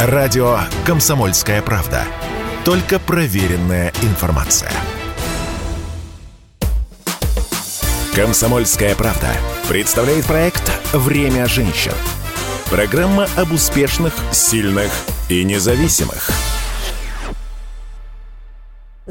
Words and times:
Радио 0.00 0.60
«Комсомольская 0.86 1.60
правда». 1.60 2.04
Только 2.64 3.00
проверенная 3.00 3.92
информация. 4.02 4.70
«Комсомольская 8.14 8.94
правда» 8.94 9.26
представляет 9.68 10.24
проект 10.24 10.70
«Время 10.92 11.46
женщин». 11.46 11.94
Программа 12.70 13.26
об 13.36 13.50
успешных, 13.50 14.14
сильных 14.30 14.92
и 15.28 15.42
независимых– 15.42 16.30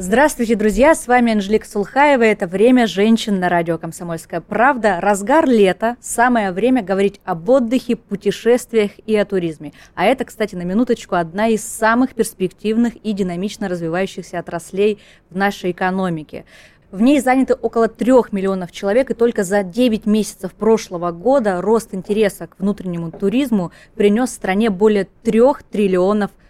Здравствуйте, 0.00 0.54
друзья! 0.54 0.94
С 0.94 1.08
вами 1.08 1.32
Анжелика 1.32 1.66
Сулхаева. 1.66 2.22
Это 2.22 2.46
«Время 2.46 2.86
женщин» 2.86 3.40
на 3.40 3.48
радио 3.48 3.78
«Комсомольская 3.78 4.40
правда». 4.40 5.00
Разгар 5.00 5.44
лета. 5.44 5.96
Самое 6.00 6.52
время 6.52 6.84
говорить 6.84 7.20
об 7.24 7.48
отдыхе, 7.48 7.96
путешествиях 7.96 8.92
и 9.06 9.16
о 9.16 9.24
туризме. 9.24 9.72
А 9.96 10.04
это, 10.04 10.24
кстати, 10.24 10.54
на 10.54 10.62
минуточку, 10.62 11.16
одна 11.16 11.48
из 11.48 11.64
самых 11.64 12.14
перспективных 12.14 12.94
и 12.94 13.12
динамично 13.12 13.68
развивающихся 13.68 14.38
отраслей 14.38 15.00
в 15.30 15.36
нашей 15.36 15.72
экономике. 15.72 16.44
В 16.92 17.02
ней 17.02 17.18
заняты 17.18 17.54
около 17.54 17.88
трех 17.88 18.32
миллионов 18.32 18.70
человек, 18.70 19.10
и 19.10 19.14
только 19.14 19.42
за 19.42 19.64
9 19.64 20.06
месяцев 20.06 20.52
прошлого 20.54 21.10
года 21.10 21.60
рост 21.60 21.92
интереса 21.92 22.46
к 22.46 22.60
внутреннему 22.60 23.10
туризму 23.10 23.72
принес 23.96 24.30
стране 24.30 24.70
более 24.70 25.08
3 25.24 25.40
триллионов 25.72 26.30
рублей. 26.30 26.44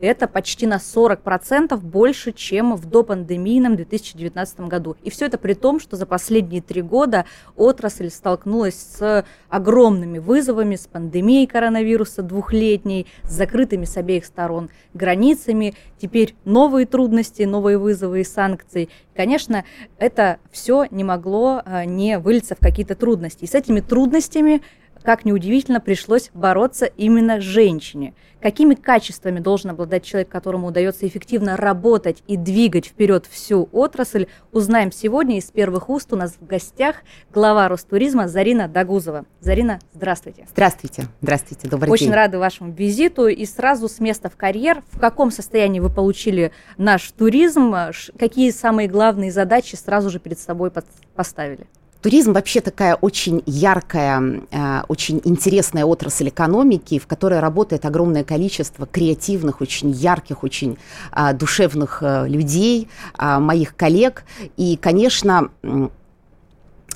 Это 0.00 0.26
почти 0.26 0.66
на 0.66 0.76
40% 0.76 1.76
больше, 1.76 2.32
чем 2.32 2.74
в 2.74 2.86
допандемийном 2.86 3.76
2019 3.76 4.60
году. 4.60 4.96
И 5.02 5.10
все 5.10 5.26
это 5.26 5.36
при 5.36 5.52
том, 5.52 5.78
что 5.78 5.96
за 5.96 6.06
последние 6.06 6.62
три 6.62 6.80
года 6.80 7.26
отрасль 7.54 8.08
столкнулась 8.08 8.76
с 8.76 9.26
огромными 9.48 10.18
вызовами, 10.18 10.76
с 10.76 10.86
пандемией 10.86 11.46
коронавируса 11.46 12.22
двухлетней, 12.22 13.06
с 13.24 13.32
закрытыми 13.32 13.84
с 13.84 13.96
обеих 13.98 14.24
сторон 14.24 14.70
границами. 14.94 15.74
Теперь 15.98 16.34
новые 16.46 16.86
трудности, 16.86 17.42
новые 17.42 17.76
вызовы 17.76 18.22
и 18.22 18.24
санкции. 18.24 18.88
Конечно, 19.14 19.64
это 19.98 20.38
все 20.50 20.86
не 20.90 21.04
могло 21.04 21.60
а, 21.64 21.84
не 21.84 22.18
вылиться 22.18 22.54
в 22.54 22.58
какие-то 22.58 22.94
трудности. 22.94 23.44
И 23.44 23.46
с 23.46 23.54
этими 23.54 23.80
трудностями 23.80 24.62
как 25.02 25.24
неудивительно, 25.24 25.80
пришлось 25.80 26.30
бороться 26.34 26.86
именно 26.86 27.40
женщине. 27.40 28.14
Какими 28.40 28.74
качествами 28.74 29.38
должен 29.38 29.70
обладать 29.70 30.02
человек, 30.02 30.30
которому 30.30 30.68
удается 30.68 31.06
эффективно 31.06 31.58
работать 31.58 32.22
и 32.26 32.38
двигать 32.38 32.86
вперед 32.86 33.26
всю 33.30 33.68
отрасль, 33.72 34.26
узнаем 34.50 34.92
сегодня 34.92 35.36
из 35.36 35.50
первых 35.50 35.90
уст. 35.90 36.10
У 36.12 36.16
нас 36.16 36.36
в 36.40 36.46
гостях 36.46 36.96
глава 37.32 37.68
Ростуризма 37.68 38.28
Зарина 38.28 38.66
Дагузова. 38.66 39.26
Зарина, 39.40 39.78
здравствуйте. 39.92 40.46
Здравствуйте. 40.50 41.08
Здравствуйте. 41.20 41.68
Добрый 41.68 41.90
Очень 41.90 42.06
день. 42.06 42.14
рада 42.14 42.38
вашему 42.38 42.72
визиту. 42.72 43.28
И 43.28 43.44
сразу 43.44 43.88
с 43.88 44.00
места 44.00 44.30
в 44.30 44.36
карьер. 44.36 44.82
В 44.90 44.98
каком 44.98 45.30
состоянии 45.30 45.80
вы 45.80 45.90
получили 45.90 46.52
наш 46.78 47.10
туризм? 47.12 47.74
Какие 48.18 48.50
самые 48.52 48.88
главные 48.88 49.30
задачи 49.32 49.76
сразу 49.76 50.08
же 50.08 50.18
перед 50.18 50.38
собой 50.38 50.72
поставили? 51.14 51.66
Туризм 52.02 52.32
вообще 52.32 52.62
такая 52.62 52.94
очень 52.94 53.42
яркая, 53.44 54.42
э, 54.50 54.82
очень 54.88 55.20
интересная 55.24 55.84
отрасль 55.84 56.28
экономики, 56.28 56.98
в 56.98 57.06
которой 57.06 57.40
работает 57.40 57.84
огромное 57.84 58.24
количество 58.24 58.86
креативных, 58.86 59.60
очень 59.60 59.90
ярких, 59.90 60.42
очень 60.42 60.78
э, 61.12 61.34
душевных 61.34 61.98
э, 62.02 62.26
людей, 62.26 62.88
моих 63.18 63.76
коллег. 63.76 64.24
И, 64.56 64.76
конечно, 64.76 65.50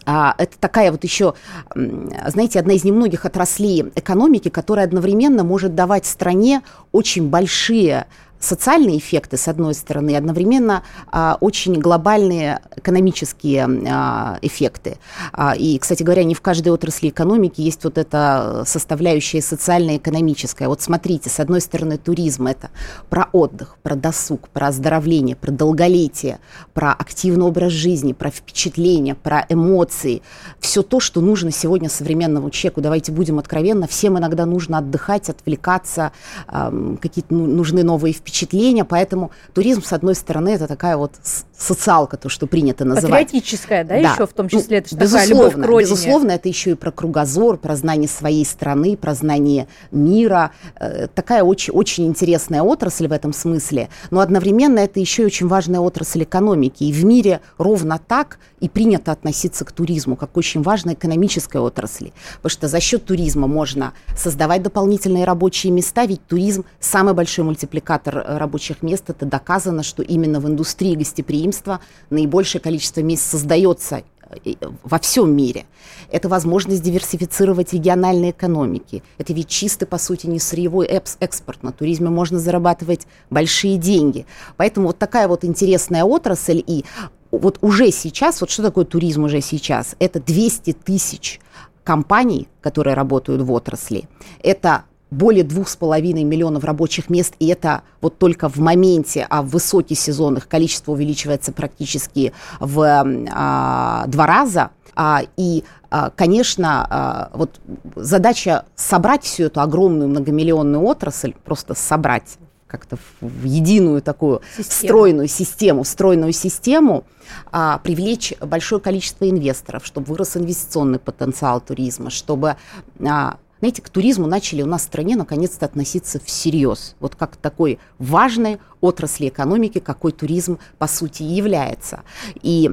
это 0.06 0.58
такая 0.60 0.92
вот 0.92 1.02
еще, 1.04 1.34
знаете, 1.74 2.60
одна 2.60 2.74
из 2.74 2.84
немногих 2.84 3.24
отраслей 3.24 3.90
экономики, 3.94 4.48
которая 4.48 4.86
одновременно 4.86 5.44
может 5.44 5.74
давать 5.74 6.04
стране 6.06 6.62
очень 6.92 7.28
большие 7.28 8.06
социальные 8.44 8.98
эффекты, 8.98 9.36
с 9.36 9.48
одной 9.48 9.74
стороны, 9.74 10.10
и 10.10 10.14
одновременно 10.14 10.82
а, 11.10 11.38
очень 11.40 11.74
глобальные 11.74 12.60
экономические 12.76 13.66
а, 13.88 14.38
эффекты. 14.42 14.98
А, 15.32 15.54
и, 15.56 15.78
кстати 15.78 16.02
говоря, 16.02 16.24
не 16.24 16.34
в 16.34 16.40
каждой 16.40 16.68
отрасли 16.68 17.08
экономики 17.08 17.60
есть 17.60 17.84
вот 17.84 17.98
эта 17.98 18.64
составляющая 18.66 19.40
социально-экономическая. 19.40 20.68
Вот 20.68 20.82
смотрите, 20.82 21.30
с 21.30 21.40
одной 21.40 21.60
стороны, 21.60 21.96
туризм– 21.96 22.46
это 22.48 22.70
про 23.08 23.28
отдых, 23.32 23.76
про 23.82 23.96
досуг, 23.96 24.48
про 24.50 24.68
оздоровление, 24.68 25.36
про 25.36 25.50
долголетие, 25.50 26.38
про 26.74 26.92
активный 26.92 27.46
образ 27.46 27.72
жизни, 27.72 28.12
про 28.12 28.30
впечатления, 28.30 29.14
про 29.14 29.46
эмоции. 29.48 30.22
Все 30.60 30.82
то, 30.82 31.00
что 31.00 31.20
нужно 31.20 31.50
сегодня 31.50 31.88
современному 31.88 32.50
человеку. 32.50 32.82
Давайте 32.82 33.12
будем 33.12 33.38
откровенны, 33.38 33.88
всем 33.88 34.18
иногда 34.18 34.44
нужно 34.44 34.78
отдыхать, 34.78 35.30
отвлекаться, 35.30 36.12
какие-то 36.46 37.34
ну, 37.34 37.46
нужны 37.46 37.82
новые 37.82 38.12
впечатления 38.12 38.23
впечатления, 38.24 38.84
поэтому 38.84 39.30
туризм, 39.52 39.82
с 39.82 39.92
одной 39.92 40.14
стороны, 40.14 40.48
это 40.48 40.66
такая 40.66 40.96
вот 40.96 41.12
социалка, 41.56 42.16
то, 42.16 42.28
что 42.28 42.46
принято 42.46 42.84
называть. 42.84 43.26
Патриотическая, 43.26 43.84
да, 43.84 44.00
да. 44.00 44.12
еще 44.12 44.26
в 44.26 44.32
том 44.32 44.48
числе, 44.48 44.78
это 44.78 44.96
безусловно, 44.96 45.08
такая 45.08 45.28
любовь 45.28 45.52
к 45.52 45.66
родине. 45.66 45.90
Безусловно, 45.90 46.30
это 46.32 46.48
еще 46.48 46.70
и 46.70 46.74
про 46.74 46.90
кругозор, 46.90 47.58
про 47.58 47.76
знание 47.76 48.08
своей 48.08 48.44
страны, 48.44 48.96
про 48.96 49.14
знание 49.14 49.68
мира. 49.90 50.50
Э, 50.80 51.06
такая 51.14 51.44
очень, 51.44 51.72
очень 51.74 52.06
интересная 52.06 52.62
отрасль 52.62 53.06
в 53.06 53.12
этом 53.12 53.32
смысле, 53.32 53.88
но 54.10 54.20
одновременно 54.20 54.78
это 54.78 55.00
еще 55.00 55.22
и 55.22 55.26
очень 55.26 55.46
важная 55.46 55.80
отрасль 55.80 56.22
экономики. 56.22 56.84
И 56.84 56.92
в 56.92 57.04
мире 57.04 57.40
ровно 57.58 58.00
так 58.04 58.38
и 58.60 58.68
принято 58.68 59.12
относиться 59.12 59.64
к 59.64 59.72
туризму, 59.72 60.16
как 60.16 60.32
к 60.32 60.36
очень 60.36 60.62
важной 60.62 60.94
экономической 60.94 61.58
отрасли. 61.58 62.12
Потому 62.36 62.50
что 62.50 62.68
за 62.68 62.80
счет 62.80 63.04
туризма 63.04 63.46
можно 63.46 63.92
создавать 64.16 64.62
дополнительные 64.62 65.24
рабочие 65.24 65.72
места, 65.72 66.06
ведь 66.06 66.26
туризм 66.26 66.64
самый 66.80 67.14
большой 67.14 67.44
мультипликатор 67.44 68.13
рабочих 68.14 68.82
мест. 68.82 69.10
Это 69.10 69.26
доказано, 69.26 69.82
что 69.82 70.02
именно 70.02 70.40
в 70.40 70.48
индустрии 70.48 70.94
гостеприимства 70.94 71.80
наибольшее 72.10 72.60
количество 72.60 73.00
мест 73.00 73.22
создается 73.22 74.02
э, 74.44 74.54
во 74.82 74.98
всем 74.98 75.34
мире. 75.34 75.66
Это 76.10 76.28
возможность 76.28 76.82
диверсифицировать 76.82 77.72
региональные 77.72 78.30
экономики. 78.30 79.02
Это 79.18 79.32
ведь 79.32 79.48
чистый, 79.48 79.86
по 79.86 79.98
сути, 79.98 80.26
не 80.26 80.38
сырьевой 80.38 80.86
экспорт. 80.86 81.62
На 81.62 81.72
туризме 81.72 82.08
можно 82.08 82.38
зарабатывать 82.38 83.06
большие 83.30 83.76
деньги. 83.76 84.26
Поэтому 84.56 84.88
вот 84.88 84.98
такая 84.98 85.28
вот 85.28 85.44
интересная 85.44 86.04
отрасль. 86.04 86.62
И 86.66 86.84
вот 87.30 87.58
уже 87.62 87.90
сейчас, 87.90 88.40
вот 88.40 88.50
что 88.50 88.62
такое 88.62 88.84
туризм 88.84 89.24
уже 89.24 89.40
сейчас? 89.40 89.96
Это 89.98 90.20
200 90.20 90.72
тысяч 90.72 91.40
компаний, 91.82 92.48
которые 92.60 92.94
работают 92.94 93.42
в 93.42 93.52
отрасли. 93.52 94.08
Это 94.42 94.84
более 95.14 95.44
двух 95.44 95.68
с 95.68 95.76
половиной 95.76 96.24
миллионов 96.24 96.64
рабочих 96.64 97.08
мест, 97.08 97.34
и 97.38 97.48
это 97.48 97.82
вот 98.00 98.18
только 98.18 98.48
в 98.48 98.56
моменте, 98.56 99.26
а 99.30 99.42
в 99.42 99.48
высокий 99.48 99.94
сезон 99.94 100.36
их 100.36 100.48
количество 100.48 100.92
увеличивается 100.92 101.52
практически 101.52 102.32
в 102.60 103.04
а, 103.32 104.06
два 104.06 104.26
раза. 104.26 104.70
А, 104.96 105.22
и, 105.36 105.64
а, 105.90 106.10
конечно, 106.10 106.86
а, 106.88 107.30
вот 107.34 107.60
задача 107.96 108.64
собрать 108.76 109.24
всю 109.24 109.44
эту 109.44 109.60
огромную 109.60 110.08
многомиллионную 110.08 110.82
отрасль, 110.82 111.34
просто 111.44 111.74
собрать 111.74 112.38
как-то 112.74 112.98
в 113.20 113.44
единую 113.44 114.02
такую 114.02 114.40
систему. 114.56 114.88
стройную 114.88 115.28
систему, 115.28 115.84
стройную 115.84 116.32
систему, 116.32 117.04
а, 117.52 117.78
привлечь 117.78 118.34
большое 118.40 118.80
количество 118.80 119.30
инвесторов, 119.30 119.86
чтобы 119.86 120.08
вырос 120.08 120.36
инвестиционный 120.36 120.98
потенциал 120.98 121.60
туризма, 121.60 122.10
чтобы 122.10 122.56
а, 123.00 123.36
знаете, 123.60 123.82
к 123.82 123.88
туризму 123.88 124.26
начали 124.26 124.62
у 124.62 124.66
нас 124.66 124.82
в 124.82 124.84
стране 124.84 125.16
наконец-то 125.16 125.66
относиться 125.66 126.20
всерьез. 126.20 126.96
Вот 127.00 127.14
как 127.16 127.36
такой 127.36 127.78
важной 127.98 128.58
отрасли 128.80 129.28
экономики, 129.28 129.78
какой 129.78 130.12
туризм 130.12 130.58
по 130.78 130.86
сути 130.86 131.22
является. 131.22 132.00
И 132.42 132.70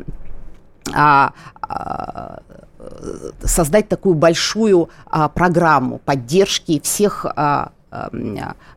а, 0.93 1.33
а, 1.61 2.41
создать 3.43 3.87
такую 3.87 4.15
большую 4.15 4.89
а, 5.05 5.29
программу 5.29 5.99
поддержки 5.99 6.79
всех 6.79 7.25
а, 7.25 7.71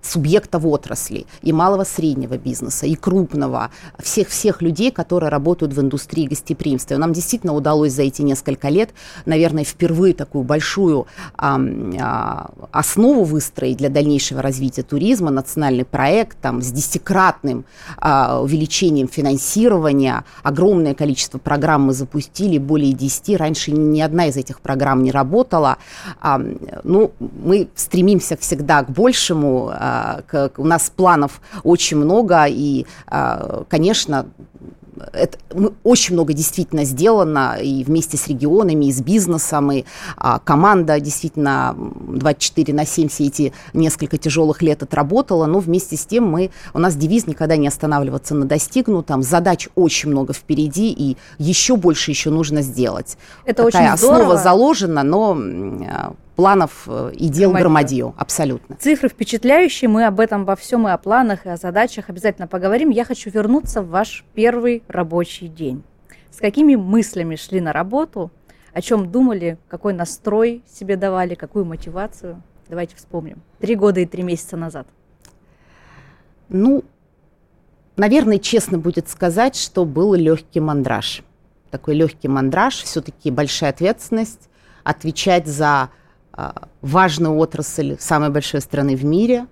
субъектов 0.03 0.65
отрасли, 0.65 1.27
и 1.43 1.53
малого 1.53 1.85
среднего 1.85 2.37
бизнеса, 2.37 2.87
и 2.87 2.95
крупного, 2.95 3.71
всех-всех 3.99 4.61
людей, 4.61 4.91
которые 4.91 5.31
работают 5.31 5.73
в 5.73 5.81
индустрии 5.81 6.27
гостеприимства. 6.27 6.95
И 6.95 6.97
нам 6.97 7.13
действительно 7.13 7.55
удалось 7.55 7.93
за 7.93 8.03
эти 8.03 8.23
несколько 8.23 8.69
лет, 8.69 8.91
наверное, 9.25 9.65
впервые 9.65 10.15
такую 10.15 10.45
большую 10.45 11.07
а, 11.37 11.61
а, 12.01 12.51
основу 12.73 13.25
выстроить 13.25 13.77
для 13.77 13.89
дальнейшего 13.89 14.43
развития 14.43 14.83
туризма, 14.83 15.31
национальный 15.31 15.85
проект 15.85 16.37
там, 16.41 16.61
с 16.61 16.71
десятикратным 16.71 17.65
а, 17.99 18.41
увеличением 18.41 19.09
финансирования, 19.09 20.25
огромное 20.43 20.95
количество 20.95 21.39
программ 21.39 21.83
мы 21.83 21.93
запустили, 21.93 22.59
более 22.59 22.93
10, 22.93 23.37
раньше 23.39 23.71
ни 23.73 24.01
одна 24.01 24.27
из 24.27 24.37
этих 24.37 24.61
программ 24.61 25.03
не 25.03 25.13
работала. 25.13 25.79
А, 26.21 26.41
ну, 26.83 27.13
мы 27.21 27.69
стремимся 27.75 28.37
всегда 28.37 28.83
к 28.83 28.91
большему. 28.91 29.04
А, 29.73 30.23
у 30.57 30.65
нас 30.65 30.91
планов 30.95 31.41
очень 31.63 31.97
много, 31.97 32.47
и, 32.49 32.87
а, 33.07 33.65
конечно, 33.69 34.27
это, 35.13 35.39
мы, 35.55 35.73
очень 35.83 36.15
много 36.15 36.33
действительно 36.33 36.85
сделано 36.85 37.57
и 37.61 37.85
вместе 37.85 38.17
с 38.17 38.29
регионами, 38.29 38.87
и 38.87 38.93
с 38.93 39.01
бизнесом, 39.01 39.73
и 39.73 39.85
а, 40.17 40.39
команда 40.39 41.01
действительно 41.01 41.75
24 41.77 42.73
на 42.75 42.87
7 42.87 43.09
все 43.09 43.27
эти 43.27 43.53
несколько 43.73 44.19
тяжелых 44.19 44.63
лет 44.63 44.83
отработала, 44.83 45.47
но 45.47 45.59
вместе 45.59 45.97
с 45.97 46.07
тем 46.07 46.29
мы, 46.29 46.51
у 46.73 46.79
нас 46.79 46.97
девиз 46.97 47.27
никогда 47.27 47.57
не 47.57 47.69
останавливаться 47.69 48.35
на 48.35 48.47
достигнутом, 48.47 49.23
задач 49.23 49.69
очень 49.75 50.11
много 50.11 50.33
впереди, 50.33 50.93
и 50.93 51.17
еще 51.39 51.77
больше 51.77 52.11
еще 52.11 52.31
нужно 52.31 52.63
сделать. 52.63 53.17
Это 53.45 53.65
Такая 53.65 53.93
очень 53.93 53.99
здорово. 53.99 54.19
основа 54.19 54.37
заложена, 54.37 55.03
но 55.03 56.15
планов 56.37 56.85
э, 56.87 57.13
и 57.15 57.29
дел 57.29 57.53
громадью, 57.53 58.15
абсолютно. 58.17 58.77
Цифры 58.77 59.09
впечатляющие, 59.09 59.89
мы 59.89 60.07
об 60.07 60.21
этом 60.21 60.45
во 60.45 60.57
всем 60.57 60.89
и 60.89 60.91
о 60.91 60.99
планах, 60.99 61.47
и 61.47 61.49
о 61.49 61.57
задачах 61.57 62.11
обязательно 62.11 62.47
поговорим. 62.47 62.91
Я 62.91 63.05
хочу 63.05 63.31
вернуться 63.31 63.83
в 63.83 63.89
ваш 63.89 64.25
первый 64.35 64.83
рабочий 64.89 65.49
день. 65.49 65.83
С 66.31 66.39
какими 66.39 66.75
мыслями 66.75 67.37
шли 67.37 67.61
на 67.61 67.73
работу, 67.73 68.31
о 68.73 68.83
чем 68.83 69.11
думали, 69.11 69.57
какой 69.69 69.93
настрой 69.93 70.63
себе 70.69 70.97
давали, 70.97 71.37
какую 71.37 71.65
мотивацию? 71.65 72.43
Давайте 72.69 72.97
вспомним. 72.97 73.41
Три 73.61 73.77
года 73.77 74.01
и 74.01 74.07
три 74.07 74.23
месяца 74.25 74.57
назад. 74.57 74.89
Ну, 76.49 76.83
наверное, 77.97 78.39
честно 78.39 78.79
будет 78.79 79.09
сказать, 79.09 79.55
что 79.55 79.85
был 79.85 80.15
легкий 80.15 80.61
мандраж. 80.61 81.23
Такой 81.71 81.95
легкий 81.95 82.29
мандраж, 82.29 82.83
все-таки 82.83 83.31
большая 83.31 83.71
ответственность, 83.71 84.49
отвечать 84.83 85.47
за 85.47 85.91
важную 86.83 87.37
отрасль 87.37 87.97
самой 87.99 88.31
большой 88.31 88.61
страны 88.61 88.97
в 88.97 89.05
мире. 89.05 89.47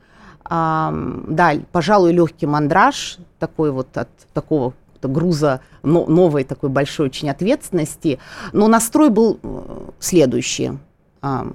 А, 0.44 0.93
да, 1.29 1.52
пожалуй, 1.70 2.12
легкий 2.12 2.46
мандраж, 2.46 3.19
такой 3.38 3.70
вот 3.70 3.96
от 3.96 4.08
такого 4.32 4.75
груза 5.02 5.61
новой 5.82 6.44
такой 6.44 6.70
большой 6.70 7.06
очень 7.06 7.29
ответственности. 7.31 8.19
Но 8.52 8.69
настрой 8.69 9.11
был 9.11 9.40
э, 9.43 9.90
следующий. 9.99 10.79
А, 11.20 11.46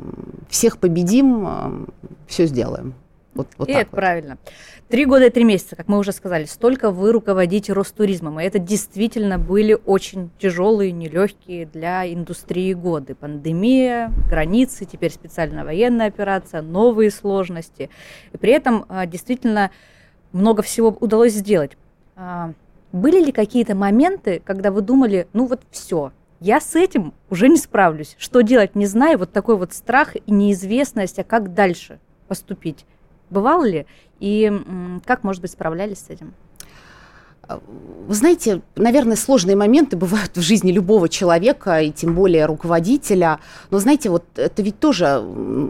всех 0.50 0.78
победим, 0.78 1.88
все 2.28 2.46
сделаем. 2.46 2.94
Вот, 3.38 3.48
вот 3.58 3.70
и 3.70 3.72
это 3.72 3.90
вот. 3.92 4.00
правильно. 4.00 4.38
Три 4.90 5.06
года 5.06 5.28
и 5.28 5.30
три 5.30 5.44
месяца, 5.44 5.76
как 5.76 5.88
мы 5.88 5.98
уже 5.98 6.12
сказали, 6.12 6.46
столько 6.46 6.92
вы 6.92 7.12
руководите 7.12 7.74
Ростуризмом. 7.74 8.40
И 8.40 8.44
это 8.44 8.60
действительно 8.60 9.38
были 9.38 9.78
очень 9.86 10.30
тяжелые, 10.40 10.92
нелегкие 10.92 11.66
для 11.66 12.12
индустрии 12.12 12.74
годы. 12.74 13.16
Пандемия, 13.16 14.12
границы, 14.30 14.86
теперь 14.86 15.12
специальная 15.12 15.64
военная 15.64 16.08
операция, 16.08 16.62
новые 16.62 17.12
сложности. 17.12 17.90
И 18.34 18.38
при 18.38 18.52
этом 18.54 18.86
а, 18.90 19.06
действительно 19.06 19.72
много 20.32 20.62
всего 20.64 20.90
удалось 21.00 21.34
сделать. 21.34 21.78
А, 22.16 22.54
были 22.92 23.24
ли 23.24 23.32
какие-то 23.32 23.76
моменты, 23.76 24.42
когда 24.44 24.72
вы 24.72 24.82
думали, 24.82 25.28
ну 25.34 25.46
вот 25.46 25.62
все, 25.70 26.12
я 26.40 26.60
с 26.60 26.76
этим 26.76 27.14
уже 27.30 27.50
не 27.50 27.58
справлюсь. 27.58 28.16
Что 28.18 28.42
делать, 28.42 28.76
не 28.76 28.86
знаю. 28.86 29.18
Вот 29.18 29.32
такой 29.32 29.58
вот 29.58 29.74
страх 29.74 30.16
и 30.16 30.32
неизвестность, 30.32 31.20
а 31.20 31.24
как 31.24 31.54
дальше 31.54 32.00
поступить. 32.28 32.86
Бывало 33.30 33.66
ли? 33.66 33.86
И 34.20 34.52
как, 35.06 35.24
может 35.24 35.42
быть, 35.42 35.52
справлялись 35.52 36.00
с 36.00 36.10
этим? 36.10 36.34
Вы 37.50 38.14
знаете, 38.14 38.62
наверное, 38.76 39.18
сложные 39.18 39.56
моменты 39.56 39.98
бывают 39.98 40.38
в 40.38 40.42
жизни 40.42 40.72
любого 40.72 41.10
человека, 41.10 41.82
и 41.82 41.92
тем 41.92 42.16
более 42.16 42.46
руководителя. 42.46 43.40
Но, 43.70 43.80
знаете, 43.80 44.10
вот 44.10 44.24
это 44.36 44.62
ведь 44.62 44.80
тоже, 44.80 45.22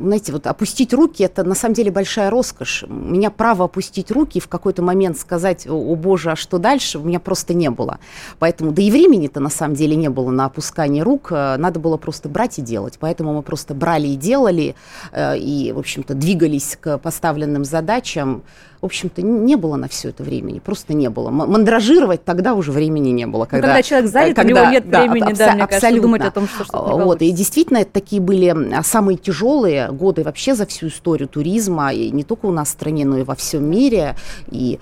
знаете, 0.03 0.31
вот 0.31 0.45
опустить 0.45 0.93
руки– 0.93 1.23
это 1.23 1.43
на 1.43 1.55
самом 1.55 1.73
деле 1.73 1.91
большая 1.91 2.29
роскошь. 2.29 2.83
У 2.87 2.93
меня 2.93 3.31
право 3.31 3.65
опустить 3.65 4.11
руки 4.11 4.37
и 4.37 4.41
в 4.41 4.47
какой-то 4.47 4.83
момент 4.83 5.17
сказать, 5.17 5.67
о 5.67 5.95
боже, 5.95 6.31
а 6.31 6.35
что 6.35 6.59
дальше, 6.59 6.99
у 6.99 7.03
меня 7.03 7.19
просто 7.19 7.55
не 7.55 7.71
было. 7.71 7.99
Поэтому, 8.37 8.71
да 8.71 8.81
и 8.81 8.91
времени-то 8.91 9.39
на 9.39 9.49
самом 9.49 9.75
деле 9.75 9.95
не 9.95 10.09
было 10.09 10.29
на 10.29 10.45
опускание 10.45 11.01
рук, 11.03 11.31
э, 11.31 11.57
надо 11.57 11.79
было 11.79 11.97
просто 11.97 12.29
брать 12.29 12.59
и 12.59 12.61
делать. 12.61 12.97
Поэтому 12.99 13.33
мы 13.33 13.41
просто 13.41 13.73
брали 13.73 14.07
и 14.07 14.15
делали, 14.15 14.75
э, 15.11 15.37
и, 15.39 15.71
в 15.71 15.79
общем-то, 15.79 16.13
двигались 16.13 16.77
к 16.79 16.99
поставленным 16.99 17.65
задачам 17.65 18.43
в 18.81 18.85
общем-то, 18.85 19.21
не 19.21 19.55
было 19.55 19.75
на 19.75 19.87
все 19.87 20.09
это 20.09 20.23
времени, 20.23 20.59
просто 20.59 20.93
не 20.93 21.09
было. 21.09 21.29
Мандражировать 21.29 22.23
тогда 22.23 22.53
уже 22.53 22.71
времени 22.71 23.09
не 23.09 23.25
было. 23.25 23.45
Когда, 23.45 23.67
когда 23.67 23.81
человек 23.81 24.11
занят, 24.11 24.35
когда, 24.35 24.61
у 24.61 24.63
него 24.63 24.71
нет 24.71 24.89
да, 24.89 25.01
времени, 25.01 25.31
абс- 25.31 25.39
да, 25.39 25.53
мне 25.53 25.63
абсолютно. 25.63 25.79
кажется, 25.79 26.01
думать 26.01 26.21
о 26.21 26.31
том, 26.31 26.47
что 26.47 26.63
что-то 26.63 26.97
не 26.97 27.03
Вот, 27.03 27.21
и 27.21 27.31
действительно, 27.31 27.77
это 27.77 27.91
такие 27.91 28.21
были 28.21 28.55
самые 28.83 29.17
тяжелые 29.17 29.91
годы 29.91 30.23
вообще 30.23 30.53
за 30.53 30.65
всю 30.65 30.87
историю 30.87 31.27
туризма, 31.27 31.91
и 31.91 32.11
не 32.11 32.23
только 32.23 32.45
у 32.45 32.51
нас 32.51 32.69
в 32.69 32.71
стране, 32.71 33.05
но 33.05 33.17
и 33.17 33.23
во 33.23 33.35
всем 33.35 33.69
мире. 33.69 34.15
И 34.51 34.79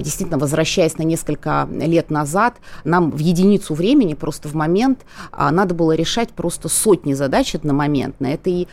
действительно, 0.00 0.38
возвращаясь 0.38 0.98
на 0.98 1.02
несколько 1.02 1.68
лет 1.70 2.10
назад, 2.10 2.54
нам 2.84 3.10
в 3.10 3.18
единицу 3.18 3.74
времени, 3.74 4.14
просто 4.14 4.48
в 4.48 4.54
момент, 4.54 5.00
а, 5.30 5.50
надо 5.50 5.74
было 5.74 5.92
решать 5.92 6.30
просто 6.30 6.68
сотни 6.68 7.14
задач 7.14 7.54
одномоментно. 7.54 8.26
Это 8.26 8.50
и 8.50 8.66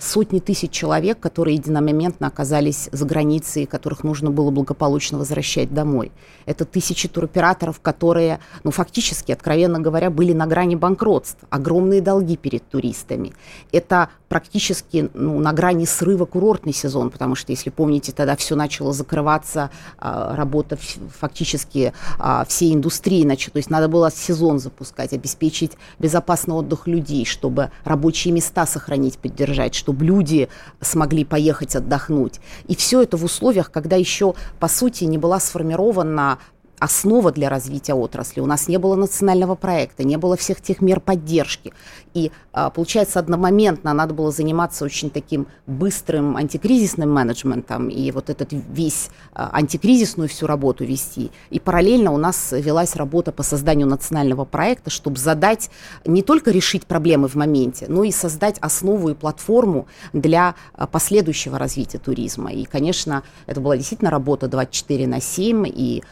сотни 0.00 0.38
тысяч 0.38 0.70
человек, 0.70 1.20
которые 1.20 1.56
единомоментно 1.56 2.28
оказались 2.28 2.88
за 2.92 3.04
границей 3.04 3.41
границы, 3.42 3.66
которых 3.66 4.04
нужно 4.04 4.30
было 4.30 4.50
благополучно 4.50 5.18
возвращать 5.18 5.72
домой. 5.74 6.12
Это 6.46 6.64
тысячи 6.64 7.08
туроператоров, 7.08 7.80
которые, 7.80 8.38
ну, 8.64 8.70
фактически, 8.70 9.32
откровенно 9.32 9.80
говоря, 9.80 10.10
были 10.10 10.32
на 10.32 10.46
грани 10.46 10.76
банкротства, 10.76 11.48
огромные 11.50 12.00
долги 12.00 12.36
перед 12.36 12.68
туристами. 12.68 13.32
Это 13.72 14.08
практически 14.28 15.10
ну, 15.14 15.38
на 15.40 15.52
грани 15.52 15.84
срыва 15.84 16.24
курортный 16.24 16.72
сезон, 16.72 17.10
потому 17.10 17.34
что, 17.34 17.52
если 17.52 17.70
помните, 17.70 18.12
тогда 18.12 18.34
все 18.34 18.56
начало 18.56 18.92
закрываться, 18.92 19.70
а, 19.98 20.34
работа 20.34 20.78
фактически 21.20 21.92
а, 22.18 22.44
всей 22.46 22.72
индустрии, 22.72 23.22
значит, 23.22 23.52
то 23.52 23.58
есть 23.58 23.70
надо 23.70 23.88
было 23.88 24.10
сезон 24.10 24.58
запускать, 24.58 25.12
обеспечить 25.12 25.72
безопасный 25.98 26.54
отдых 26.54 26.86
людей, 26.86 27.26
чтобы 27.26 27.70
рабочие 27.84 28.32
места 28.32 28.66
сохранить, 28.66 29.18
поддержать, 29.18 29.74
чтобы 29.74 30.04
люди 30.06 30.48
смогли 30.80 31.24
поехать 31.24 31.76
отдохнуть. 31.76 32.40
И 32.68 32.74
все 32.74 33.02
это 33.02 33.18
в 33.18 33.24
условиях, 33.32 33.70
когда 33.70 33.96
еще, 33.96 34.34
по 34.60 34.68
сути, 34.68 35.04
не 35.04 35.18
была 35.18 35.40
сформирована 35.40 36.38
основа 36.82 37.30
для 37.30 37.48
развития 37.48 37.94
отрасли. 37.94 38.40
У 38.40 38.46
нас 38.46 38.66
не 38.66 38.76
было 38.76 38.96
национального 38.96 39.54
проекта, 39.54 40.02
не 40.02 40.16
было 40.16 40.36
всех 40.36 40.60
тех 40.60 40.80
мер 40.80 40.98
поддержки. 40.98 41.72
И 42.12 42.32
а, 42.52 42.70
получается, 42.70 43.20
одномоментно 43.20 43.92
надо 43.92 44.14
было 44.14 44.32
заниматься 44.32 44.84
очень 44.84 45.08
таким 45.08 45.46
быстрым 45.66 46.36
антикризисным 46.36 47.10
менеджментом 47.10 47.88
и 47.88 48.10
вот 48.10 48.30
этот 48.30 48.48
весь 48.50 49.10
а, 49.32 49.50
антикризисную 49.52 50.28
всю 50.28 50.46
работу 50.46 50.84
вести. 50.84 51.30
И 51.50 51.60
параллельно 51.60 52.12
у 52.12 52.18
нас 52.18 52.52
велась 52.52 52.96
работа 52.96 53.30
по 53.30 53.44
созданию 53.44 53.86
национального 53.86 54.44
проекта, 54.44 54.90
чтобы 54.90 55.18
задать, 55.18 55.70
не 56.04 56.22
только 56.22 56.50
решить 56.50 56.86
проблемы 56.86 57.28
в 57.28 57.36
моменте, 57.36 57.86
но 57.88 58.02
и 58.02 58.10
создать 58.10 58.58
основу 58.58 59.10
и 59.10 59.14
платформу 59.14 59.86
для 60.12 60.56
а, 60.74 60.88
последующего 60.88 61.58
развития 61.58 61.98
туризма. 61.98 62.52
И, 62.52 62.64
конечно, 62.64 63.22
это 63.46 63.60
была 63.60 63.76
действительно 63.76 64.10
работа 64.10 64.48
24 64.48 65.06
на 65.06 65.20
7, 65.20 65.64
и, 65.68 66.02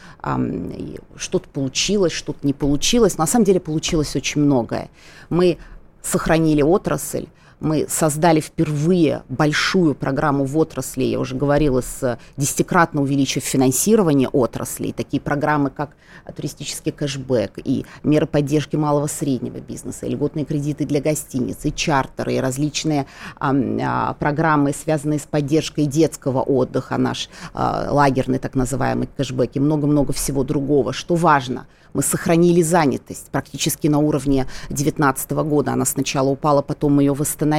что-то 1.16 1.48
получилось, 1.48 2.12
что-то 2.12 2.46
не 2.46 2.52
получилось. 2.52 3.18
На 3.18 3.26
самом 3.26 3.44
деле 3.44 3.60
получилось 3.60 4.16
очень 4.16 4.40
многое. 4.40 4.90
Мы 5.28 5.58
сохранили 6.02 6.62
отрасль, 6.62 7.26
мы 7.60 7.86
создали 7.88 8.40
впервые 8.40 9.22
большую 9.28 9.94
программу 9.94 10.44
в 10.44 10.56
отрасли, 10.56 11.04
я 11.04 11.20
уже 11.20 11.34
говорила, 11.36 11.82
с 11.82 12.18
десятикратно 12.36 13.02
увеличив 13.02 13.44
финансирование 13.44 14.28
отрасли, 14.28 14.92
такие 14.92 15.20
программы, 15.20 15.70
как 15.70 15.90
туристический 16.34 16.92
кэшбэк 16.92 17.58
и 17.64 17.84
меры 18.02 18.26
поддержки 18.26 18.76
малого 18.76 19.06
среднего 19.06 19.58
бизнеса, 19.58 20.06
и 20.06 20.10
льготные 20.10 20.44
кредиты 20.44 20.86
для 20.86 21.00
гостиниц, 21.00 21.58
и 21.64 21.74
чартеры, 21.74 22.34
и 22.34 22.40
различные 22.40 23.06
а, 23.38 23.54
а, 23.54 24.14
программы, 24.14 24.72
связанные 24.72 25.18
с 25.18 25.26
поддержкой 25.26 25.86
детского 25.86 26.40
отдыха, 26.40 26.96
наш 26.96 27.28
а, 27.52 27.88
лагерный 27.90 28.38
так 28.38 28.54
называемый 28.54 29.08
кэшбэк, 29.16 29.50
и 29.54 29.60
много-много 29.60 30.12
всего 30.12 30.44
другого. 30.44 30.92
Что 30.92 31.14
важно– 31.14 31.66
мы 31.92 32.02
сохранили 32.02 32.62
занятость 32.62 33.28
практически 33.30 33.88
на 33.88 33.98
уровне 33.98 34.46
2019 34.68 35.30
года. 35.30 35.72
Она 35.72 35.84
сначала 35.84 36.28
упала, 36.28 36.62
потом 36.62 36.94
мы 36.94 37.02
ее 37.02 37.14
восстановили. 37.14 37.50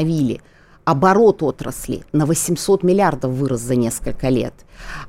Оборот 0.83 1.43
отрасли 1.43 2.03
на 2.11 2.25
800 2.25 2.83
миллиардов 2.83 3.31
вырос 3.31 3.61
за 3.61 3.75
несколько 3.75 4.29
лет. 4.29 4.53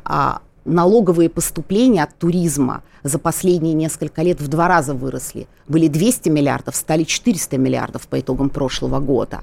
А 0.05 0.43
налоговые 0.65 1.29
поступления 1.29 2.05
от 2.05 2.17
туризма 2.19 2.83
за 3.03 3.19
последние 3.19 3.75
несколько 3.75 4.23
лет 4.23 4.41
в 4.41 4.49
два 4.49 4.69
раза 4.69 4.95
выросли. 4.95 5.49
Были 5.67 5.89
200 5.89 6.29
миллиардов, 6.29 6.77
стали 6.77 7.05
400 7.05 7.59
миллиардов 7.59 8.07
по 8.07 8.21
итогам 8.21 8.51
прошлого 8.51 9.01
года. 9.01 9.41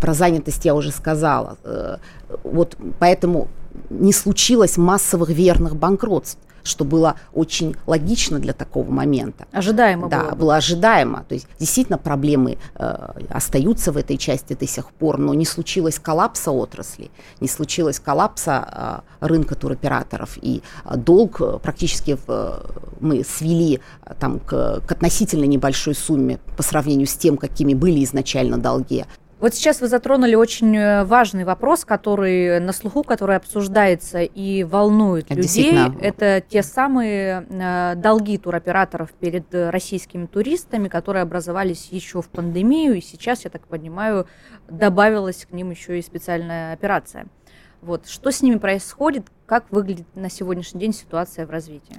Про 0.00 0.14
занятость 0.14 0.64
я 0.64 0.74
уже 0.74 0.92
сказала. 0.92 1.58
Э, 1.64 1.96
вот 2.42 2.76
поэтому 2.98 3.48
не 3.90 4.12
случилось 4.12 4.76
массовых 4.76 5.30
верных 5.30 5.76
банкротств 5.76 6.38
что 6.64 6.84
было 6.84 7.16
очень 7.32 7.76
логично 7.86 8.38
для 8.38 8.52
такого 8.52 8.90
момента. 8.90 9.46
Ожидаемо 9.52 10.08
да, 10.08 10.24
было. 10.24 10.34
было 10.34 10.56
ожидаемо. 10.56 11.24
То 11.28 11.34
есть 11.34 11.46
действительно 11.58 11.98
проблемы 11.98 12.58
э, 12.74 13.08
остаются 13.30 13.92
в 13.92 13.96
этой 13.96 14.16
части 14.16 14.54
до 14.54 14.66
сих 14.66 14.90
пор, 14.90 15.18
но 15.18 15.34
не 15.34 15.44
случилось 15.44 15.98
коллапса 15.98 16.50
отрасли, 16.50 17.10
не 17.40 17.48
случилось 17.48 18.00
коллапса 18.00 19.02
э, 19.20 19.26
рынка 19.26 19.54
туроператоров, 19.54 20.38
и 20.40 20.62
э, 20.84 20.96
долг 20.96 21.40
практически 21.62 22.16
в, 22.16 22.24
э, 22.28 22.60
мы 23.00 23.24
свели 23.24 23.80
э, 24.04 24.14
там, 24.18 24.40
к, 24.40 24.80
к 24.86 24.92
относительно 24.92 25.44
небольшой 25.44 25.94
сумме 25.94 26.38
по 26.56 26.62
сравнению 26.62 27.06
с 27.06 27.14
тем, 27.14 27.36
какими 27.36 27.74
были 27.74 28.04
изначально 28.04 28.58
долги. 28.58 29.04
Вот 29.42 29.56
сейчас 29.56 29.80
вы 29.80 29.88
затронули 29.88 30.36
очень 30.36 30.76
э, 30.76 31.02
важный 31.02 31.42
вопрос, 31.42 31.84
который 31.84 32.60
на 32.60 32.72
слуху, 32.72 33.02
который 33.02 33.34
обсуждается 33.34 34.20
и 34.20 34.62
волнует 34.62 35.30
людей. 35.30 35.76
Это 36.00 36.40
те 36.48 36.62
самые 36.62 37.44
э, 37.50 37.94
долги 37.96 38.38
туроператоров 38.38 39.10
перед 39.14 39.52
российскими 39.52 40.26
туристами, 40.26 40.86
которые 40.86 41.22
образовались 41.22 41.88
еще 41.90 42.22
в 42.22 42.28
пандемию, 42.28 42.94
и 42.94 43.00
сейчас, 43.00 43.42
я 43.42 43.50
так 43.50 43.66
понимаю, 43.66 44.28
добавилась 44.68 45.44
к 45.44 45.52
ним 45.52 45.72
еще 45.72 45.98
и 45.98 46.02
специальная 46.02 46.72
операция. 46.72 47.26
Вот 47.80 48.06
что 48.06 48.30
с 48.30 48.42
ними 48.42 48.58
происходит, 48.58 49.26
как 49.46 49.64
выглядит 49.72 50.06
на 50.14 50.30
сегодняшний 50.30 50.78
день 50.78 50.92
ситуация 50.92 51.48
в 51.48 51.50
развитии? 51.50 51.96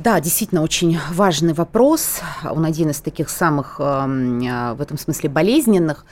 Да, 0.00 0.18
действительно, 0.18 0.62
очень 0.62 0.98
важный 1.12 1.52
вопрос. 1.52 2.20
Он 2.42 2.64
один 2.64 2.88
из 2.88 3.00
таких 3.02 3.28
самых 3.28 3.78
эм, 3.78 4.40
э, 4.40 4.72
в 4.72 4.80
этом 4.80 4.96
смысле 4.96 5.28
болезненных. 5.28 6.06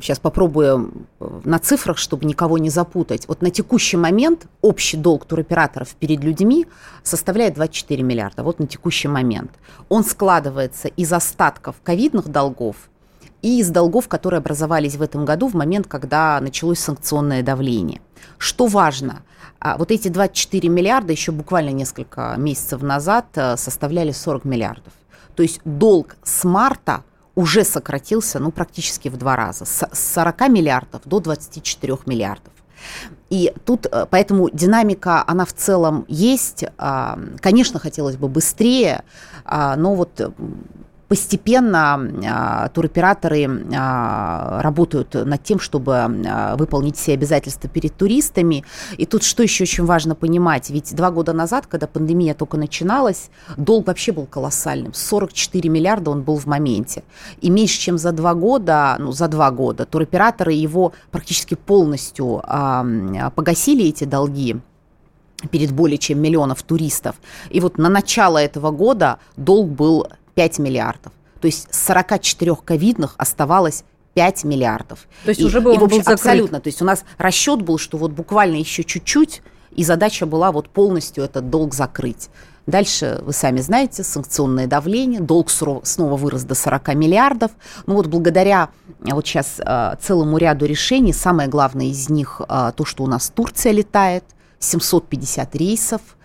Сейчас 0.00 0.16
а, 0.16 0.20
попробую 0.22 0.90
э, 1.20 1.40
на 1.44 1.58
цифрах, 1.58 1.98
чтобы 1.98 2.24
никого 2.24 2.56
не 2.56 2.70
запутать. 2.70 3.28
Вот 3.28 3.42
на 3.42 3.50
текущий 3.50 3.98
момент 3.98 4.46
общий 4.62 4.96
долг 4.96 5.26
туроператоров 5.26 5.90
перед 5.90 6.24
людьми 6.24 6.66
составляет 7.02 7.52
24 7.52 8.02
миллиарда. 8.02 8.42
Вот 8.42 8.58
на 8.60 8.66
текущий 8.66 9.08
момент. 9.08 9.50
Он 9.90 10.02
складывается 10.02 10.88
из 10.88 11.12
остатков 11.12 11.76
ковидных 11.84 12.28
долгов 12.28 12.76
и 13.42 13.60
из 13.60 13.70
долгов, 13.70 14.08
которые 14.08 14.38
образовались 14.38 14.96
в 14.96 15.02
этом 15.02 15.24
году 15.24 15.48
в 15.48 15.54
момент, 15.54 15.86
когда 15.86 16.40
началось 16.40 16.78
санкционное 16.78 17.42
давление. 17.42 18.00
Что 18.38 18.66
важно, 18.66 19.22
а 19.60 19.76
вот 19.76 19.90
эти 19.90 20.08
24 20.08 20.68
миллиарда 20.68 21.12
еще 21.12 21.32
буквально 21.32 21.70
несколько 21.70 22.34
месяцев 22.38 22.82
назад 22.82 23.26
э, 23.34 23.56
составляли 23.56 24.12
40 24.12 24.44
миллиардов. 24.44 24.92
То 25.36 25.42
есть 25.42 25.60
долг 25.64 26.16
с 26.22 26.44
марта 26.44 27.04
уже 27.34 27.64
сократился 27.64 28.38
ну, 28.38 28.50
практически 28.50 29.08
в 29.08 29.16
два 29.16 29.36
раза, 29.36 29.64
с 29.64 29.88
40 29.92 30.48
миллиардов 30.48 31.02
до 31.04 31.20
24 31.20 31.98
миллиардов. 32.06 32.52
И 33.28 33.52
тут, 33.64 33.86
э, 33.86 34.06
поэтому 34.10 34.48
динамика, 34.50 35.22
она 35.26 35.44
в 35.44 35.52
целом 35.52 36.06
есть. 36.08 36.64
А, 36.78 37.18
конечно, 37.40 37.78
хотелось 37.78 38.16
бы 38.16 38.28
быстрее, 38.28 39.04
а, 39.44 39.76
но 39.76 39.94
вот 39.94 40.32
постепенно 41.10 42.08
а, 42.24 42.68
туроператоры 42.68 43.66
а, 43.76 44.62
работают 44.62 45.12
над 45.14 45.42
тем, 45.42 45.58
чтобы 45.58 45.96
а, 45.96 46.54
выполнить 46.56 46.96
все 46.96 47.14
обязательства 47.14 47.68
перед 47.68 47.96
туристами. 47.96 48.64
И 48.96 49.06
тут 49.06 49.24
что 49.24 49.42
еще 49.42 49.64
очень 49.64 49.84
важно 49.84 50.14
понимать, 50.14 50.70
ведь 50.70 50.94
два 50.94 51.10
года 51.10 51.32
назад, 51.32 51.66
когда 51.66 51.88
пандемия 51.88 52.32
только 52.32 52.56
начиналась, 52.56 53.30
долг 53.56 53.88
вообще 53.88 54.12
был 54.12 54.26
колоссальным. 54.26 54.94
44 54.94 55.68
миллиарда 55.68 56.12
он 56.12 56.22
был 56.22 56.36
в 56.36 56.46
моменте. 56.46 57.02
И 57.40 57.50
меньше 57.50 57.80
чем 57.80 57.98
за 57.98 58.12
два 58.12 58.34
года, 58.34 58.94
ну 59.00 59.10
за 59.10 59.26
два 59.26 59.50
года, 59.50 59.86
туроператоры 59.86 60.52
его 60.52 60.92
практически 61.10 61.56
полностью 61.56 62.40
погасили 63.34 63.86
эти 63.86 64.04
долги 64.04 64.60
перед 65.48 65.72
более 65.72 65.98
чем 65.98 66.20
миллионов 66.20 66.62
туристов. 66.62 67.16
И 67.48 67.60
вот 67.60 67.78
на 67.78 67.88
начало 67.88 68.38
этого 68.38 68.70
года 68.70 69.18
долг 69.36 69.70
был 69.70 70.06
5 70.34 70.58
миллиардов. 70.58 71.12
То 71.40 71.46
есть 71.46 71.68
44 71.74 72.56
ковидных 72.56 73.14
оставалось 73.16 73.84
5 74.14 74.44
миллиардов. 74.44 75.06
То 75.24 75.30
есть 75.30 75.40
и, 75.40 75.44
уже 75.44 75.60
был, 75.60 75.72
и, 75.72 75.78
в 75.78 75.84
общем, 75.84 75.98
был 75.98 76.04
закрыт. 76.04 76.20
Абсолютно. 76.20 76.60
То 76.60 76.68
есть 76.68 76.82
у 76.82 76.84
нас 76.84 77.04
расчет 77.18 77.62
был, 77.62 77.78
что 77.78 77.96
вот 77.96 78.10
буквально 78.12 78.56
еще 78.56 78.84
чуть-чуть, 78.84 79.42
и 79.72 79.84
задача 79.84 80.26
была 80.26 80.52
вот 80.52 80.68
полностью 80.68 81.24
этот 81.24 81.48
долг 81.48 81.74
закрыть. 81.74 82.28
Дальше, 82.66 83.20
вы 83.22 83.32
сами 83.32 83.60
знаете, 83.60 84.04
санкционное 84.04 84.66
давление, 84.66 85.20
долг 85.20 85.48
снова 85.50 86.16
вырос 86.16 86.44
до 86.44 86.54
40 86.54 86.94
миллиардов. 86.94 87.52
Ну 87.86 87.94
вот 87.94 88.06
благодаря 88.06 88.68
вот 89.00 89.26
сейчас 89.26 89.58
э, 89.58 89.96
целому 90.00 90.36
ряду 90.36 90.66
решений, 90.66 91.12
самое 91.12 91.48
главное 91.48 91.86
из 91.86 92.10
них 92.10 92.40
э, 92.46 92.72
то, 92.76 92.84
что 92.84 93.04
у 93.04 93.06
нас 93.06 93.32
Турция 93.34 93.72
летает, 93.72 94.24
750 94.58 95.56
рейсов– 95.56 96.00
а, 96.12 96.19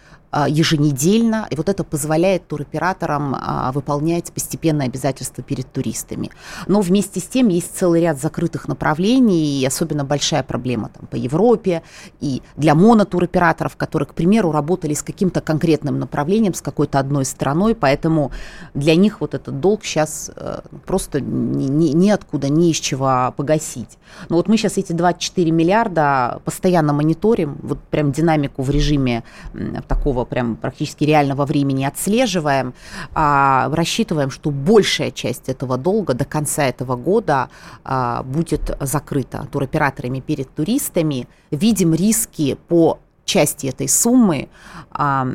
еженедельно, 0.48 1.48
и 1.50 1.56
вот 1.56 1.70
это 1.70 1.84
позволяет 1.84 2.48
туроператорам 2.48 3.36
а, 3.36 3.72
выполнять 3.72 4.32
постепенные 4.34 4.88
обязательства 4.88 5.44
перед 5.44 5.72
туристами. 5.72 6.30
Но 6.68 6.82
вместе 6.82 7.20
с 7.20 7.24
тем 7.24 7.48
есть 7.48 7.75
целый 7.77 8.01
ряд 8.01 8.20
закрытых 8.20 8.68
направлений, 8.68 9.62
и 9.62 9.65
особенно 9.65 10.04
большая 10.04 10.44
проблема 10.44 10.89
там, 10.89 11.08
по 11.08 11.15
Европе, 11.15 11.84
и 12.20 12.42
для 12.58 12.75
монотуроператоров, 12.75 13.77
которые, 13.77 14.08
к 14.08 14.13
примеру, 14.13 14.51
работали 14.51 14.94
с 14.94 15.04
каким-то 15.04 15.39
конкретным 15.39 16.00
направлением, 16.00 16.54
с 16.54 16.62
какой-то 16.62 17.00
одной 17.00 17.24
страной, 17.24 17.74
поэтому 17.74 18.32
для 18.74 18.96
них 18.96 19.22
вот 19.22 19.34
этот 19.34 19.62
долг 19.62 19.86
сейчас 19.86 20.32
э, 20.36 20.60
просто 20.86 21.22
ни, 21.22 21.65
ни, 21.65 21.89
неоткуда, 21.94 22.50
ни 22.50 22.72
из 22.72 22.77
чего 22.77 23.34
погасить. 23.38 23.98
Но 24.27 24.36
вот 24.36 24.50
мы 24.50 24.58
сейчас 24.58 24.77
эти 24.77 24.92
24 24.92 25.51
миллиарда 25.51 26.42
постоянно 26.44 26.92
мониторим, 26.92 27.58
вот 27.62 27.80
прям 27.80 28.12
динамику 28.12 28.62
в 28.62 28.70
режиме 28.70 29.24
такого 29.88 30.25
прям 30.25 30.55
практически 30.55 31.03
реального 31.03 31.46
времени 31.46 31.86
отслеживаем, 31.86 32.74
а, 33.13 33.70
рассчитываем, 33.72 34.29
что 34.29 34.51
большая 34.51 35.12
часть 35.12 35.50
этого 35.50 35.77
долга 35.77 36.13
до 36.13 36.25
конца 36.25 36.65
этого 36.65 36.96
года 36.96 37.50
а, 37.84 38.24
будет 38.24 38.75
закрыта 38.79 39.48
туроператорами 39.51 40.20
перед 40.20 40.53
туристами. 40.53 41.27
Видим 41.51 41.94
риски 41.94 42.58
по 42.67 43.00
части 43.25 43.67
этой 43.67 43.89
суммы. 43.89 44.50
А, 44.91 45.27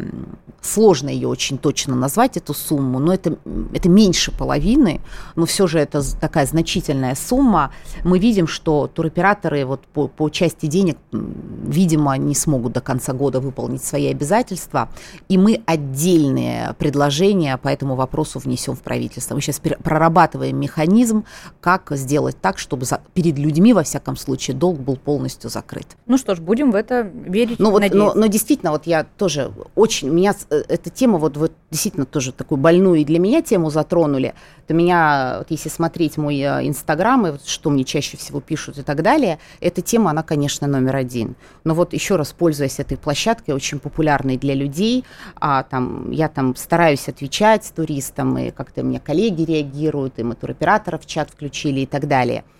сложно 0.62 1.09
ее 1.09 1.28
очень 1.28 1.59
точно 1.59 1.94
назвать, 1.94 2.37
эту 2.37 2.54
сумму, 2.54 2.99
но 2.99 3.14
это, 3.14 3.38
это 3.73 3.88
меньше 3.88 4.30
половины, 4.30 5.00
но 5.37 5.47
все 5.47 5.66
же 5.66 5.78
это 5.78 6.02
такая 6.18 6.47
значительная 6.47 7.14
сумма. 7.14 7.73
Мы 8.04 8.18
видим, 8.18 8.47
что 8.47 8.87
туроператоры 8.87 9.64
вот 9.64 9.80
по, 9.87 10.09
по 10.09 10.28
части 10.28 10.66
денег, 10.66 10.99
видимо, 11.12 12.16
не 12.18 12.35
смогут 12.35 12.73
до 12.73 12.80
конца 12.80 13.12
года 13.12 13.40
выполнить 13.40 13.82
свои 13.82 14.09
обязательства, 14.09 14.88
и 15.28 15.38
мы 15.38 15.62
отдельные 15.66 16.75
предложения 16.78 17.56
по 17.56 17.68
этому 17.68 17.94
вопросу 17.94 18.38
внесем 18.38 18.76
в 18.76 18.80
правительство. 18.82 19.35
Мы 19.35 19.40
сейчас 19.40 19.61
прорабатываем 19.61 20.59
механизм, 20.59 21.25
как 21.61 21.90
сделать 21.92 22.40
так, 22.40 22.59
чтобы 22.59 22.85
за, 22.85 23.00
перед 23.14 23.38
людьми, 23.38 23.73
во 23.73 23.82
всяком 23.82 24.16
случае, 24.16 24.56
долг 24.56 24.78
был 24.78 24.97
полностью 24.97 25.49
закрыт. 25.50 25.87
Ну 26.06 26.18
что 26.18 26.35
ж, 26.35 26.40
будем 26.40 26.70
в 26.70 26.75
это 26.75 27.00
верить. 27.00 27.59
Ну, 27.59 27.70
вот, 27.88 27.96
но, 27.96 28.14
но 28.14 28.26
действительно, 28.26 28.72
вот 28.72 28.87
я 28.87 29.04
тоже 29.04 29.52
очень, 29.75 30.10
меня 30.10 30.34
Э, 30.50 30.62
эта 30.68 30.90
тема, 30.90 31.18
вот, 31.18 31.37
вот 31.37 31.52
действительно 31.70 32.06
тоже 32.06 32.32
такую 32.32 32.58
больную 32.58 33.00
и 33.00 33.04
для 33.04 33.18
меня 33.18 33.42
тему 33.42 33.70
затронули, 33.70 34.34
то 34.66 34.75
меня, 34.75 35.37
вот 35.38 35.50
если 35.50 35.68
смотреть 35.68 36.16
мой 36.16 36.38
э, 36.38 36.66
инстаграм, 36.66 37.26
и 37.26 37.30
вот 37.30 37.46
что 37.46 37.70
мне 37.70 37.84
чаще 37.84 38.16
всего 38.16 38.40
пишут 38.40 38.78
и 38.78 38.82
так 38.82 39.02
далее, 39.02 39.38
эта 39.60 39.82
тема, 39.82 40.10
она, 40.10 40.22
конечно, 40.22 40.66
номер 40.66 40.96
один. 40.96 41.34
Но 41.64 41.75
вот 41.75 41.92
еще 41.92 42.16
раз, 42.16 42.32
пользуясь 42.32 42.80
этой 42.80 42.96
площадкой, 42.96 43.52
очень 43.52 43.78
популярной 43.78 44.37
для 44.37 44.54
людей, 44.54 45.04
а, 45.37 45.62
там, 45.62 46.10
я 46.10 46.28
там 46.28 46.56
стараюсь 46.56 47.08
отвечать 47.08 47.72
туристам, 47.75 48.38
и 48.38 48.50
как-то 48.50 48.82
мне 48.82 49.00
коллеги 49.00 49.42
реагируют, 49.42 50.18
и 50.18 50.22
мы 50.22 50.34
туроператоров 50.34 51.02
в 51.02 51.06
чат 51.06 51.30
включили 51.30 51.80
и 51.80 51.87
так 51.87 52.08
далее– 52.08 52.44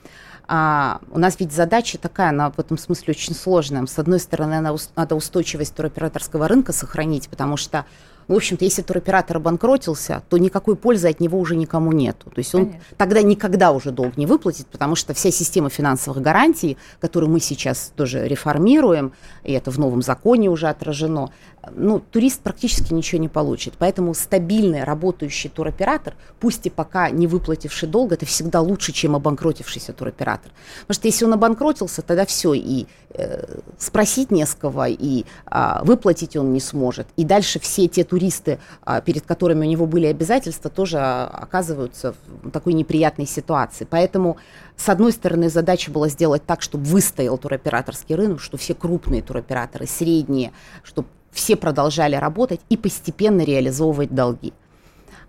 а, 0.53 0.99
у 1.13 1.19
нас 1.21 1.37
ведь 1.39 1.53
задача 1.53 1.97
такая, 1.97 2.31
она 2.31 2.51
в 2.51 2.59
этом 2.59 2.77
смысле 2.77 3.13
очень 3.13 3.37
сложная. 3.37 3.87
С 3.87 4.01
одной 4.01 4.19
стороны, 4.19 4.61
надо 4.97 5.15
устойчивость 5.15 5.77
туроператорского 5.77 6.49
рынка 6.49 6.73
сохранить, 6.73 7.29
потому 7.29 7.57
что 7.57 7.85
в 8.27 8.35
общем-то, 8.35 8.65
если 8.65 8.83
туроператор 8.83 9.39
обанкротился, 9.39 10.23
то 10.29 10.39
никакой 10.39 10.77
пользы 10.77 11.09
от 11.09 11.19
него 11.19 11.39
уже 11.39 11.57
никому 11.57 11.91
нету. 11.93 12.31
То 12.31 12.39
есть 12.39 12.55
он 12.55 12.67
Конечно. 12.67 12.97
тогда 12.97 13.23
никогда 13.23 13.73
уже 13.73 13.91
долг 13.91 14.17
не 14.17 14.27
выплатит, 14.27 14.67
потому 14.69 14.95
что 14.95 15.15
вся 15.15 15.33
система 15.33 15.69
финансовых 15.69 16.23
гарантий, 16.23 16.77
которую 17.01 17.31
мы 17.31 17.41
сейчас 17.41 17.93
тоже 17.97 18.27
реформируем, 18.27 19.13
и 19.43 19.53
это 19.53 19.73
в 19.73 19.79
новом 19.79 20.03
законе 20.03 20.49
уже 20.49 20.69
отражено, 20.69 21.31
ну, 21.75 22.01
турист 22.01 22.41
практически 22.41 22.93
ничего 22.95 23.21
не 23.21 23.29
получит. 23.29 23.75
Поэтому 23.79 24.15
стабильный 24.15 24.85
работающий 24.85 25.51
туроператор, 25.51 26.15
пусть 26.39 26.67
и 26.67 26.71
пока 26.71 27.11
не 27.11 27.27
выплативший 27.27 27.89
долг, 27.89 28.13
это 28.13 28.25
всегда 28.27 28.61
лучше, 28.61 28.93
чем 28.93 29.15
обанкротившийся 29.15 29.93
туроператор. 29.93 30.51
Потому 30.83 30.95
что 30.95 31.09
если 31.09 31.25
он 31.25 31.35
обанкротился, 31.35 32.03
тогда 32.03 32.25
все, 32.25 32.55
и 32.55 32.87
э, 33.11 33.59
спросить 33.79 34.31
не 34.31 34.45
с 34.47 34.55
кого, 34.55 34.87
и 34.87 35.25
э, 35.51 35.79
выплатить 35.83 36.37
он 36.37 36.53
не 36.53 36.61
сможет. 36.61 37.07
И 37.17 37.25
дальше 37.25 37.61
все 37.61 37.89
те 37.89 38.05
туристы, 38.05 38.59
а, 38.83 39.01
перед 39.01 39.27
которыми 39.27 39.67
у 39.67 39.71
него 39.71 39.87
были 39.87 40.07
обязательства, 40.07 40.71
тоже 40.71 40.99
оказываются 40.99 42.15
в 42.43 42.51
такой 42.51 42.73
неприятной 42.73 43.27
ситуации. 43.27 43.87
Поэтому, 43.89 44.39
с 44.77 44.89
одной 44.89 45.13
стороны, 45.13 45.51
задача 45.51 45.91
была 45.91 46.09
сделать 46.09 46.45
так, 46.47 46.63
чтобы 46.63 46.85
выстоял 46.85 47.37
туроператорский 47.37 48.15
рынок, 48.15 48.41
что 48.41 48.57
все 48.57 48.75
крупные 48.75 49.23
туроператоры, 49.23 49.87
средние, 49.87 50.53
чтобы 50.83 51.09
все 51.31 51.57
продолжали 51.57 52.17
работать 52.17 52.61
и 52.69 52.77
постепенно 52.77 53.43
реализовывать 53.43 54.15
долги. 54.15 54.53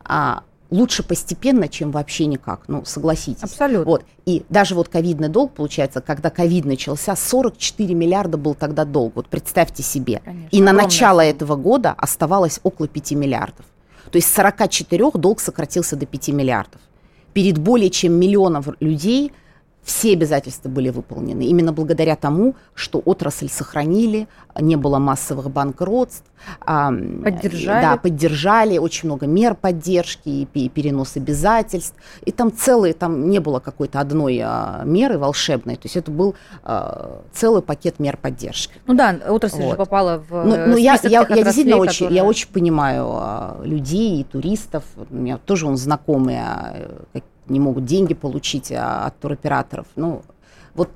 А, 0.04 0.44
лучше 0.72 1.04
постепенно, 1.04 1.68
чем 1.68 1.92
вообще 1.92 2.26
никак. 2.26 2.64
Ну, 2.68 2.84
согласитесь. 2.86 3.44
Абсолютно. 3.44 3.86
Вот. 3.86 4.06
И 4.26 4.44
даже 4.50 4.74
вот 4.74 4.88
ковидный 4.88 5.30
долг, 5.30 5.54
получается, 5.54 6.02
когда 6.02 6.30
ковид 6.30 6.66
начался, 6.66 7.16
44 7.16 7.94
миллиарда 7.94 8.38
был 8.38 8.56
тогда 8.56 8.86
долг. 8.86 9.16
Вот 9.16 9.28
представьте 9.28 9.84
себе. 9.84 10.22
Конечно, 10.24 10.50
и 10.56 10.62
на 10.62 10.74
начало 10.74 11.22
этого 11.22 11.56
года 11.56 11.94
оставалось 11.98 12.60
около 12.64 12.88
5 12.88 13.12
миллиардов. 13.12 13.66
То 14.10 14.18
есть 14.18 14.30
с 14.30 14.34
44 14.34 15.12
долг 15.14 15.40
сократился 15.40 15.96
до 15.96 16.06
5 16.06 16.30
миллиардов. 16.30 16.82
Перед 17.34 17.58
более 17.58 17.90
чем 17.90 18.14
миллионом 18.14 18.64
людей 18.80 19.32
все 19.84 20.14
обязательства 20.14 20.70
были 20.70 20.90
выполнены. 20.90 21.44
Именно 21.44 21.74
благодаря 21.74 22.16
тому, 22.16 22.56
что 22.76 23.02
отрасль 23.04 23.50
сохранили, 23.50 24.28
не 24.60 24.76
было 24.76 25.00
массовых 25.00 25.50
банкротств. 25.50 26.26
Поддержали. 26.66 27.82
Да, 27.82 27.98
поддержали, 27.98 28.78
очень 28.78 29.08
много 29.08 29.28
мер 29.28 29.56
поддержки 29.56 30.30
и 30.54 30.70
перенос 30.70 31.16
обязательств. 31.16 31.96
И 32.26 32.32
там 32.32 32.52
целые, 32.56 32.94
там 32.94 33.30
не 33.30 33.40
было 33.40 33.60
какой-то 33.60 34.00
одной 34.00 34.40
а, 34.44 34.82
меры 34.86 35.18
волшебной. 35.18 35.76
То 35.76 35.86
есть 35.86 35.98
это 35.98 36.12
был 36.12 36.36
а, 36.64 37.22
целый 37.34 37.62
пакет 37.62 38.00
мер 38.00 38.18
поддержки. 38.18 38.74
Ну 38.88 38.94
да, 38.94 39.20
отрасль 39.30 39.64
вот. 39.64 39.72
же 39.72 39.78
попала 39.78 40.24
в 40.30 40.44
ну, 40.46 40.68
ну, 40.68 40.78
я, 40.78 41.00
я, 41.04 41.26
я 41.28 41.44
действительно 41.44 41.78
очень, 41.78 42.12
я 42.12 42.24
очень 42.24 42.50
понимаю 42.50 43.08
а, 43.12 43.62
людей 43.64 44.22
и 44.22 44.24
туристов. 44.24 44.84
У 45.10 45.16
меня 45.16 45.38
тоже 45.38 45.68
он 45.68 45.78
знакомые, 45.78 46.42
а, 46.42 47.22
не 47.52 47.60
могут 47.60 47.86
деньги 47.86 48.14
получить 48.14 48.72
а, 48.72 49.06
от 49.06 49.20
туроператоров. 49.20 49.88
Ну, 49.96 50.24
вот 50.74 50.90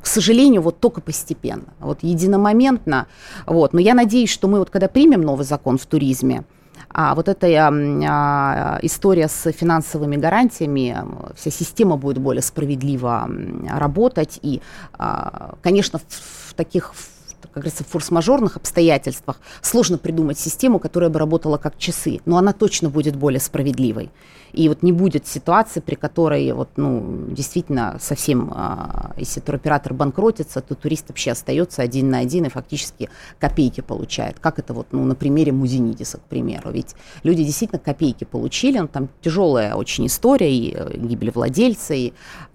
к 0.00 0.06
сожалению, 0.06 0.62
вот 0.62 0.80
только 0.80 1.00
постепенно, 1.00 1.74
вот 1.80 1.98
единомоментно. 2.02 3.08
Вот. 3.46 3.72
Но 3.72 3.80
я 3.80 3.94
надеюсь, 3.94 4.30
что 4.30 4.48
мы 4.48 4.58
вот 4.58 4.70
когда 4.70 4.88
примем 4.88 5.22
новый 5.22 5.44
закон 5.44 5.76
в 5.76 5.86
туризме, 5.86 6.44
а 6.90 7.14
вот 7.14 7.28
эта 7.28 7.46
а, 7.68 8.78
история 8.82 9.28
с 9.28 9.52
финансовыми 9.52 10.16
гарантиями, 10.16 10.96
вся 11.36 11.50
система 11.50 11.96
будет 11.96 12.18
более 12.18 12.42
справедливо 12.42 13.28
работать. 13.68 14.38
И, 14.42 14.62
а, 14.94 15.56
конечно, 15.62 15.98
в, 15.98 16.50
в 16.50 16.54
таких 16.54 16.94
как 17.42 17.62
говорится, 17.62 17.84
в 17.84 17.88
форс-мажорных 17.88 18.56
обстоятельствах 18.56 19.40
сложно 19.62 19.98
придумать 19.98 20.38
систему, 20.38 20.78
которая 20.78 21.10
бы 21.10 21.18
работала 21.18 21.58
как 21.58 21.78
часы, 21.78 22.20
но 22.24 22.36
она 22.38 22.52
точно 22.52 22.90
будет 22.90 23.16
более 23.16 23.40
справедливой. 23.40 24.10
И 24.52 24.68
вот 24.68 24.82
не 24.82 24.92
будет 24.92 25.26
ситуации, 25.26 25.80
при 25.80 25.94
которой 25.94 26.50
вот, 26.52 26.70
ну, 26.76 27.26
действительно 27.28 27.98
совсем, 28.00 28.52
а, 28.54 29.12
если 29.16 29.40
туроператор 29.40 29.92
банкротится, 29.92 30.60
то 30.60 30.74
турист 30.74 31.06
вообще 31.08 31.32
остается 31.32 31.82
один 31.82 32.10
на 32.10 32.18
один 32.18 32.46
и 32.46 32.48
фактически 32.48 33.10
копейки 33.38 33.80
получает. 33.80 34.38
Как 34.38 34.58
это 34.58 34.72
вот, 34.72 34.88
ну, 34.92 35.04
на 35.04 35.14
примере 35.14 35.52
Музинидиса, 35.52 36.18
к 36.18 36.22
примеру. 36.22 36.70
Ведь 36.70 36.94
люди 37.22 37.44
действительно 37.44 37.78
копейки 37.78 38.24
получили, 38.24 38.78
ну, 38.78 38.88
там 38.88 39.08
тяжелая 39.20 39.74
очень 39.74 40.06
история, 40.06 40.52
и 40.52 40.74
э, 40.74 40.96
гибель 40.96 41.30
владельца, 41.30 41.94
и 41.94 42.12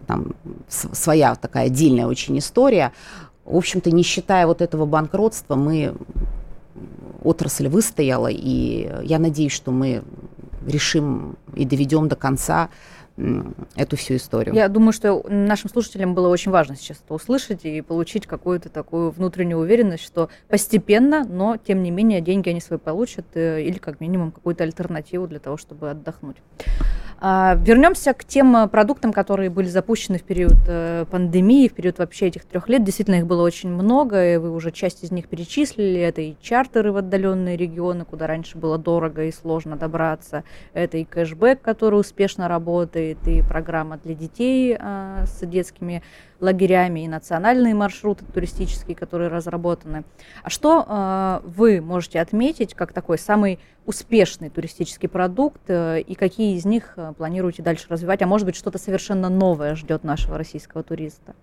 там 0.08 0.34
своя 0.68 1.36
такая 1.36 1.68
отдельная 1.68 2.08
очень 2.08 2.38
история. 2.40 2.92
В 3.46 3.58
общем-то, 3.58 3.92
не 3.92 4.04
считая 4.04 4.48
вот 4.48 4.62
этого 4.62 4.86
банкротства, 4.86 5.56
мы 5.56 5.94
отрасль 7.24 7.68
выстояла, 7.68 8.28
и 8.32 8.90
я 9.04 9.20
надеюсь, 9.20 9.52
что 9.52 9.72
мы 9.72 10.04
решим 10.66 11.36
и 11.56 11.66
доведем 11.66 12.08
до 12.08 12.16
конца 12.16 12.70
эту 13.76 13.96
всю 13.96 14.16
историю. 14.16 14.56
Я 14.56 14.68
думаю, 14.68 14.92
что 14.92 15.24
нашим 15.30 15.70
слушателям 15.70 16.16
было 16.16 16.30
очень 16.30 16.52
важно 16.52 16.76
сейчас 16.76 16.98
это 17.06 17.14
услышать 17.14 17.64
и 17.64 17.82
получить 17.82 18.26
какую-то 18.26 18.70
такую 18.70 19.12
внутреннюю 19.12 19.60
уверенность, 19.60 20.04
что 20.04 20.30
постепенно, 20.48 21.24
но 21.24 21.58
тем 21.58 21.84
не 21.84 21.92
менее 21.92 22.22
деньги 22.22 22.50
они 22.50 22.60
свои 22.60 22.80
получат 22.80 23.26
э, 23.36 23.62
или 23.62 23.78
как 23.78 24.00
минимум 24.00 24.32
какую-то 24.32 24.64
альтернативу 24.64 25.28
для 25.28 25.40
того, 25.40 25.58
чтобы 25.58 25.92
отдохнуть. 25.92 26.38
А, 27.26 27.56
вернемся 27.56 28.14
к 28.14 28.26
тем 28.26 28.54
э, 28.58 28.68
продуктам, 28.68 29.14
которые 29.14 29.50
были 29.50 29.68
запущены 29.68 30.20
в 30.20 30.24
период 30.24 30.58
э, 30.68 31.06
пандемии, 31.10 31.70
в 31.70 31.74
период 31.74 31.98
вообще 31.98 32.28
этих 32.28 32.44
трех 32.44 32.68
лет. 32.68 32.84
Действительно, 32.84 33.16
их 33.16 33.28
было 33.28 33.44
очень 33.44 33.70
много, 33.70 34.34
и 34.34 34.36
вы 34.36 34.52
уже 34.52 34.72
часть 34.72 35.06
из 35.06 35.12
них 35.12 35.30
перечислили. 35.30 36.02
Это 36.02 36.20
и 36.20 36.36
чартеры 36.42 36.92
в 36.92 36.98
отдаленные 36.98 37.56
регионы, 37.56 38.04
куда 38.04 38.28
раньше 38.28 38.58
было 38.58 38.78
дорого 38.78 39.24
и 39.24 39.32
сложно 39.32 39.78
добраться. 39.78 40.44
Это 40.74 40.98
и 40.98 41.06
кэшбэк, 41.06 41.62
который 41.62 41.98
успешно 41.98 42.50
работает, 42.50 43.26
и 43.26 43.42
программа 43.42 44.00
для 44.04 44.16
детей 44.16 44.76
а, 44.78 45.24
с 45.26 45.48
детскими 45.48 46.04
лагерями, 46.44 47.06
и 47.06 47.08
национальные 47.08 47.74
маршруты 47.74 48.26
туристические, 48.26 48.96
которые 48.96 49.30
разработаны. 49.30 50.04
А 50.44 50.50
что 50.50 50.86
э, 50.88 51.48
вы 51.48 51.82
можете 51.82 52.20
отметить 52.20 52.74
как 52.74 52.92
такой 52.92 53.18
самый 53.18 53.60
успешный 53.86 54.50
туристический 54.50 55.10
продукт, 55.10 55.62
э, 55.68 56.02
и 56.02 56.16
какие 56.16 56.56
из 56.58 56.66
них 56.66 56.94
э, 56.98 57.14
планируете 57.18 57.64
дальше 57.64 57.86
развивать? 57.90 58.22
А 58.22 58.28
может 58.28 58.46
быть, 58.46 58.56
что-то 58.56 58.78
совершенно 58.78 59.30
новое 59.30 59.76
ждет 59.76 60.04
нашего 60.04 60.38
российского 60.38 60.84
туриста? 60.84 61.34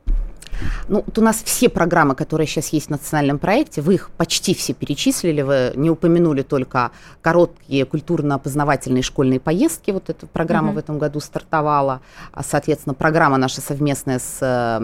Ну, 0.89 1.03
вот 1.07 1.17
у 1.19 1.23
нас 1.23 1.43
все 1.43 1.69
программы, 1.69 2.15
которые 2.15 2.47
сейчас 2.47 2.69
есть 2.69 2.87
в 2.87 2.91
национальном 2.91 3.39
проекте, 3.39 3.81
вы 3.81 3.95
их 3.95 4.11
почти 4.17 4.55
все 4.55 4.75
перечислили, 4.75 5.43
вы 5.43 5.73
не 5.75 5.91
упомянули 5.91 6.43
только 6.43 6.91
короткие 7.23 7.85
культурно-опознавательные 7.85 9.03
школьные 9.03 9.41
поездки, 9.41 9.91
вот 9.91 10.11
эта 10.11 10.27
программа 10.27 10.71
mm-hmm. 10.71 10.75
в 10.75 10.79
этом 10.79 10.99
году 10.99 11.21
стартовала, 11.21 12.01
а, 12.33 12.43
соответственно, 12.43 12.95
программа 12.95 13.37
наша 13.39 13.61
совместная 13.61 14.19
с 14.19 14.39
а, 14.43 14.81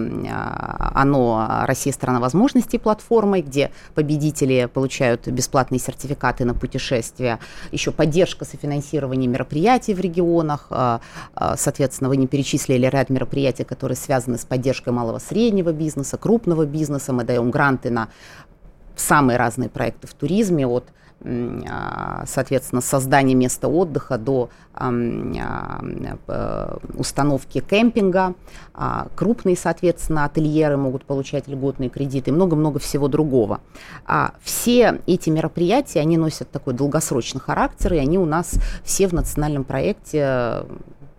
ОНО 0.95 1.65
«Россия– 1.67 1.93
страна 1.95 2.21
возможностей» 2.21 2.79
платформой, 2.79 3.43
где 3.43 3.71
победители 3.95 4.69
получают 4.73 5.29
бесплатные 5.29 5.79
сертификаты 5.79 6.45
на 6.45 6.55
путешествия, 6.55 7.39
еще 7.73 7.91
поддержка 7.91 8.45
софинансирования 8.45 9.29
мероприятий 9.29 9.95
в 9.95 10.01
регионах, 10.01 10.67
а, 10.71 11.01
соответственно, 11.57 12.09
вы 12.09 12.17
не 12.17 12.27
перечислили 12.27 12.87
ряд 12.87 13.11
мероприятий, 13.11 13.65
которые 13.65 13.97
связаны 13.97 14.39
с 14.39 14.45
поддержкой 14.45 14.93
малого-среднего 14.93 15.57
среднего 15.57 15.73
бизнеса, 15.73 16.17
крупного 16.17 16.67
бизнеса. 16.67 17.13
Мы 17.13 17.25
даем 17.25 17.51
гранты 17.51 17.91
на 17.91 18.09
самые 18.97 19.39
разные 19.39 19.69
проекты 19.69 20.07
в 20.07 20.15
туризме, 20.15 20.67
от 20.67 20.85
а, 20.85 21.06
соответственно, 21.23 22.83
создания 22.83 23.35
места 23.35 23.69
отдыха 23.69 24.19
до 24.19 24.51
а, 24.75 24.93
э, 24.93 26.77
установки 26.95 27.61
кемпинга. 27.61 28.35
А, 28.75 29.09
крупные, 29.15 29.57
соответственно, 29.57 30.25
ательеры 30.25 30.77
могут 30.77 31.05
получать 31.05 31.49
льготные 31.49 31.89
кредиты 31.89 32.31
и 32.31 32.33
много-много 32.33 32.79
всего 32.79 33.09
другого. 33.09 33.61
Все 34.43 35.01
эти 35.07 35.31
мероприятия, 35.31 36.01
они 36.01 36.19
носят 36.19 36.51
такой 36.51 36.75
долгосрочный 36.75 37.41
характер, 37.41 37.95
и 37.95 37.99
они 37.99 38.19
у 38.19 38.27
нас 38.27 38.55
все 38.85 39.09
в 39.09 39.13
национальном 39.13 39.65
проекте 39.65 40.65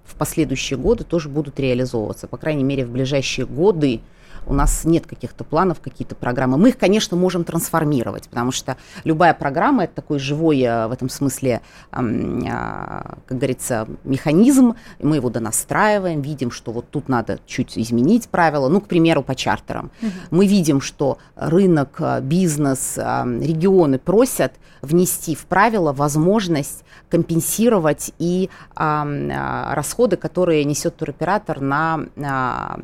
в 0.06 0.16
последующие 0.16 0.80
годы 0.80 1.04
тоже 1.04 1.28
будут 1.30 1.60
реализовываться. 1.60 2.28
По 2.28 2.38
крайней 2.38 2.64
мере, 2.64 2.86
в 2.86 2.92
ближайшие 2.92 3.46
годы 3.46 4.02
у 4.48 4.54
нас 4.54 4.86
нет 4.86 5.06
каких-то 5.06 5.44
планов, 5.44 5.80
какие-то 5.80 6.16
программы. 6.16 6.58
Мы 6.58 6.70
их, 6.70 6.78
конечно, 6.78 7.18
можем 7.18 7.44
трансформировать, 7.44 8.30
потому 8.30 8.52
что 8.52 8.78
любая 9.04 9.34
программа 9.34 9.86
это 9.86 9.96
такой 9.96 10.20
живой 10.20 10.62
э, 10.62 10.88
в 10.88 10.92
этом 10.92 11.10
смысле, 11.10 11.62
а, 11.92 13.18
как 13.26 13.38
говорится, 13.38 13.88
механизм. 14.04 14.76
Мы 15.00 15.18
его 15.18 15.30
донастраиваем, 15.30 16.22
видим, 16.22 16.52
что 16.52 16.72
вот 16.72 16.90
тут 16.90 17.10
надо 17.10 17.40
чуть 17.46 17.78
изменить 17.78 18.30
правила. 18.30 18.70
Ну, 18.70 18.82
к 18.82 18.88
примеру, 18.88 19.24
по 19.24 19.36
чартерам. 19.36 19.92
Угу. 20.02 20.12
Мы 20.32 20.48
видим, 20.48 20.82
что 20.82 21.18
рынок, 21.36 21.98
э, 22.00 22.22
бизнес, 22.22 22.98
регионы 22.98 24.00
просят 24.00 24.54
внести 24.82 25.36
в 25.36 25.46
правила 25.46 25.94
возможность 25.94 26.84
компенсировать 27.10 28.12
и 28.20 28.50
а, 28.76 29.74
расходы, 29.74 30.18
которые 30.18 30.64
несет 30.66 30.98
туроператор 30.98 31.62
на, 31.62 32.02
а, 32.18 32.80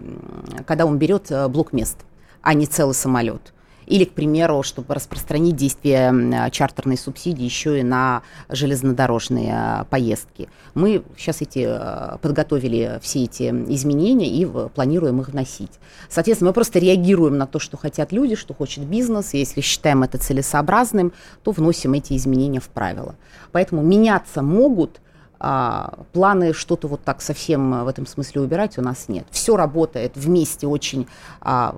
когда 0.65 0.85
он 0.85 0.97
берет 0.97 1.29
э, 1.31 1.47
блок 1.53 1.71
мест, 1.71 1.97
а 2.41 2.53
не 2.53 2.65
целый 2.65 2.93
самолет. 2.93 3.53
Или, 3.85 4.05
к 4.05 4.13
примеру, 4.13 4.63
чтобы 4.63 4.93
распространить 4.93 5.55
действие 5.55 6.49
чартерной 6.51 6.97
субсидии 6.97 7.43
еще 7.43 7.79
и 7.81 7.83
на 7.83 8.23
железнодорожные 8.47 9.53
а, 9.53 9.83
поездки. 9.89 10.47
Мы 10.73 11.03
сейчас 11.17 11.41
эти, 11.41 11.65
а, 11.67 12.17
подготовили 12.21 12.99
все 13.01 13.25
эти 13.25 13.49
изменения 13.73 14.29
и 14.29 14.45
планируем 14.69 15.19
их 15.19 15.29
вносить. 15.29 15.71
Соответственно, 16.09 16.51
мы 16.51 16.53
просто 16.53 16.79
реагируем 16.79 17.37
на 17.37 17.45
то, 17.45 17.59
что 17.59 17.75
хотят 17.75 18.13
люди, 18.13 18.35
что 18.35 18.53
хочет 18.53 18.85
бизнес. 18.85 19.33
И 19.33 19.39
если 19.39 19.59
считаем 19.59 20.03
это 20.03 20.17
целесообразным, 20.17 21.11
то 21.43 21.51
вносим 21.51 21.93
эти 21.93 22.15
изменения 22.15 22.61
в 22.61 22.69
правила. 22.69 23.15
Поэтому 23.51 23.81
меняться 23.81 24.41
могут– 24.41 25.01
а, 25.45 25.99
планы 26.13 26.53
что-то 26.53 26.87
вот 26.87 27.03
так 27.03 27.21
совсем 27.21 27.83
в 27.83 27.87
этом 27.89 28.07
смысле 28.07 28.41
убирать 28.41 28.77
у 28.77 28.81
нас 28.81 29.09
нет. 29.09 29.25
Все 29.29 29.57
работает 29.57 30.13
вместе 30.15 30.67
очень 30.67 31.05
а, 31.41 31.75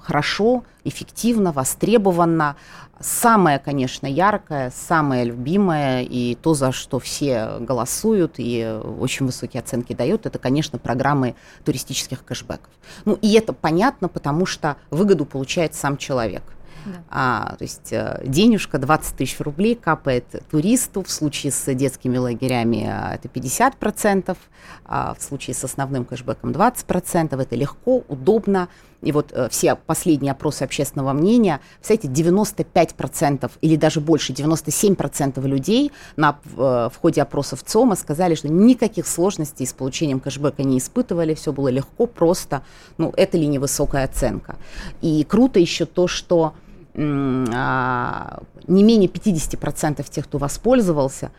хорошо, 0.00 0.64
эффективно, 0.82 1.52
востребованно. 1.52 2.56
Самое, 2.98 3.60
конечно, 3.60 4.08
яркое, 4.08 4.72
самое 4.74 5.24
любимое 5.24 6.02
и 6.02 6.34
то, 6.34 6.54
за 6.54 6.72
что 6.72 6.98
все 6.98 7.58
голосуют 7.60 8.34
и 8.38 8.80
очень 8.98 9.26
высокие 9.26 9.60
оценки 9.60 9.92
дают, 9.92 10.26
это, 10.26 10.40
конечно, 10.40 10.80
программы 10.80 11.36
туристических 11.64 12.24
кэшбэков. 12.24 12.70
Ну 13.04 13.16
и 13.22 13.32
это 13.34 13.52
понятно, 13.52 14.08
потому 14.08 14.44
что 14.44 14.76
выгоду 14.90 15.24
получает 15.24 15.76
сам 15.76 15.96
человек. 15.96 16.42
Да. 16.84 17.02
А, 17.10 17.56
то 17.56 17.64
есть 17.64 17.92
э, 17.92 18.22
денежка 18.24 18.78
20 18.78 19.16
тысяч 19.16 19.40
рублей 19.40 19.74
капает 19.74 20.26
туристу. 20.50 21.02
В 21.02 21.10
случае 21.10 21.52
с 21.52 21.72
детскими 21.74 22.16
лагерями 22.16 22.86
э, 22.86 23.14
это 23.14 23.28
50%, 23.28 24.36
а 24.84 25.14
в 25.14 25.22
случае 25.22 25.54
с 25.54 25.64
основным 25.64 26.04
кэшбэком 26.04 26.50
20%. 26.50 27.40
Это 27.40 27.56
легко, 27.56 28.04
удобно. 28.08 28.68
И 29.04 29.12
вот 29.12 29.32
э, 29.32 29.48
все 29.50 29.76
последние 29.76 30.32
опросы 30.32 30.62
общественного 30.62 31.12
мнения, 31.12 31.60
кстати, 31.80 32.06
95% 32.06 33.50
или 33.60 33.76
даже 33.76 34.00
больше, 34.00 34.32
97% 34.32 35.46
людей 35.46 35.92
на, 36.16 36.38
в, 36.44 36.92
ходе 37.00 37.22
опросов 37.22 37.62
ЦОМа 37.62 37.96
сказали, 37.96 38.34
что 38.34 38.48
никаких 38.48 39.06
сложностей 39.06 39.66
с 39.66 39.72
получением 39.72 40.20
кэшбэка 40.20 40.62
не 40.62 40.78
испытывали, 40.78 41.34
все 41.34 41.52
было 41.52 41.68
легко, 41.68 42.06
просто. 42.06 42.62
Ну, 42.96 43.12
это 43.16 43.36
ли 43.36 43.46
не 43.46 43.58
высокая 43.58 44.04
оценка? 44.04 44.56
И 45.02 45.24
круто 45.24 45.60
еще 45.60 45.84
то, 45.84 46.08
что 46.08 46.54
не 46.94 48.82
менее 48.82 49.08
50% 49.08 50.04
тех, 50.10 50.24
кто 50.24 50.38
воспользовался, 50.38 51.30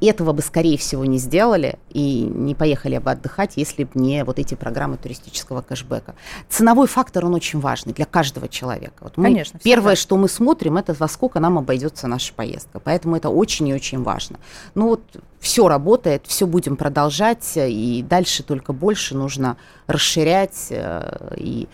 этого 0.00 0.32
бы, 0.32 0.42
скорее 0.42 0.78
всего, 0.78 1.04
не 1.04 1.18
сделали 1.18 1.78
и 1.90 2.22
не 2.22 2.54
поехали 2.54 2.98
бы 2.98 3.10
отдыхать, 3.10 3.54
если 3.56 3.84
бы 3.84 3.90
не 3.94 4.22
вот 4.24 4.38
эти 4.38 4.54
программы 4.54 4.96
туристического 4.96 5.60
кэшбэка. 5.60 6.14
Ценовой 6.48 6.86
фактор, 6.86 7.26
он 7.26 7.34
очень 7.34 7.58
важный 7.58 7.92
для 7.92 8.04
каждого 8.04 8.48
человека. 8.48 8.94
Вот 9.00 9.16
мы, 9.16 9.24
Конечно. 9.24 9.58
Первое, 9.62 9.96
что 9.96 10.16
мы 10.16 10.28
смотрим, 10.28 10.76
это 10.76 10.94
во 10.94 11.08
сколько 11.08 11.40
нам 11.40 11.58
обойдется 11.58 12.06
наша 12.06 12.32
поездка. 12.32 12.78
Поэтому 12.78 13.16
это 13.16 13.28
очень 13.28 13.66
и 13.68 13.74
очень 13.74 14.02
важно. 14.02 14.38
Ну 14.74 14.88
вот 14.88 15.02
все 15.40 15.68
работает, 15.68 16.26
все 16.26 16.46
будем 16.46 16.76
продолжать, 16.76 17.52
и 17.56 18.04
дальше 18.08 18.42
только 18.42 18.72
больше 18.72 19.16
нужно 19.16 19.56
расширять 19.86 20.66
э, 20.70 21.34
и, 21.36 21.68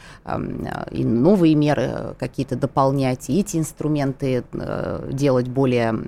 и 0.91 1.05
новые 1.05 1.55
меры 1.55 2.15
какие-то 2.19 2.57
дополнять, 2.57 3.31
и 3.31 3.41
эти 3.41 3.57
инструменты 3.57 4.45
э, 4.53 5.09
делать 5.13 5.49
более, 5.49 5.99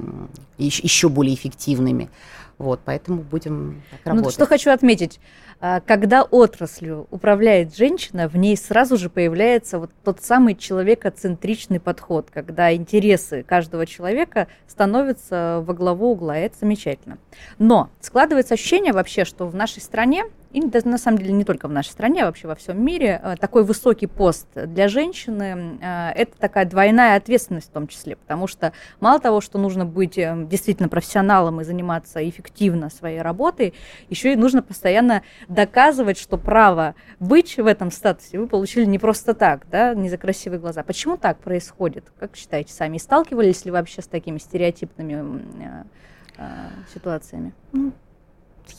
еще 0.58 1.08
более 1.08 1.34
эффективными. 1.34 2.10
Вот, 2.58 2.80
поэтому 2.84 3.22
будем 3.22 3.82
так 3.90 4.00
ну, 4.04 4.10
работать. 4.12 4.26
Ну, 4.26 4.30
что 4.44 4.46
хочу 4.46 4.70
отметить, 4.70 5.20
когда 5.86 6.22
отраслью 6.22 7.06
управляет 7.10 7.76
женщина, 7.76 8.28
в 8.28 8.36
ней 8.36 8.56
сразу 8.56 8.96
же 8.96 9.08
появляется 9.08 9.78
вот 9.78 9.90
тот 10.04 10.22
самый 10.22 10.54
человекоцентричный 10.54 11.80
подход, 11.80 12.28
когда 12.32 12.74
интересы 12.74 13.42
каждого 13.42 13.86
человека 13.86 14.48
становятся 14.68 15.62
во 15.66 15.74
главу 15.74 16.12
угла, 16.12 16.36
это 16.36 16.56
замечательно. 16.58 17.18
Но 17.58 17.90
складывается 18.00 18.54
ощущение 18.54 18.92
вообще, 18.92 19.24
что 19.24 19.46
в 19.46 19.54
нашей 19.54 19.80
стране 19.82 20.24
и 20.52 20.60
на 20.60 20.98
самом 20.98 21.18
деле 21.18 21.32
не 21.32 21.44
только 21.44 21.68
в 21.68 21.72
нашей 21.72 21.90
стране, 21.90 22.22
а 22.22 22.26
вообще 22.26 22.48
во 22.48 22.54
всем 22.54 22.82
мире, 22.82 23.20
э, 23.22 23.36
такой 23.38 23.64
высокий 23.64 24.06
пост 24.06 24.46
для 24.54 24.88
женщины 24.88 25.78
э,– 25.80 26.10
это 26.14 26.38
такая 26.38 26.64
двойная 26.64 27.16
ответственность 27.16 27.68
в 27.68 27.72
том 27.72 27.88
числе, 27.88 28.16
потому 28.16 28.46
что 28.46 28.72
мало 29.00 29.20
того, 29.20 29.40
что 29.40 29.58
нужно 29.58 29.84
быть 29.84 30.16
э, 30.18 30.46
действительно 30.48 30.88
профессионалом 30.88 31.60
и 31.60 31.64
заниматься 31.64 32.26
эффективно 32.26 32.90
своей 32.90 33.20
работой, 33.20 33.74
еще 34.08 34.32
и 34.32 34.36
нужно 34.36 34.62
постоянно 34.62 35.22
доказывать, 35.48 36.18
что 36.18 36.38
право 36.38 36.94
быть 37.20 37.56
в 37.56 37.66
этом 37.66 37.90
статусе 37.90 38.38
вы 38.38 38.46
получили 38.46 38.84
не 38.84 38.98
просто 38.98 39.34
так, 39.34 39.66
да, 39.70 39.94
не 39.94 40.08
за 40.08 40.16
красивые 40.16 40.60
глаза. 40.60 40.82
Почему 40.82 41.16
так 41.16 41.38
происходит? 41.38 42.04
Как 42.18 42.36
считаете 42.36 42.72
сами? 42.72 42.98
сталкивались 42.98 43.64
ли 43.64 43.70
вообще 43.70 44.00
с 44.02 44.06
такими 44.06 44.38
стереотипными 44.38 45.84
ситуациями? 46.92 47.52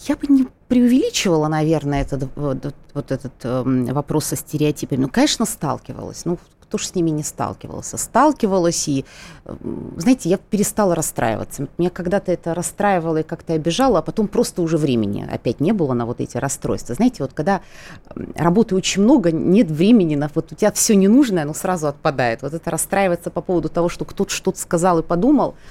Я 0.07 0.15
бы 0.15 0.27
не 0.27 0.47
преувеличивала, 0.67 1.47
наверное, 1.47 2.01
этот, 2.01 2.29
вот, 2.35 2.73
вот 2.93 3.11
этот 3.11 3.33
э, 3.43 3.63
вопрос 3.93 4.25
со 4.25 4.35
стереотипами. 4.35 5.01
Ну, 5.01 5.09
конечно, 5.09 5.45
сталкивалась. 5.45 6.25
Ну, 6.25 6.37
кто 6.67 6.77
же 6.77 6.85
с 6.85 6.95
ними 6.95 7.09
не 7.09 7.23
сталкивался? 7.23 7.97
Сталкивалась, 7.97 8.89
и, 8.89 9.05
знаете, 9.95 10.27
я 10.27 10.37
перестала 10.37 10.95
расстраиваться. 10.95 11.67
Меня 11.77 11.89
когда-то 11.89 12.31
это 12.33 12.53
расстраивало 12.53 13.17
и 13.17 13.23
как-то 13.23 13.53
обижало, 13.53 13.99
а 13.99 14.01
потом 14.01 14.27
просто 14.27 14.61
уже 14.61 14.77
времени 14.77 15.25
опять 15.31 15.61
не 15.61 15.71
было 15.71 15.93
на 15.93 16.05
вот 16.05 16.19
эти 16.19 16.35
расстройства. 16.35 16.95
Знаете, 16.95 17.23
вот 17.23 17.31
когда 17.33 17.61
работы 18.35 18.75
очень 18.75 19.01
много, 19.01 19.31
нет 19.31 19.71
времени 19.71 20.15
на 20.15 20.29
вот 20.35 20.51
у 20.51 20.55
тебя 20.55 20.73
все 20.73 20.95
ненужное, 20.95 21.43
оно 21.43 21.53
сразу 21.53 21.87
отпадает. 21.87 22.41
Вот 22.41 22.53
это 22.53 22.69
расстраиваться 22.69 23.29
по 23.29 23.39
поводу 23.39 23.69
того, 23.69 23.87
что 23.87 24.03
кто-то 24.03 24.31
что-то 24.31 24.59
сказал 24.59 24.99
и 24.99 25.03
подумал– 25.03 25.55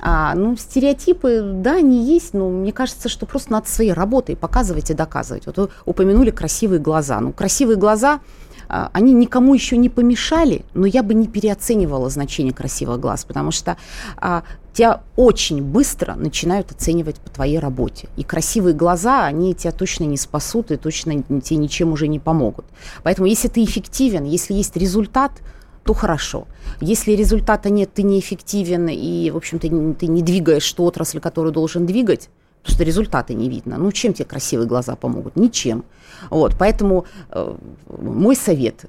а, 0.00 0.34
ну, 0.34 0.56
стереотипы, 0.56 1.42
да, 1.42 1.76
они 1.76 2.04
есть, 2.04 2.34
но 2.34 2.48
мне 2.48 2.72
кажется, 2.72 3.08
что 3.08 3.26
просто 3.26 3.52
надо 3.52 3.68
своей 3.68 3.92
работой 3.92 4.36
показывать 4.36 4.90
и 4.90 4.94
доказывать. 4.94 5.46
Вот 5.46 5.56
вы 5.58 5.68
упомянули 5.84 6.30
красивые 6.30 6.80
глаза. 6.80 7.20
Ну, 7.20 7.32
красивые 7.32 7.76
глаза, 7.76 8.20
а, 8.68 8.90
они 8.92 9.12
никому 9.12 9.54
еще 9.54 9.76
не 9.76 9.88
помешали, 9.88 10.64
но 10.74 10.86
я 10.86 11.02
бы 11.02 11.14
не 11.14 11.26
переоценивала 11.26 12.10
значение 12.10 12.52
красивых 12.52 13.00
глаз, 13.00 13.24
потому 13.24 13.50
что 13.50 13.76
а, 14.16 14.42
тебя 14.72 15.02
очень 15.16 15.62
быстро 15.62 16.14
начинают 16.14 16.70
оценивать 16.70 17.16
по 17.16 17.30
твоей 17.30 17.58
работе. 17.58 18.08
И 18.16 18.24
красивые 18.24 18.74
глаза, 18.74 19.24
они 19.24 19.54
тебя 19.54 19.72
точно 19.72 20.04
не 20.04 20.16
спасут 20.16 20.70
и 20.70 20.76
точно 20.76 21.22
тебе 21.22 21.56
ничем 21.56 21.92
уже 21.92 22.08
не 22.08 22.18
помогут. 22.18 22.66
Поэтому 23.02 23.26
если 23.26 23.48
ты 23.48 23.64
эффективен, 23.64 24.24
если 24.24 24.54
есть 24.54 24.76
результат– 24.76 25.32
то 25.88 25.94
хорошо. 25.94 26.46
Если 26.82 27.12
результата 27.12 27.70
нет, 27.70 27.94
ты 27.94 28.02
неэффективен 28.02 28.88
и, 28.90 29.30
в 29.30 29.38
общем-то, 29.38 29.94
ты 29.94 30.06
не 30.06 30.20
двигаешь 30.20 30.70
ту 30.70 30.84
отрасль, 30.84 31.18
которую 31.18 31.50
должен 31.50 31.86
двигать, 31.86 32.28
потому 32.60 32.74
что 32.74 32.84
результата 32.84 33.32
не 33.32 33.48
видно. 33.48 33.78
Ну, 33.78 33.90
чем 33.90 34.12
тебе 34.12 34.26
красивые 34.26 34.68
глаза 34.68 34.96
помогут? 34.96 35.36
Ничем. 35.36 35.84
Вот, 36.28 36.56
поэтому 36.58 37.06
э, 37.30 37.54
мой 38.02 38.36
совет. 38.36 38.84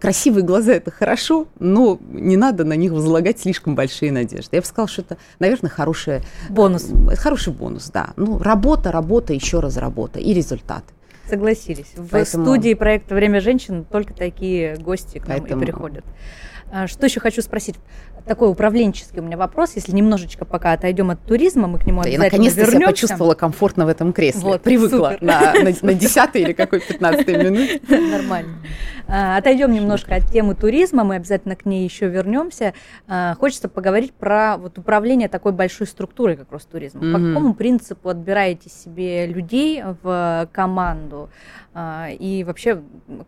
Красивые 0.00 0.42
глаза– 0.44 0.72
это 0.74 0.90
хорошо, 0.90 1.46
но 1.60 2.00
не 2.10 2.36
надо 2.36 2.64
на 2.64 2.74
них 2.74 2.90
возлагать 2.90 3.38
слишком 3.38 3.76
большие 3.76 4.10
надежды. 4.10 4.56
Я 4.56 4.60
бы 4.60 4.66
сказала, 4.66 4.88
что 4.88 5.02
это, 5.02 5.18
наверное, 5.38 5.70
хороший 5.70 6.22
бонус. 6.50 6.88
Хороший 7.16 7.52
бонус, 7.52 7.90
да. 7.94 8.12
Ну, 8.16 8.40
работа, 8.40 8.90
работа, 8.90 9.32
еще 9.34 9.60
раз 9.60 9.76
работа 9.76 10.18
и 10.18 10.34
результат. 10.34 10.82
Согласились. 11.28 11.92
Поэтому... 12.10 12.44
В 12.44 12.46
студии 12.46 12.74
проекта 12.74 13.14
«Время 13.14 13.40
женщин» 13.40 13.84
только 13.84 14.14
такие 14.14 14.76
гости 14.76 15.18
к 15.18 15.26
нам 15.26 15.40
Поэтому... 15.40 15.62
и 15.62 15.66
приходят. 15.66 16.04
А, 16.70 16.86
что 16.86 17.06
еще 17.06 17.20
хочу 17.20 17.40
спросить? 17.40 17.76
Такой 18.26 18.50
управленческий 18.50 19.20
у 19.20 19.22
меня 19.22 19.36
вопрос. 19.36 19.72
Если 19.74 19.92
немножечко 19.92 20.46
пока 20.46 20.72
отойдем 20.72 21.10
от 21.10 21.20
туризма, 21.20 21.68
мы 21.68 21.78
к 21.78 21.86
нему 21.86 22.02
да, 22.02 22.08
обязательно 22.08 22.24
Я 22.24 22.30
наконец-то 22.30 22.70
себя 22.70 22.86
почувствовала 22.86 23.34
комфортно 23.34 23.84
в 23.84 23.88
этом 23.88 24.14
кресле. 24.14 24.42
Вот, 24.42 24.62
Привыкла 24.62 25.10
супер. 25.12 25.22
на, 25.22 25.52
на, 25.52 25.72
на 25.82 25.94
10 25.94 26.30
или 26.36 26.52
какой 26.52 26.80
15 26.80 27.28
минут. 27.28 27.88
Нормально. 27.88 28.54
А, 29.06 29.36
отойдем 29.36 29.72
немножко 29.72 30.14
от 30.14 30.24
темы 30.30 30.54
туризма, 30.54 31.04
мы 31.04 31.16
обязательно 31.16 31.54
к 31.54 31.66
ней 31.66 31.84
еще 31.84 32.08
вернемся. 32.08 32.72
А, 33.06 33.34
хочется 33.34 33.68
поговорить 33.68 34.14
про 34.14 34.56
вот 34.56 34.78
управление 34.78 35.28
такой 35.28 35.52
большой 35.52 35.86
структурой, 35.86 36.36
как 36.36 36.50
Ростуризм. 36.50 37.00
По 37.00 37.18
какому 37.18 37.54
принципу 37.54 38.08
отбираете 38.08 38.70
себе 38.70 39.26
людей 39.26 39.82
в 40.02 40.48
команду? 40.52 41.28
А, 41.76 42.08
и 42.10 42.44
вообще, 42.44 42.82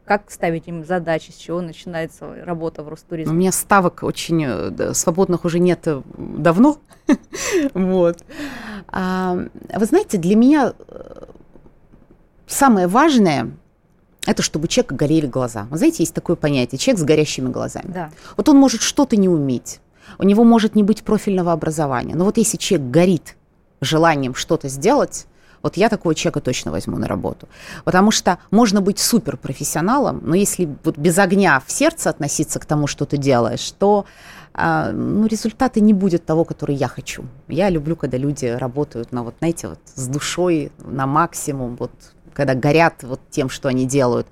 как 0.04 0.30
ставить 0.30 0.68
им 0.68 0.84
задачи, 0.84 1.32
с 1.32 1.34
чего 1.34 1.60
начинается 1.60 2.32
работа 2.44 2.84
в 2.84 2.88
Ростуризме? 2.88 3.32
У 3.32 3.36
меня 3.36 3.50
ставок 3.50 4.04
очень 4.04 4.44
э, 4.46 4.94
свободных 4.94 5.44
уже 5.44 5.58
нет 5.58 5.80
э, 5.86 6.00
давно. 6.16 6.78
вот. 7.74 8.24
А, 8.86 9.36
вы 9.74 9.84
знаете, 9.84 10.18
для 10.18 10.36
меня 10.36 10.74
э, 10.88 11.24
самое 12.46 12.86
важное 12.86 13.50
это 14.26 14.42
чтобы 14.42 14.64
у 14.64 14.68
человека 14.68 14.94
горели 14.94 15.26
глаза. 15.26 15.66
Вы 15.70 15.78
знаете, 15.78 16.02
есть 16.02 16.14
такое 16.14 16.34
понятие, 16.36 16.78
человек 16.78 17.00
с 17.00 17.04
горящими 17.04 17.48
глазами. 17.48 17.86
Да. 17.86 18.10
Вот 18.36 18.48
он 18.48 18.56
может 18.56 18.82
что-то 18.82 19.16
не 19.16 19.28
уметь, 19.28 19.80
у 20.18 20.24
него 20.24 20.44
может 20.44 20.74
не 20.74 20.82
быть 20.82 21.02
профильного 21.04 21.52
образования, 21.52 22.14
но 22.14 22.24
вот 22.24 22.36
если 22.36 22.56
человек 22.56 22.90
горит 22.90 23.36
желанием 23.80 24.34
что-то 24.34 24.68
сделать, 24.68 25.26
вот 25.66 25.76
я 25.76 25.88
такого 25.88 26.14
человека 26.14 26.40
точно 26.40 26.70
возьму 26.70 26.96
на 26.98 27.08
работу. 27.08 27.48
Потому 27.84 28.12
что 28.12 28.38
можно 28.52 28.80
быть 28.80 29.00
суперпрофессионалом, 29.00 30.22
но 30.24 30.36
если 30.36 30.68
вот 30.84 30.96
без 30.96 31.18
огня 31.18 31.60
в 31.66 31.72
сердце 31.72 32.10
относиться 32.10 32.60
к 32.60 32.66
тому, 32.66 32.86
что 32.86 33.04
ты 33.04 33.16
делаешь, 33.16 33.72
то 33.78 34.04
а, 34.54 34.92
ну, 34.92 35.26
результата 35.26 35.80
не 35.80 35.92
будет 35.92 36.24
того, 36.24 36.44
который 36.44 36.76
я 36.76 36.86
хочу. 36.86 37.24
Я 37.48 37.68
люблю, 37.68 37.96
когда 37.96 38.16
люди 38.16 38.46
работают 38.46 39.12
на 39.12 39.24
вот, 39.24 39.34
знаете, 39.38 39.68
вот 39.68 39.80
с 39.94 40.06
душой, 40.06 40.70
на 40.78 41.06
максимум, 41.06 41.76
вот 41.76 41.90
когда 42.32 42.54
горят 42.54 43.02
вот 43.02 43.20
тем, 43.30 43.48
что 43.48 43.68
они 43.68 43.86
делают. 43.86 44.28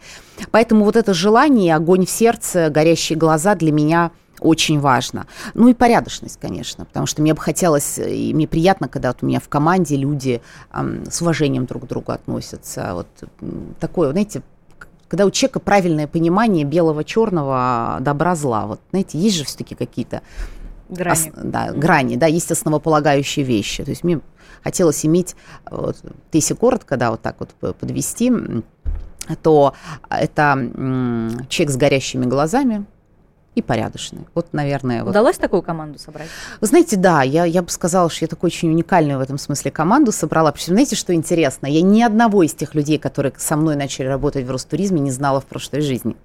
Поэтому 0.52 0.84
вот 0.84 0.94
это 0.94 1.14
желание, 1.14 1.74
огонь 1.74 2.06
в 2.06 2.10
сердце, 2.10 2.70
горящие 2.70 3.18
глаза 3.18 3.56
для 3.56 3.72
меня– 3.72 4.12
очень 4.40 4.80
важно. 4.80 5.26
Ну 5.54 5.68
и 5.68 5.74
порядочность, 5.74 6.38
конечно, 6.40 6.84
потому 6.84 7.06
что 7.06 7.22
мне 7.22 7.34
бы 7.34 7.40
хотелось, 7.40 7.98
и 7.98 8.32
мне 8.34 8.46
приятно, 8.46 8.88
когда 8.88 9.08
вот 9.08 9.18
у 9.22 9.26
меня 9.26 9.40
в 9.40 9.48
команде 9.48 9.96
люди 9.96 10.42
эм, 10.72 11.04
с 11.10 11.22
уважением 11.22 11.66
друг 11.66 11.84
к 11.84 11.86
другу 11.86 12.12
относятся. 12.12 12.94
Вот 12.94 13.08
такое, 13.80 14.10
знаете, 14.12 14.42
когда 15.08 15.26
у 15.26 15.30
человека 15.30 15.60
правильное 15.60 16.06
понимание 16.06 16.64
белого, 16.64 17.04
черного, 17.04 17.98
добра, 18.00 18.34
зла. 18.34 18.66
Вот, 18.66 18.80
знаете, 18.90 19.18
есть 19.18 19.36
же 19.36 19.44
все-таки 19.44 19.74
какие-то 19.74 20.22
грани. 20.88 21.12
Ос, 21.12 21.28
да, 21.36 21.72
грани, 21.72 22.16
да, 22.16 22.26
есть 22.26 22.50
основополагающие 22.50 23.44
вещи. 23.44 23.84
То 23.84 23.90
есть 23.90 24.04
мне 24.04 24.20
хотелось 24.62 25.04
иметь, 25.06 25.36
вот, 25.70 25.98
если 26.32 26.54
коротко, 26.54 26.96
да, 26.96 27.10
вот 27.10 27.22
так 27.22 27.36
вот 27.38 27.50
подвести, 27.76 28.32
то 29.42 29.74
это 30.10 30.54
человек 31.48 31.70
с 31.72 31.76
горящими 31.76 32.26
глазами, 32.26 32.84
и 33.54 33.62
порядочные. 33.62 34.24
Вот, 34.34 34.48
наверное... 34.52 35.04
Удалось 35.04 35.36
вот. 35.36 35.42
такую 35.42 35.62
команду 35.62 35.98
собрать? 35.98 36.28
Вы 36.60 36.66
знаете, 36.66 36.96
да, 36.96 37.22
я, 37.22 37.44
я 37.44 37.62
бы 37.62 37.70
сказала, 37.70 38.10
что 38.10 38.24
я 38.24 38.28
такую 38.28 38.48
очень 38.48 38.70
уникальную 38.70 39.18
в 39.18 39.22
этом 39.22 39.38
смысле 39.38 39.70
команду 39.70 40.12
собрала. 40.12 40.52
Причем, 40.52 40.72
знаете, 40.74 40.96
что 40.96 41.14
интересно? 41.14 41.66
Я 41.66 41.82
ни 41.82 42.02
одного 42.02 42.42
из 42.42 42.54
тех 42.54 42.74
людей, 42.74 42.98
которые 42.98 43.32
со 43.36 43.56
мной 43.56 43.76
начали 43.76 44.06
работать 44.06 44.44
в 44.44 44.50
Ростуризме, 44.50 45.00
не 45.00 45.10
знала 45.10 45.40
в 45.40 45.46
прошлой 45.46 45.80
жизни. 45.80 46.16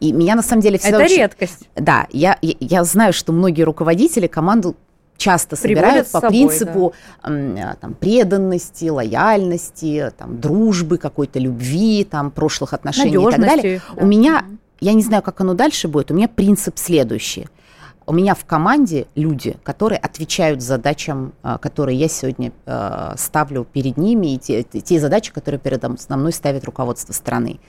И 0.00 0.12
меня 0.12 0.34
на 0.34 0.42
самом 0.42 0.62
деле 0.62 0.78
всегда... 0.78 0.96
Это 0.98 1.06
очень... 1.06 1.18
редкость. 1.18 1.68
Да, 1.74 2.06
я, 2.10 2.38
я, 2.42 2.54
я 2.60 2.84
знаю, 2.84 3.12
что 3.12 3.32
многие 3.32 3.62
руководители 3.62 4.26
команду 4.26 4.76
часто 5.16 5.56
собирают 5.56 6.08
по 6.08 6.20
собой, 6.20 6.30
принципу 6.30 6.92
да. 7.22 7.76
там, 7.80 7.94
преданности, 7.94 8.88
лояльности, 8.88 10.12
там, 10.18 10.40
дружбы, 10.40 10.98
какой-то 10.98 11.38
любви, 11.38 12.04
там, 12.04 12.30
прошлых 12.30 12.72
отношений 12.72 13.16
и 13.16 13.30
так 13.30 13.40
далее. 13.40 13.80
Да. 13.94 14.02
У 14.02 14.06
меня, 14.06 14.44
я 14.84 14.92
не 14.92 15.02
знаю, 15.02 15.22
как 15.22 15.40
оно 15.40 15.54
дальше 15.54 15.88
будет, 15.88 16.10
у 16.10 16.14
меня 16.14 16.28
принцип 16.28 16.78
следующий. 16.78 17.48
У 18.06 18.12
меня 18.12 18.34
в 18.34 18.44
команде 18.44 19.06
люди, 19.14 19.56
которые 19.62 19.98
отвечают 19.98 20.60
задачам, 20.60 21.32
а, 21.42 21.56
которые 21.56 21.98
я 21.98 22.06
сегодня 22.06 22.52
э, 22.66 23.14
ставлю 23.16 23.64
перед 23.64 23.96
ними, 23.96 24.34
и 24.34 24.38
те, 24.38 24.62
те 24.62 25.00
задачи, 25.00 25.32
которые 25.32 25.58
передо 25.58 25.88
мной 25.88 26.32
ставит 26.32 26.66
руководство 26.66 27.14
страны. 27.14 27.60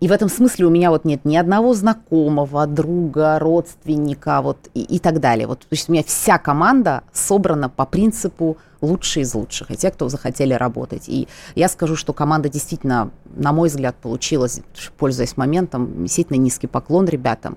И 0.00 0.08
в 0.08 0.12
этом 0.12 0.28
смысле 0.28 0.66
у 0.66 0.70
меня 0.70 0.90
вот 0.90 1.04
нет 1.04 1.24
ни 1.24 1.36
одного 1.36 1.74
знакомого, 1.74 2.66
друга, 2.66 3.38
родственника 3.38 4.40
вот, 4.42 4.58
и, 4.74 4.82
и 4.82 4.98
так 4.98 5.20
далее. 5.20 5.46
Вот, 5.46 5.60
то 5.60 5.66
есть 5.70 5.88
у 5.88 5.92
меня 5.92 6.04
вся 6.06 6.38
команда 6.38 7.02
собрана 7.12 7.68
по 7.68 7.84
принципу 7.84 8.58
лучшие 8.80 9.22
из 9.22 9.34
лучших, 9.34 9.72
и 9.72 9.76
те, 9.76 9.90
кто 9.90 10.08
захотели 10.08 10.54
работать. 10.54 11.08
И 11.08 11.26
я 11.56 11.68
скажу, 11.68 11.96
что 11.96 12.12
команда 12.12 12.48
действительно, 12.48 13.10
на 13.34 13.52
мой 13.52 13.68
взгляд, 13.68 13.96
получилась, 13.96 14.60
пользуясь 14.96 15.36
моментом, 15.36 16.04
действительно 16.04 16.36
низкий 16.36 16.68
поклон 16.68 17.06
ребятам. 17.06 17.56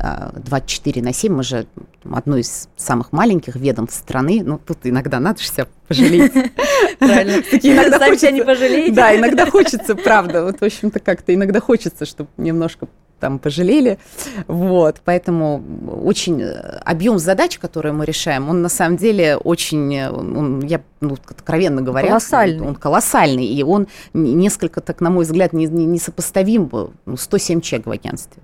24 0.00 1.02
на 1.02 1.12
7, 1.12 1.32
мы 1.32 1.42
же 1.42 1.66
одно 2.10 2.36
из 2.36 2.68
самых 2.76 3.12
маленьких 3.12 3.56
ведомств 3.56 3.98
страны, 3.98 4.42
ну, 4.44 4.58
тут 4.58 4.78
иногда 4.84 5.20
надо 5.20 5.40
же 5.40 5.48
себя 5.48 5.66
пожалеть. 5.86 6.32
Правильно. 6.98 7.42
Иногда 7.62 7.98
хочется 7.98 8.30
не 8.30 8.42
пожалеть. 8.42 8.94
Да, 8.94 9.16
иногда 9.16 9.50
хочется, 9.50 9.94
правда, 9.94 10.44
вот, 10.44 10.60
в 10.60 10.64
общем-то, 10.64 11.00
как-то 11.00 11.34
иногда 11.34 11.60
хочется, 11.60 12.06
чтобы 12.06 12.30
немножко 12.36 12.88
там 13.20 13.38
пожалели. 13.38 13.98
Вот, 14.46 15.00
поэтому 15.04 15.62
очень 16.02 16.40
э, 16.40 16.78
объем 16.84 17.18
задач, 17.18 17.58
которые 17.58 17.92
мы 17.92 18.04
решаем, 18.04 18.48
он 18.48 18.62
на 18.62 18.68
самом 18.68 18.96
деле 18.96 19.36
очень, 19.36 20.06
он, 20.06 20.60
я 20.60 20.80
ну, 21.00 21.16
откровенно 21.26 21.82
говоря, 21.82 22.08
колоссальный. 22.08 22.60
Он, 22.60 22.68
он 22.68 22.74
колоссальный, 22.74 23.46
и 23.46 23.62
он 23.62 23.88
несколько, 24.14 24.80
так 24.80 25.00
на 25.00 25.10
мой 25.10 25.24
взгляд, 25.24 25.52
не, 25.52 25.66
не, 25.66 25.84
несопоставим, 25.84 26.70
ну, 27.06 27.16
107 27.16 27.60
человек 27.60 27.86
в 27.86 27.90
агентстве 27.90 28.42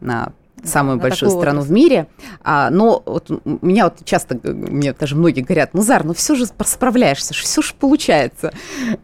на 0.00 0.32
самую 0.64 0.96
на 0.96 1.02
большую 1.02 1.30
страну 1.30 1.60
в 1.60 1.70
мире. 1.70 2.08
А, 2.42 2.70
но 2.70 3.02
вот 3.04 3.30
меня 3.62 3.84
вот 3.84 4.04
часто, 4.04 4.38
мне 4.42 4.92
даже 4.92 5.16
многие 5.16 5.42
говорят, 5.42 5.70
ну, 5.74 5.82
Зар, 5.82 6.04
ну 6.04 6.14
все 6.14 6.34
же 6.34 6.46
справляешься, 6.46 7.34
все 7.34 7.62
же 7.62 7.74
получается. 7.78 8.52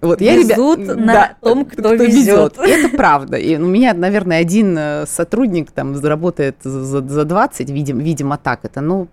Вот, 0.00 0.20
я, 0.20 0.36
Везут 0.36 0.78
ребят, 0.78 0.96
на 0.96 1.12
да, 1.12 1.36
том, 1.40 1.64
кто, 1.64 1.82
кто 1.82 1.94
везет. 1.94 2.58
Это 2.58 2.96
правда. 2.96 3.36
И 3.36 3.56
у 3.56 3.66
меня, 3.66 3.94
наверное, 3.94 4.40
один 4.40 4.76
э, 4.76 5.06
сотрудник 5.06 5.70
там 5.70 5.98
работает 6.02 6.56
за, 6.62 7.06
за 7.06 7.24
20, 7.24 7.70
видим, 7.70 7.98
видимо, 7.98 8.38
так 8.38 8.64
это, 8.64 8.80
ну, 8.80 9.08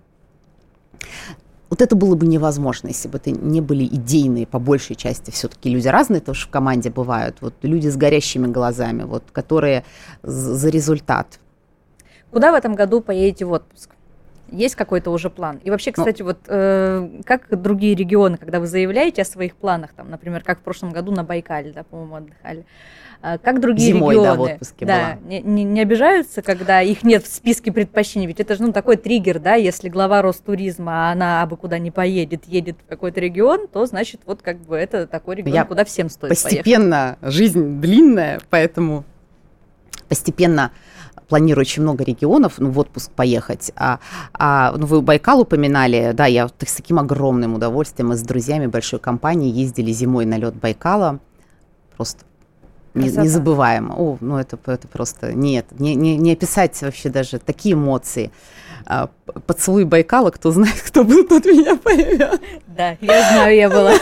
вот 1.69 1.81
это 1.81 1.95
было 1.95 2.15
бы 2.15 2.25
невозможно, 2.25 2.87
если 2.87 3.07
бы 3.07 3.17
это 3.17 3.31
не 3.31 3.61
были 3.61 3.85
идейные, 3.85 4.47
по 4.47 4.57
большей 4.59 4.95
части, 4.95 5.29
все-таки 5.29 5.69
люди 5.69 5.87
разные, 5.87 6.19
тоже 6.19 6.47
в 6.47 6.49
команде 6.49 6.89
бывают, 6.89 7.37
вот 7.41 7.53
люди 7.61 7.87
с 7.87 7.95
горящими 7.95 8.47
глазами, 8.47 9.03
вот, 9.03 9.23
которые 9.31 9.85
за 10.23 10.69
результат, 10.69 11.39
Куда 12.31 12.51
в 12.51 12.55
этом 12.55 12.75
году 12.75 13.01
поедете 13.01 13.45
в 13.45 13.51
отпуск? 13.51 13.91
Есть 14.51 14.75
какой-то 14.75 15.11
уже 15.11 15.29
план? 15.29 15.59
И 15.63 15.69
вообще, 15.69 15.91
ну. 15.95 16.03
кстати, 16.03 16.21
ну, 16.21 16.29
вот 16.29 16.37
э, 16.47 17.21
как 17.25 17.61
другие 17.61 17.95
регионы, 17.95 18.37
когда 18.37 18.59
вы 18.59 18.67
заявляете 18.67 19.21
о 19.21 19.25
своих 19.25 19.55
планах, 19.55 19.93
там, 19.93 20.09
например, 20.09 20.43
как 20.43 20.59
в 20.59 20.61
прошлом 20.61 20.91
году 20.91 21.11
на 21.11 21.23
Байкале, 21.23 21.71
да, 21.71 21.83
по-моему, 21.83 22.15
отдыхали, 22.15 22.65
э, 23.21 23.37
как 23.37 23.59
другие 23.59 23.93
Зимой, 23.93 24.15
регионы, 24.15 24.27
да, 24.27 24.35
в 24.35 24.41
отпуске 24.41 24.85
да, 24.85 25.17
была. 25.21 25.29
Не, 25.29 25.41
не, 25.41 25.63
не 25.63 25.81
обижаются, 25.81 26.41
когда 26.41 26.81
их 26.81 27.03
нет 27.03 27.25
в 27.25 27.31
списке 27.33 27.71
предпочтений? 27.71 28.25
Ведь 28.25 28.39
это 28.39 28.55
же 28.55 28.63
ну, 28.63 28.73
такой 28.73 28.97
триггер, 28.97 29.39
да, 29.39 29.53
если 29.55 29.87
глава 29.87 30.21
Ростуризма, 30.21 31.11
она 31.11 31.43
абы 31.43 31.55
куда 31.55 31.77
не 31.77 31.91
поедет, 31.91 32.45
едет 32.45 32.77
в 32.83 32.89
какой-то 32.89 33.19
регион, 33.19 33.67
то 33.67 33.85
значит 33.85 34.21
вот 34.25 34.41
как 34.41 34.57
бы 34.61 34.75
это 34.75 35.05
такой 35.05 35.35
регион, 35.35 35.55
Я 35.55 35.65
куда 35.65 35.85
всем 35.85 36.09
стоит 36.09 36.29
постепенно, 36.29 37.17
поехать. 37.19 37.35
жизнь 37.35 37.81
длинная, 37.81 38.41
поэтому 38.49 39.03
постепенно 40.07 40.71
планирую 41.29 41.61
очень 41.61 41.83
много 41.83 42.03
регионов 42.03 42.55
ну, 42.57 42.71
в 42.71 42.79
отпуск 42.79 43.11
поехать. 43.11 43.71
А, 43.75 43.99
а, 44.33 44.73
ну, 44.75 44.85
вы 44.85 45.01
Байкал 45.01 45.41
упоминали, 45.41 46.11
да, 46.13 46.25
я 46.25 46.47
с 46.47 46.73
таким 46.75 46.99
огромным 46.99 47.55
удовольствием 47.55 48.09
мы 48.09 48.17
с 48.17 48.21
друзьями 48.21 48.67
большой 48.67 48.99
компании 48.99 49.51
ездили 49.51 49.91
зимой 49.91 50.25
на 50.25 50.37
лед 50.37 50.55
Байкала. 50.55 51.19
Просто 51.95 52.25
не, 52.93 53.09
незабываемо. 53.09 53.95
О, 53.95 54.17
ну 54.19 54.37
это, 54.37 54.57
это 54.65 54.87
просто 54.87 55.33
нет, 55.33 55.65
не, 55.77 55.95
не, 55.95 56.17
не 56.17 56.33
описать 56.33 56.81
вообще 56.81 57.09
даже 57.09 57.39
такие 57.39 57.75
эмоции. 57.75 58.31
А, 58.85 59.09
поцелуй 59.45 59.85
Байкала, 59.85 60.31
кто 60.31 60.51
знает, 60.51 60.81
кто 60.81 61.03
был, 61.03 61.27
тот 61.27 61.45
меня 61.45 61.75
поймет. 61.75 62.41
Да, 62.67 62.97
я 63.01 63.29
знаю, 63.31 63.55
я 63.55 63.69
была. 63.69 63.93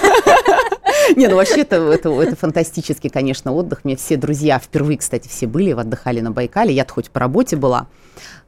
Не, 1.15 1.27
ну 1.27 1.35
вообще 1.35 1.61
это, 1.61 1.75
это, 1.77 2.09
это 2.21 2.35
фантастический, 2.35 3.09
конечно, 3.09 3.53
отдых. 3.53 3.85
Мне 3.85 3.95
все 3.95 4.17
друзья, 4.17 4.59
впервые, 4.59 4.97
кстати, 4.97 5.27
все 5.27 5.47
были, 5.47 5.71
отдыхали 5.71 6.19
на 6.19 6.31
Байкале. 6.31 6.73
Я-то 6.73 6.93
хоть 6.93 7.09
по 7.09 7.19
работе 7.19 7.55
была. 7.55 7.87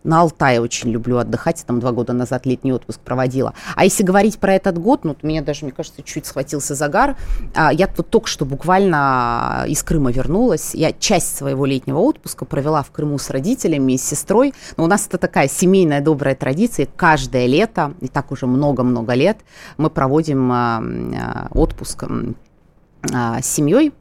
На 0.04 0.22
Алтае 0.22 0.62
очень 0.62 0.90
люблю 0.92 1.18
отдыхать, 1.18 1.64
там 1.68 1.82
два 1.82 1.92
года 1.92 2.14
назад 2.14 2.46
летний 2.46 2.72
отпуск 2.72 3.02
проводила. 3.02 3.54
А 3.76 3.84
если 3.84 4.04
говорить 4.04 4.40
про 4.40 4.54
этот 4.54 4.78
год, 4.78 5.04
ну, 5.04 5.16
меня 5.24 5.42
даже, 5.42 5.66
мне 5.66 5.74
кажется, 5.74 6.02
чуть 6.04 6.26
схватился 6.26 6.74
загар. 6.74 7.18
А, 7.54 7.74
я 7.74 7.90
вот 7.98 8.10
только 8.10 8.28
что 8.28 8.46
буквально 8.46 9.66
из 9.68 9.84
Крыма 9.84 10.12
вернулась. 10.12 10.74
Я 10.74 10.94
часть 10.94 11.36
своего 11.36 11.66
летнего 11.66 12.00
отпуска 12.00 12.46
провела 12.46 12.82
в 12.82 12.92
Крыму 12.92 13.18
с 13.18 13.30
родителями 13.30 13.94
и 13.94 13.98
с 13.98 14.04
сестрой. 14.04 14.54
Но 14.78 14.86
у 14.86 14.88
нас 14.88 15.06
это 15.06 15.18
такая 15.18 15.50
семейная 15.50 16.00
добрая 16.00 16.36
традиция. 16.36 16.88
Каждое 16.96 17.46
лето, 17.46 17.94
и 18.00 18.08
так 18.08 18.32
уже 18.32 18.48
много-много 18.48 19.14
лет, 19.16 19.40
мы 19.78 19.90
проводим 19.90 20.50
а, 20.52 20.82
а, 20.82 21.48
отпуск 21.52 22.06
с 23.04 23.46
семьей 23.46 23.94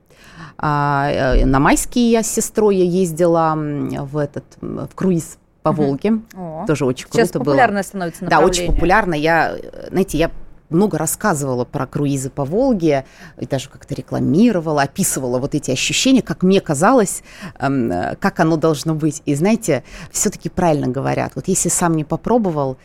а, 0.57 1.09
э, 1.11 1.47
на 1.47 1.61
майские 1.61 2.11
я 2.11 2.23
с 2.23 2.27
сестрой 2.29 2.77
я 2.77 2.85
ездила 2.85 3.55
в 3.57 4.17
этот 4.17 4.45
в 4.61 4.89
круиз 4.95 5.39
по 5.63 5.73
Волге. 5.73 6.21
О, 6.35 6.65
Тоже 6.67 6.85
очень 6.85 7.05
круто 7.05 7.19
Сейчас 7.27 7.31
популярно 7.31 7.83
становится 7.83 8.25
Да, 8.27 8.41
очень 8.41 8.67
популярно. 8.67 9.15
Я, 9.15 9.57
знаете, 9.91 10.19
я 10.19 10.31
много 10.71 10.99
рассказывала 10.99 11.65
про 11.65 11.87
круизы 11.87 12.31
по 12.31 12.45
Волге, 12.45 13.07
и 13.39 13.47
даже 13.47 13.69
как-то 13.69 13.95
рекламировала, 13.95 14.83
описывала 14.83 15.39
вот 15.39 15.55
эти 15.55 15.71
ощущения, 15.71 16.23
как 16.23 16.43
мне 16.43 16.61
казалось, 16.61 17.23
эм, 17.59 18.17
как 18.21 18.41
оно 18.41 18.57
должно 18.57 18.95
быть. 18.95 19.23
И 19.25 19.35
знаете, 19.35 19.83
все-таки 20.11 20.49
правильно 20.49 20.89
говорят, 20.89 21.33
вот 21.37 21.49
если 21.49 21.69
сам 21.69 21.97
не 21.97 22.05
попробовал, 22.05 22.77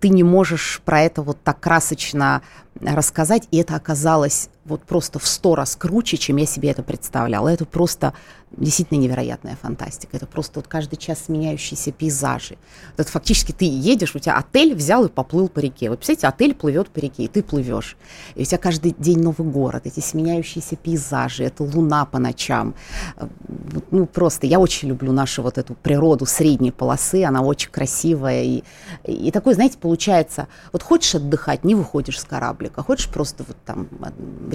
ты 0.00 0.08
не 0.08 0.22
можешь 0.22 0.80
про 0.84 1.02
это 1.02 1.22
вот 1.22 1.38
так 1.42 1.60
красочно 1.60 2.42
рассказать, 2.80 3.48
и 3.50 3.58
это 3.58 3.74
оказалось 3.74 4.48
вот 4.68 4.82
просто 4.82 5.18
в 5.18 5.26
сто 5.26 5.54
раз 5.54 5.76
круче, 5.76 6.16
чем 6.16 6.36
я 6.36 6.46
себе 6.46 6.70
это 6.70 6.82
представляла. 6.82 7.48
Это 7.48 7.64
просто 7.64 8.12
действительно 8.56 8.98
невероятная 8.98 9.56
фантастика. 9.60 10.16
Это 10.16 10.26
просто 10.26 10.60
вот 10.60 10.68
каждый 10.68 10.96
час 10.96 11.28
меняющиеся 11.28 11.92
пейзажи. 11.92 12.56
Это 12.96 13.10
фактически 13.10 13.52
ты 13.52 13.64
едешь, 13.66 14.14
у 14.14 14.18
тебя 14.18 14.36
отель 14.36 14.74
взял 14.74 15.04
и 15.04 15.08
поплыл 15.08 15.48
по 15.48 15.58
реке. 15.58 15.90
Вы 15.90 15.96
представляете, 15.96 16.28
отель 16.28 16.54
плывет 16.54 16.88
по 16.88 16.98
реке, 16.98 17.24
и 17.24 17.28
ты 17.28 17.42
плывешь. 17.42 17.96
И 18.34 18.42
у 18.42 18.44
тебя 18.44 18.58
каждый 18.58 18.94
день 18.98 19.20
новый 19.20 19.46
город, 19.48 19.82
эти 19.84 20.00
сменяющиеся 20.00 20.76
пейзажи, 20.76 21.44
это 21.44 21.62
луна 21.62 22.04
по 22.06 22.18
ночам. 22.18 22.74
Ну, 23.90 24.06
просто 24.06 24.46
я 24.46 24.58
очень 24.58 24.88
люблю 24.88 25.12
нашу 25.12 25.42
вот 25.42 25.58
эту 25.58 25.74
природу 25.74 26.26
средней 26.26 26.70
полосы, 26.70 27.24
она 27.24 27.42
очень 27.42 27.70
красивая. 27.70 28.44
И, 28.44 28.62
и 29.04 29.30
такой, 29.30 29.54
знаете, 29.54 29.78
получается, 29.78 30.48
вот 30.72 30.82
хочешь 30.82 31.14
отдыхать, 31.14 31.64
не 31.64 31.74
выходишь 31.74 32.18
с 32.18 32.24
кораблика, 32.24 32.82
хочешь 32.82 33.08
просто 33.08 33.44
вот 33.46 33.56
там 33.64 33.88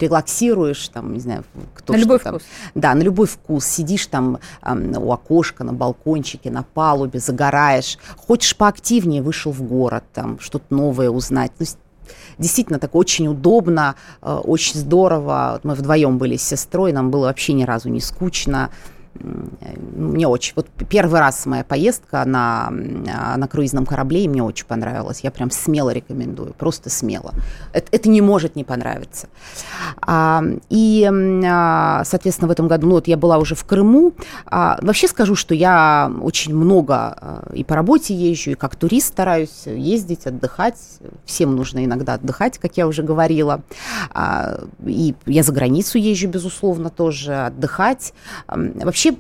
релаксируешь, 0.04 0.88
там, 0.89 1.13
не 1.13 1.20
знаю, 1.20 1.44
кто 1.74 1.94
На 1.94 1.98
любой 1.98 2.20
там. 2.20 2.36
вкус. 2.36 2.48
Да, 2.76 2.94
на 2.94 3.02
любой 3.02 3.28
вкус. 3.28 3.66
Сидишь 3.66 4.08
там 4.08 4.39
э, 4.62 4.98
у 4.98 5.12
окошка, 5.12 5.63
на 5.63 5.74
балкончике, 5.74 6.52
на 6.52 6.63
палубе, 6.63 7.20
загораешь. 7.20 7.98
Хочешь 8.16 8.56
поактивнее, 8.56 9.22
вышел 9.22 9.52
в 9.52 9.62
город, 9.63 10.04
там, 10.13 10.39
что-то 10.39 10.66
новое 10.70 11.10
узнать. 11.10 11.52
Ну, 11.60 11.66
действительно 12.38 12.80
так 12.80 12.96
очень 12.96 13.28
удобно, 13.28 13.96
э, 14.22 14.34
очень 14.34 14.80
здорово. 14.80 15.60
Мы 15.63 15.76
вдвоем 15.76 16.18
были 16.18 16.38
с 16.38 16.44
сестрой, 16.44 16.92
нам 16.92 17.12
было 17.12 17.26
вообще 17.26 17.54
ни 17.54 17.63
разу 17.63 17.89
не 17.89 18.02
скучно. 18.02 18.70
Мне 19.19 20.28
очень, 20.28 20.54
вот 20.56 20.67
первый 20.89 21.19
раз 21.19 21.45
моя 21.45 21.63
поездка 21.63 22.26
на, 22.26 22.69
на 22.71 23.47
круизном 23.47 23.86
корабле, 23.86 24.23
и 24.23 24.28
мне 24.28 24.43
очень 24.43 24.65
понравилось. 24.65 25.21
Я 25.21 25.32
прям 25.32 25.52
смело 25.52 25.91
рекомендую, 25.91 26.54
просто 26.54 26.89
смело. 26.89 27.34
Это, 27.73 27.88
это 27.91 28.10
не 28.10 28.21
может 28.21 28.56
не 28.56 28.63
понравиться. 28.63 29.28
А, 30.02 30.43
и, 30.69 31.10
а, 31.45 32.04
соответственно, 32.06 32.47
в 32.47 32.52
этом 32.52 32.67
году, 32.67 32.88
ну 32.88 32.93
вот 32.95 33.08
я 33.08 33.17
была 33.17 33.38
уже 33.38 33.56
в 33.56 33.63
Крыму. 33.65 34.13
А, 34.45 34.80
вообще 34.82 35.08
скажу, 35.08 35.36
что 35.36 35.54
я 35.54 36.12
очень 36.21 36.56
много 36.56 36.95
а, 36.95 37.52
и 37.54 37.63
по 37.63 37.76
работе 37.76 38.15
езжу, 38.15 38.52
и 38.52 38.56
как 38.56 38.76
турист 38.76 39.10
стараюсь 39.10 39.63
ездить, 39.65 40.26
отдыхать. 40.26 40.78
Всем 41.26 41.56
нужно 41.56 41.86
иногда 41.86 42.15
отдыхать, 42.15 42.58
как 42.58 42.78
я 42.78 42.88
уже 42.88 43.04
говорила. 43.04 43.62
А, 44.12 44.60
и 44.86 45.15
я 45.26 45.43
за 45.43 45.52
границу 45.52 45.97
езжу, 45.97 46.28
безусловно, 46.28 46.89
тоже 46.89 47.45
отдыхать. 47.45 48.13
Вообще 48.47 49.03
вообще 49.04 49.18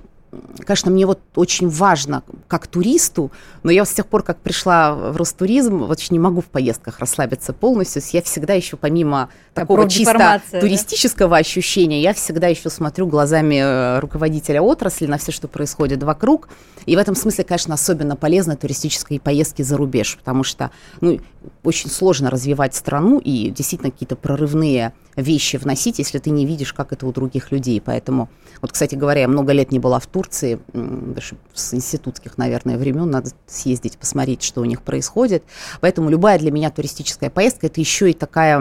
конечно, 0.65 0.91
мне 0.91 1.05
вот 1.05 1.19
очень 1.35 1.69
важно, 1.69 2.23
как 2.47 2.67
туристу, 2.67 3.31
но 3.63 3.71
я 3.71 3.85
с 3.85 3.91
тех 3.91 4.07
пор, 4.07 4.23
как 4.23 4.37
пришла 4.37 4.93
в 4.93 5.17
Ростуризм, 5.17 5.85
вот 5.85 5.99
не 6.09 6.19
могу 6.19 6.41
в 6.41 6.45
поездках 6.45 6.99
расслабиться 6.99 7.53
полностью. 7.53 8.01
Я 8.11 8.21
всегда 8.21 8.53
еще 8.53 8.77
помимо 8.77 9.29
такого 9.53 9.89
чисто 9.89 10.41
туристического 10.51 11.31
да? 11.31 11.37
ощущения, 11.37 12.01
я 12.01 12.13
всегда 12.13 12.47
еще 12.47 12.69
смотрю 12.69 13.07
глазами 13.07 13.55
э, 13.55 13.99
руководителя 13.99 14.61
отрасли 14.61 15.05
на 15.05 15.17
все, 15.17 15.31
что 15.31 15.47
происходит 15.47 16.03
вокруг. 16.03 16.49
И 16.85 16.95
в 16.95 16.99
этом 16.99 17.15
смысле, 17.15 17.43
конечно, 17.45 17.73
особенно 17.73 18.15
полезны 18.15 18.55
туристические 18.57 19.19
поездки 19.19 19.61
за 19.61 19.77
рубеж, 19.77 20.17
потому 20.17 20.43
что 20.43 20.71
ну, 21.01 21.19
очень 21.63 21.89
сложно 21.89 22.29
развивать 22.29 22.75
страну 22.75 23.19
и 23.19 23.49
действительно 23.49 23.91
какие-то 23.91 24.15
прорывные 24.15 24.93
вещи 25.15 25.57
вносить, 25.57 25.99
если 25.99 26.19
ты 26.19 26.29
не 26.29 26.45
видишь, 26.45 26.73
как 26.73 26.91
это 26.91 27.05
у 27.05 27.11
других 27.11 27.51
людей. 27.51 27.81
Поэтому, 27.81 28.29
вот, 28.61 28.71
кстати 28.71 28.95
говоря, 28.95 29.21
я 29.21 29.27
много 29.27 29.53
лет 29.53 29.71
не 29.71 29.79
была 29.79 29.99
в 29.99 30.07
Турции, 30.23 30.59
даже 30.73 31.35
с 31.53 31.73
институтских, 31.73 32.37
наверное, 32.37 32.77
времен, 32.77 33.09
надо 33.09 33.31
съездить, 33.45 33.97
посмотреть, 33.97 34.41
что 34.41 34.61
у 34.61 34.65
них 34.65 34.81
происходит. 34.81 35.43
Поэтому 35.81 36.09
любая 36.09 36.39
для 36.39 36.51
меня 36.51 36.71
туристическая 36.71 37.29
поездка– 37.29 37.67
это 37.67 37.79
еще 37.79 38.09
и 38.09 38.13
такая 38.13 38.57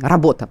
работа. 0.00 0.48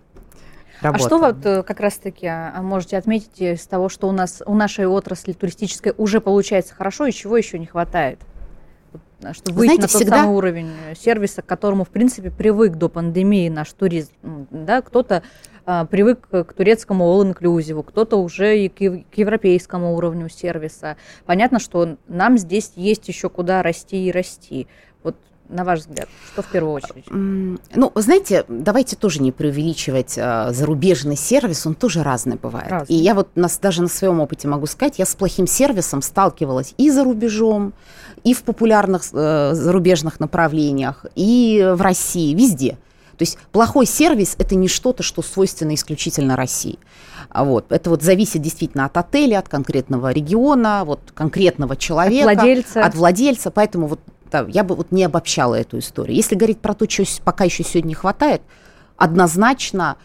Работа. 0.82 1.04
А 1.04 1.08
что 1.08 1.18
вот 1.20 1.46
э, 1.46 1.62
как 1.62 1.80
раз-таки 1.80 2.26
а, 2.26 2.60
можете 2.64 2.98
отметить 2.98 3.40
из 3.40 3.68
того, 3.68 3.88
что 3.88 4.10
у 4.10 4.12
нас 4.12 4.42
у 4.46 4.56
нашей 4.56 4.88
отрасли 4.88 5.32
туристической 5.34 5.94
уже 5.96 6.22
получается 6.22 6.74
хорошо 6.74 7.06
и 7.06 7.12
чего 7.12 7.38
еще 7.38 7.60
не 7.60 7.68
хватает? 7.68 8.20
А, 9.24 9.34
чтобы 9.34 9.60
выйти 9.60 9.76
Знаете, 9.76 9.82
на 9.84 9.88
тот 9.88 10.02
всегда... 10.02 10.18
самый 10.18 10.36
уровень 10.36 10.72
сервиса, 11.00 11.44
к 11.44 11.46
которому, 11.46 11.86
в 11.86 11.90
принципе, 11.90 12.32
привык 12.32 12.78
до 12.78 12.90
пандемии 12.90 13.48
наш 13.50 13.72
туризм. 13.74 14.12
Да, 14.24 14.82
кто-то 14.82 15.22
а, 15.66 15.86
привык 15.86 16.28
к 16.30 16.54
турецкому 16.54 17.06
all-inclusive, 17.06 17.84
кто-то 17.84 18.18
уже 18.18 18.58
и 18.66 18.70
к, 18.70 18.78
к 19.12 19.18
европейскому 19.18 19.96
уровню 19.96 20.30
сервиса. 20.30 20.98
Понятно, 21.26 21.60
что 21.60 21.98
нам 22.08 22.38
здесь 22.38 22.72
есть 22.76 23.08
еще 23.08 23.30
куда 23.30 23.62
расти 23.62 24.08
и 24.08 24.12
расти. 24.12 24.68
Вот 25.04 25.16
на 25.50 25.64
ваш 25.64 25.80
взгляд, 25.80 26.08
что 26.32 26.42
в 26.42 26.48
первую 26.48 26.74
очередь? 26.74 27.06
Ну, 27.10 27.92
знаете, 27.96 28.46
давайте 28.48 28.96
тоже 28.96 29.22
не 29.22 29.32
преувеличивать 29.32 30.18
а, 30.18 30.52
зарубежный 30.52 31.16
сервис, 31.16 31.66
он 31.68 31.76
тоже 31.76 32.04
разный 32.04 32.38
бывает. 32.38 32.72
Разный. 32.72 32.96
И 32.96 33.00
я 33.00 33.14
вот 33.14 33.30
нас, 33.36 33.60
даже 33.60 33.82
на 33.82 33.90
своем 33.90 34.20
опыте 34.20 34.48
могу 34.48 34.66
сказать, 34.66 34.98
я 34.98 35.06
с 35.06 35.16
плохим 35.16 35.48
сервисом 35.48 36.02
сталкивалась 36.02 36.74
и 36.78 36.90
за 36.90 37.04
рубежом, 37.04 37.74
и 38.24 38.34
в 38.34 38.44
популярных 38.44 39.04
э, 39.14 39.52
зарубежных 39.54 40.20
направлениях, 40.20 41.06
и 41.16 41.74
в 41.76 41.82
России, 41.82 42.34
везде. 42.34 42.78
То 43.22 43.24
есть 43.24 43.38
плохой 43.52 43.86
сервис– 43.86 44.34
это 44.40 44.56
не 44.56 44.68
что-то, 44.68 45.04
что 45.04 45.22
свойственно 45.22 45.76
исключительно 45.76 46.36
России. 46.36 46.80
А 47.30 47.44
вот. 47.44 47.72
Это 47.72 47.92
вот 47.92 48.02
зависит 48.02 48.42
действительно 48.42 48.86
от 48.86 48.98
отеля, 48.98 49.38
от 49.38 49.48
конкретного 49.48 50.12
региона, 50.12 50.82
вот 50.86 51.02
конкретного 51.14 51.76
человека. 51.76 52.32
От 52.32 52.38
владельца. 52.38 52.84
От 52.84 52.96
владельца. 52.96 53.52
Поэтому 53.52 53.86
вот 53.86 54.00
да, 54.32 54.48
я 54.50 54.64
бы 54.64 54.74
вот 54.74 54.92
не 54.92 55.04
обобщала 55.04 55.54
эту 55.54 55.78
историю. 55.78 56.16
Если 56.16 56.34
говорить 56.34 56.62
про 56.62 56.74
то, 56.74 56.90
что 56.90 57.04
пока 57.24 57.44
еще 57.44 57.64
сегодня 57.64 57.90
не 57.90 57.94
хватает, 57.94 58.42
однозначно 58.98 59.98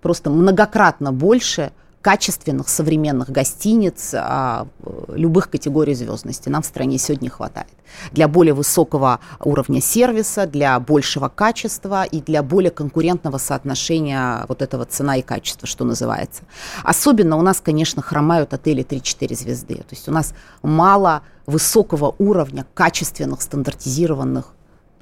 просто 0.00 0.30
многократно 0.30 1.12
больше– 1.12 1.70
качественных 2.04 2.68
современных 2.68 3.30
гостиниц 3.30 4.10
а, 4.12 4.66
любых 5.08 5.48
категорий 5.48 5.94
звездности 5.94 6.50
нам 6.50 6.60
в 6.60 6.66
стране 6.66 6.98
сегодня 6.98 7.30
хватает. 7.30 7.72
Для 8.12 8.28
более 8.28 8.52
высокого 8.52 9.20
уровня 9.40 9.80
сервиса, 9.80 10.46
для 10.46 10.78
большего 10.80 11.30
качества 11.30 12.04
и 12.04 12.20
для 12.20 12.42
более 12.42 12.70
конкурентного 12.70 13.38
соотношения 13.38 14.44
вот 14.48 14.60
этого 14.60 14.84
цена 14.84 15.16
и 15.16 15.22
качество, 15.22 15.66
что 15.66 15.86
называется. 15.86 16.42
Особенно 16.82 17.38
у 17.38 17.42
нас, 17.42 17.62
конечно, 17.62 18.02
хромают 18.02 18.52
отели 18.52 18.84
3-4 18.84 19.34
звезды. 19.34 19.76
То 19.76 19.92
есть 19.92 20.06
у 20.06 20.12
нас 20.12 20.34
мало 20.62 21.22
высокого 21.46 22.14
уровня 22.18 22.66
качественных 22.74 23.40
стандартизированных 23.40 24.52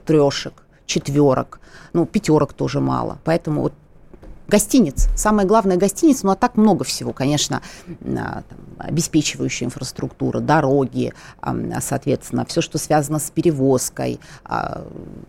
трешек, 0.06 0.62
четверок, 0.86 1.58
ну, 1.94 2.06
пятерок 2.06 2.52
тоже 2.52 2.78
мало. 2.78 3.18
Поэтому 3.24 3.62
вот 3.62 3.72
гостиниц. 4.52 5.08
Самое 5.16 5.48
главное 5.48 5.78
гостиниц, 5.78 6.22
ну 6.22 6.30
а 6.30 6.36
так 6.36 6.58
много 6.58 6.84
всего, 6.84 7.14
конечно, 7.14 7.62
а, 7.88 8.42
там, 8.46 8.58
обеспечивающая 8.76 9.66
инфраструктура, 9.66 10.40
дороги, 10.40 11.14
соответственно, 11.80 12.44
все, 12.44 12.60
что 12.60 12.76
связано 12.76 13.18
с 13.18 13.30
перевозкой, 13.30 14.20
а, 14.44 14.84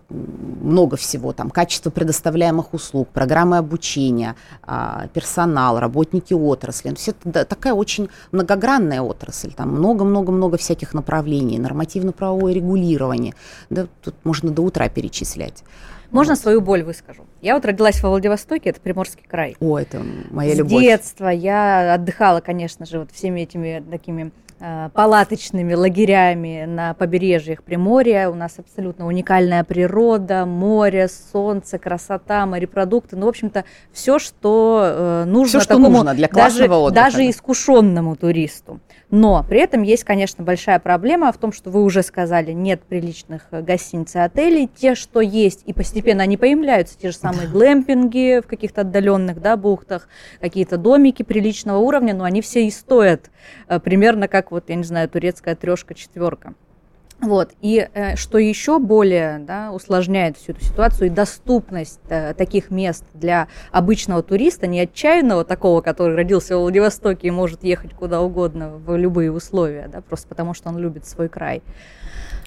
много 0.09 0.97
всего, 0.97 1.31
там, 1.31 1.49
качество 1.49 1.89
предоставляемых 1.89 2.73
услуг, 2.73 3.07
программы 3.13 3.57
обучения, 3.57 4.35
а, 4.63 5.07
персонал, 5.13 5.79
работники 5.79 6.33
отрасли. 6.33 6.89
Есть 6.89 7.07
это 7.07 7.45
такая 7.45 7.73
очень 7.73 8.09
многогранная 8.33 9.01
отрасль, 9.01 9.53
там 9.53 9.69
много-много-много 9.69 10.57
всяких 10.57 10.93
направлений, 10.93 11.59
нормативно-правовое 11.59 12.53
регулирование, 12.53 13.35
да, 13.69 13.87
тут 14.01 14.15
можно 14.25 14.51
до 14.51 14.63
утра 14.63 14.89
перечислять. 14.89 15.63
Можно 16.13 16.35
свою 16.35 16.61
боль 16.61 16.83
выскажу. 16.83 17.25
Я 17.41 17.55
вот 17.55 17.65
родилась 17.65 18.01
во 18.01 18.09
Владивостоке, 18.09 18.69
это 18.69 18.79
Приморский 18.79 19.25
край. 19.27 19.57
О, 19.59 19.79
это 19.79 20.01
моя 20.29 20.53
С 20.53 20.57
любовь. 20.59 20.71
С 20.71 20.85
детства 20.85 21.27
я 21.27 21.95
отдыхала, 21.95 22.39
конечно 22.39 22.85
же, 22.85 22.99
вот 22.99 23.11
всеми 23.11 23.41
этими 23.41 23.83
такими 23.91 24.31
палаточными 24.93 25.73
лагерями 25.73 26.65
на 26.65 26.93
побережьях 26.93 27.63
Приморья. 27.63 28.29
У 28.29 28.35
нас 28.35 28.59
абсолютно 28.59 29.07
уникальная 29.07 29.63
природа, 29.63 30.45
море, 30.45 31.09
солнце, 31.09 31.77
красота, 31.77 32.45
морепродукты. 32.45 33.17
Ну, 33.17 33.25
в 33.25 33.29
общем-то, 33.29 33.65
все, 33.91 34.19
что 34.19 34.81
э, 34.83 35.23
нужно, 35.25 35.59
все, 35.59 35.65
что 35.65 35.75
такому, 35.75 35.89
нужно 35.89 36.13
для 36.13 36.27
классного 36.29 36.67
даже, 36.67 36.81
отдыха. 36.81 37.05
даже 37.05 37.29
искушенному 37.29 38.15
туристу. 38.15 38.79
Но 39.09 39.45
при 39.47 39.59
этом 39.59 39.83
есть, 39.83 40.05
конечно, 40.05 40.43
большая 40.43 40.79
проблема 40.79 41.31
в 41.31 41.37
том, 41.37 41.51
что 41.51 41.69
вы 41.69 41.83
уже 41.83 42.01
сказали, 42.01 42.51
нет 42.51 42.81
приличных 42.83 43.47
э, 43.51 43.61
гостиниц 43.61 44.15
и 44.15 44.19
отелей. 44.19 44.69
Те, 44.73 44.95
что 44.95 45.19
есть, 45.19 45.63
и 45.65 45.73
постепенно 45.73 46.23
они 46.23 46.37
появляются, 46.37 46.97
те 46.97 47.11
же 47.11 47.17
самые 47.17 47.49
глэмпинги 47.49 48.41
в 48.41 48.47
каких-то 48.47 48.81
отдаленных 48.81 49.41
да, 49.41 49.57
бухтах, 49.57 50.07
какие-то 50.39 50.77
домики 50.77 51.23
приличного 51.23 51.79
уровня, 51.79 52.13
но 52.13 52.23
они 52.23 52.41
все 52.41 52.65
и 52.65 52.71
стоят 52.71 53.29
э, 53.67 53.79
примерно 53.79 54.27
как, 54.27 54.52
вот, 54.53 54.69
я 54.69 54.75
не 54.75 54.83
знаю, 54.83 55.09
турецкая 55.09 55.55
трешка, 55.55 55.95
четверка. 55.95 56.53
Вот. 57.19 57.53
И 57.61 57.87
э, 57.93 58.15
что 58.15 58.37
еще 58.37 58.79
более 58.79 59.39
да, 59.39 59.71
усложняет 59.71 60.37
всю 60.37 60.51
эту 60.51 60.63
ситуацию 60.63 61.07
и 61.07 61.09
доступность 61.09 62.01
э, 62.09 62.33
таких 62.33 62.69
мест 62.69 63.03
для 63.13 63.47
обычного 63.71 64.21
туриста, 64.21 64.67
не 64.67 64.81
отчаянного 64.81 65.43
такого, 65.45 65.81
который 65.81 66.15
родился 66.15 66.57
в 66.57 66.61
Владивостоке 66.61 67.27
и 67.27 67.31
может 67.31 67.63
ехать 67.63 67.93
куда 67.93 68.21
угодно 68.21 68.71
в 68.77 68.95
любые 68.97 69.31
условия, 69.31 69.89
да, 69.91 70.01
просто 70.01 70.27
потому 70.27 70.53
что 70.53 70.69
он 70.69 70.77
любит 70.77 71.05
свой 71.05 71.29
край. 71.29 71.63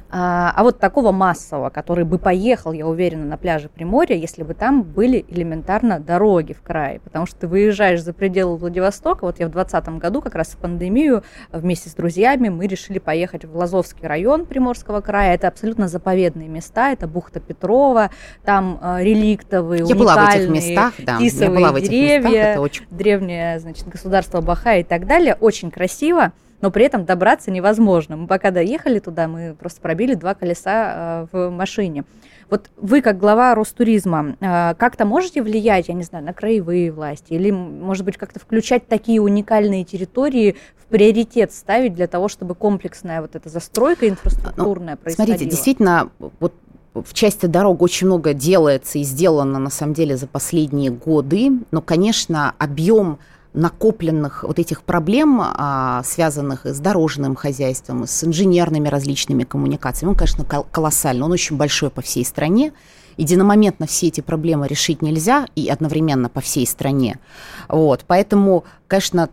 А, 0.09 0.53
а 0.55 0.63
вот 0.63 0.79
такого 0.79 1.11
массового, 1.11 1.71
который 1.71 2.05
бы 2.05 2.19
поехал, 2.19 2.73
я 2.73 2.87
уверена, 2.87 3.25
на 3.25 3.37
пляже 3.37 3.69
Приморья, 3.69 4.17
если 4.17 4.45
бы 4.45 4.55
там 4.55 4.83
были 4.83 5.25
элементарно 5.29 5.99
дороги 5.99 6.53
в 6.53 6.63
крае. 6.63 7.01
Потому 7.01 7.27
что 7.27 7.41
ты 7.41 7.49
выезжаешь 7.49 8.03
за 8.03 8.13
пределы 8.13 8.57
Владивостока. 8.57 9.25
Вот 9.25 9.41
я 9.41 9.49
в 9.49 9.51
2020 9.51 10.01
году, 10.01 10.23
как 10.23 10.35
раз 10.35 10.49
в 10.49 10.59
пандемию, 10.59 11.25
вместе 11.51 11.91
с 11.91 11.95
друзьями 11.95 12.49
мы 12.49 12.67
решили 12.67 12.99
поехать 12.99 13.45
в 13.45 13.57
Лазовский 13.57 14.07
район 14.07 14.47
Приморского 14.47 15.01
края. 15.01 15.35
Это 15.35 15.49
абсолютно 15.49 15.89
заповедные 15.89 16.49
места. 16.49 16.93
Это 16.93 17.09
бухта 17.09 17.41
Петрова, 17.41 18.11
там 18.45 18.79
э, 18.81 19.03
реликтовые, 19.03 19.85
я 19.87 19.95
была 19.95 20.17
в 20.17 20.35
этих 20.35 20.49
местах, 20.49 20.95
да. 20.99 21.19
тисовые 21.19 21.51
я 21.51 21.57
была 21.57 21.73
в 21.73 21.77
этих 21.77 21.91
деревья, 21.91 22.29
местах, 22.29 22.47
это 22.47 22.61
очень... 22.61 22.85
древнее 22.91 23.59
значит, 23.61 23.89
государство 23.89 24.41
Баха 24.41 24.77
и 24.77 24.85
так 24.85 25.07
далее. 25.07 25.37
Очень 25.41 25.71
красиво 25.71 26.33
но 26.61 26.71
при 26.71 26.85
этом 26.85 27.05
добраться 27.05 27.51
невозможно. 27.51 28.17
Мы 28.17 28.27
пока 28.27 28.51
доехали 28.51 28.99
туда, 28.99 29.29
мы 29.29 29.55
просто 29.59 29.81
пробили 29.81 30.15
два 30.15 30.35
колеса 30.35 31.27
э, 31.33 31.37
в 31.37 31.51
машине. 31.51 32.05
Вот 32.49 32.71
вы, 32.77 33.03
как 33.03 33.19
глава 33.19 33.55
Ростуризма, 33.55 34.37
э, 34.41 34.75
как-то 34.75 35.05
можете 35.05 35.43
влиять, 35.43 35.89
я 35.89 35.95
не 35.95 36.05
знаю, 36.05 36.25
на 36.25 36.33
краевые 36.33 36.93
власти? 36.93 37.33
Или, 37.33 37.51
может 37.51 38.05
быть, 38.05 38.17
как-то 38.17 38.39
включать 38.39 38.87
такие 38.87 39.21
уникальные 39.21 39.85
территории 39.85 40.57
в 40.77 40.87
приоритет 40.87 41.53
ставить 41.53 41.95
для 41.95 42.07
того, 42.07 42.29
чтобы 42.29 42.55
комплексная 42.55 43.21
вот 43.21 43.35
эта 43.35 43.49
застройка 43.49 44.09
инфраструктурная 44.09 44.95
ну, 44.95 45.03
происходила? 45.03 45.37
Смотрите, 45.37 45.51
действительно, 45.51 46.11
вот 46.41 46.55
в 46.95 47.13
части 47.13 47.47
дорог 47.47 47.83
очень 47.83 48.07
много 48.07 48.33
делается 48.33 48.99
и 48.99 49.03
сделано, 49.03 49.59
на 49.59 49.71
самом 49.71 49.95
деле, 49.95 50.17
за 50.17 50.27
последние 50.27 50.91
годы. 50.91 51.51
Но, 51.71 51.83
конечно, 51.83 52.55
объем 52.59 53.19
накопленных 53.57 54.45
вот 54.45 54.59
этих 54.59 54.83
проблем, 54.83 55.41
а, 55.43 56.03
связанных 56.05 56.67
с 56.67 56.79
дорожным 56.79 57.35
хозяйством, 57.35 58.07
с 58.07 58.23
инженерными 58.23 58.89
различными 58.89 59.45
коммуникациями, 59.45 60.11
он, 60.11 60.17
конечно, 60.17 60.45
колоссальный, 60.45 61.25
он 61.25 61.33
очень 61.33 61.57
большой 61.57 61.91
по 61.91 62.03
всей 62.03 62.25
стране. 62.25 62.73
Единомоментно 63.17 63.87
все 63.87 64.09
эти 64.09 64.21
проблемы 64.21 64.69
решить 64.69 65.01
нельзя 65.01 65.47
и 65.57 65.69
одновременно 65.69 66.29
по 66.29 66.43
всей 66.43 66.67
стране. 66.67 67.19
Вот. 67.67 68.05
Поэтому, 68.07 68.65
конечно, 68.89 69.31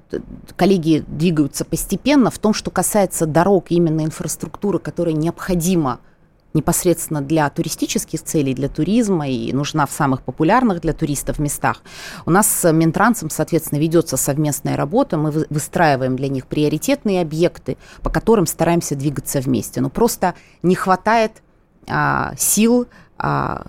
коллеги 0.55 1.03
двигаются 1.05 1.65
постепенно. 1.65 2.31
В 2.31 2.39
том, 2.39 2.53
что 2.53 2.71
касается 2.71 3.25
дорог, 3.25 3.65
именно 3.69 4.05
инфраструктуры, 4.05 4.79
которая 4.79 5.13
необходима 5.13 5.99
непосредственно 6.53 7.21
для 7.21 7.49
туристических 7.49 8.23
целей, 8.23 8.53
для 8.53 8.69
туризма 8.69 9.27
и 9.27 9.51
нужна 9.53 9.85
в 9.85 9.91
самых 9.91 10.21
популярных 10.21 10.81
для 10.81 10.93
туристов 10.93 11.39
местах. 11.39 11.81
У 12.25 12.31
нас 12.31 12.47
с 12.47 12.71
Минтрансом, 12.71 13.29
соответственно, 13.29 13.79
ведется 13.79 14.17
совместная 14.17 14.75
работа, 14.75 15.17
мы 15.17 15.31
выстраиваем 15.49 16.15
для 16.15 16.27
них 16.27 16.47
приоритетные 16.47 17.21
объекты, 17.21 17.77
по 18.01 18.09
которым 18.09 18.45
стараемся 18.45 18.95
двигаться 18.95 19.39
вместе. 19.39 19.81
Но 19.81 19.89
просто 19.89 20.35
не 20.61 20.75
хватает 20.75 21.41
а, 21.87 22.33
сил, 22.37 22.87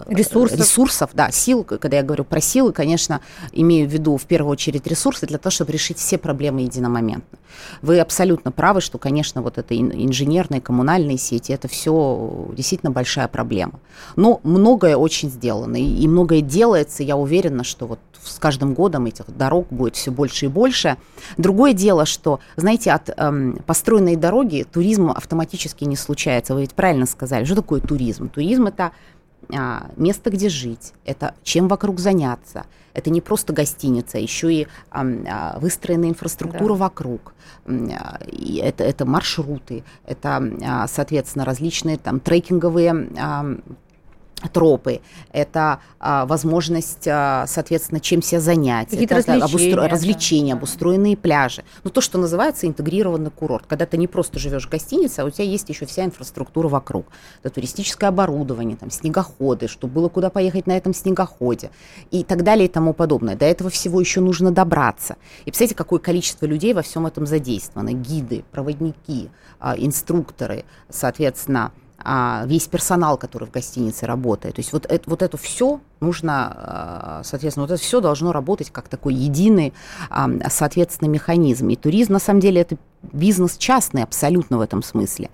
ресурсов. 0.09 0.59
ресурсов, 0.59 1.11
да, 1.12 1.30
сил, 1.30 1.64
когда 1.64 1.99
я 1.99 2.03
говорю 2.03 2.24
про 2.24 2.40
силы, 2.40 2.72
конечно, 2.72 3.20
имею 3.53 3.88
в 3.88 3.92
виду 3.92 4.16
в 4.16 4.24
первую 4.24 4.53
очередь 4.53 4.86
ресурсы 4.86 5.26
для 5.26 5.38
того, 5.38 5.51
чтобы 5.51 5.72
решить 5.72 5.99
все 5.99 6.18
проблемы 6.18 6.62
единомоментно. 6.62 7.38
Вы 7.82 8.01
абсолютно 8.01 8.51
правы, 8.51 8.80
что, 8.80 8.99
конечно, 8.99 9.42
вот 9.42 9.59
это 9.59 9.78
инженерные, 9.78 10.61
коммунальные 10.61 11.18
сети, 11.18 11.53
это 11.53 11.68
все 11.68 12.49
действительно 12.57 12.90
большая 12.90 13.28
проблема. 13.28 13.80
Но 14.16 14.40
многое 14.42 14.97
очень 14.97 15.30
сделано, 15.30 15.76
и 15.76 16.09
многое 16.09 16.40
делается, 16.40 17.03
я 17.03 17.16
уверена, 17.16 17.64
что 17.64 17.86
вот 17.86 18.01
с 18.24 18.38
каждым 18.38 18.74
годом 18.74 19.07
этих 19.07 19.24
дорог 19.28 19.66
будет 19.70 19.97
все 19.97 20.11
больше 20.11 20.47
и 20.47 20.49
больше. 20.49 20.97
Другое 21.36 21.72
дело, 21.72 22.07
что, 22.07 22.40
знаете, 22.57 22.92
от 22.92 23.11
эм, 23.16 23.59
построенной 23.66 24.16
дороги 24.16 24.66
туризм 24.70 25.11
автоматически 25.11 25.84
не 25.84 25.97
случается. 25.97 26.55
Вы 26.55 26.62
ведь 26.62 26.74
правильно 26.74 27.07
сказали, 27.07 27.45
что 27.45 27.57
такое 27.57 27.80
туризм? 27.80 28.28
Туризм 28.28 28.66
это 28.66 28.92
а, 29.53 29.90
место, 29.97 30.30
где 30.30 30.49
жить, 30.49 30.92
это 31.05 31.34
чем 31.42 31.68
вокруг 31.68 32.01
заняться. 32.01 32.66
Это 32.92 33.11
не 33.11 33.20
просто 33.20 33.53
гостиница, 33.53 34.18
еще 34.18 34.53
и 34.53 34.68
а, 34.90 35.59
выстроенная 35.59 36.11
инфраструктура 36.11 36.74
да. 36.74 36.80
вокруг. 36.80 37.34
А, 37.66 38.20
это, 38.59 38.84
это 38.84 39.05
маршруты, 39.05 39.84
это, 40.07 40.86
соответственно, 40.88 41.45
различные 41.45 41.99
там 41.99 42.20
трекинговые 42.20 43.09
тропы, 44.49 45.01
это 45.32 45.80
а, 45.99 46.26
возможность, 46.26 47.07
а, 47.07 47.47
соответственно, 47.47 48.01
чем 48.01 48.22
себя 48.22 48.40
занять, 48.40 48.90
Какие-то 48.90 49.16
это 49.16 49.34
развлечения, 49.34 49.74
обустро... 49.74 49.88
развлечения 49.88 50.53
да. 50.53 50.59
обустроенные 50.59 51.16
пляжи. 51.16 51.64
Ну, 51.82 51.90
то, 51.90 52.01
что 52.01 52.18
называется 52.18 52.66
интегрированный 52.66 53.30
курорт, 53.30 53.66
когда 53.66 53.86
ты 53.86 53.97
не 53.97 54.07
просто 54.07 54.38
живешь 54.38 54.66
в 54.66 54.70
гостинице, 54.70 55.20
а 55.20 55.24
у 55.24 55.30
тебя 55.30 55.45
есть 55.45 55.68
еще 55.68 55.86
вся 55.86 56.05
инфраструктура 56.05 56.68
вокруг. 56.68 57.07
Это 57.42 57.55
туристическое 57.55 58.09
оборудование, 58.09 58.76
там, 58.76 58.90
снегоходы, 58.90 59.68
чтобы 59.68 59.95
было 59.95 60.09
куда 60.09 60.30
поехать 60.30 60.66
на 60.66 60.76
этом 60.76 60.95
снегоходе 60.95 61.70
и 62.11 62.24
так 62.24 62.42
далее 62.42 62.66
и 62.66 62.68
тому 62.68 62.92
подобное. 62.92 63.36
До 63.36 63.45
этого 63.45 63.70
всего 63.70 64.01
еще 64.01 64.20
нужно 64.20 64.51
добраться. 64.51 65.16
И 65.40 65.45
представляете, 65.45 65.74
какое 65.74 65.99
количество 66.01 66.47
людей 66.47 66.74
во 66.74 66.82
всем 66.82 67.07
этом 67.07 67.26
задействовано. 67.26 67.92
Гиды, 67.92 68.45
проводники, 68.51 69.30
а, 69.61 69.74
инструкторы, 69.76 70.64
соответственно, 70.90 71.72
а, 72.05 72.44
весь 72.46 72.68
персонал, 72.68 73.16
который 73.16 73.48
в 73.48 73.50
гостинице 73.50 74.07
работает. 74.07 74.57
То 74.57 74.61
есть 74.61 74.72
вот 74.72 74.86
это, 74.86 75.09
вот 75.09 75.22
это 75.22 75.36
все 75.36 75.80
нужно, 76.05 76.52
а, 76.55 77.20
соответственно, 77.24 77.66
вот 77.66 77.72
это 77.72 77.82
все 77.82 78.00
должно 78.00 78.32
работать 78.32 78.70
как 78.70 78.88
такой 78.88 79.14
единый, 79.14 79.72
а, 80.11 80.28
соответственно, 80.50 81.09
механизм. 81.09 81.68
И 81.70 81.76
туризм, 81.76 82.12
на 82.12 82.18
самом 82.18 82.40
деле, 82.40 82.61
это 82.61 82.76
бизнес 83.12 83.57
частный 83.57 84.02
абсолютно 84.02 84.59
в 84.59 84.61
этом 84.61 84.82
смысле. 84.82 85.30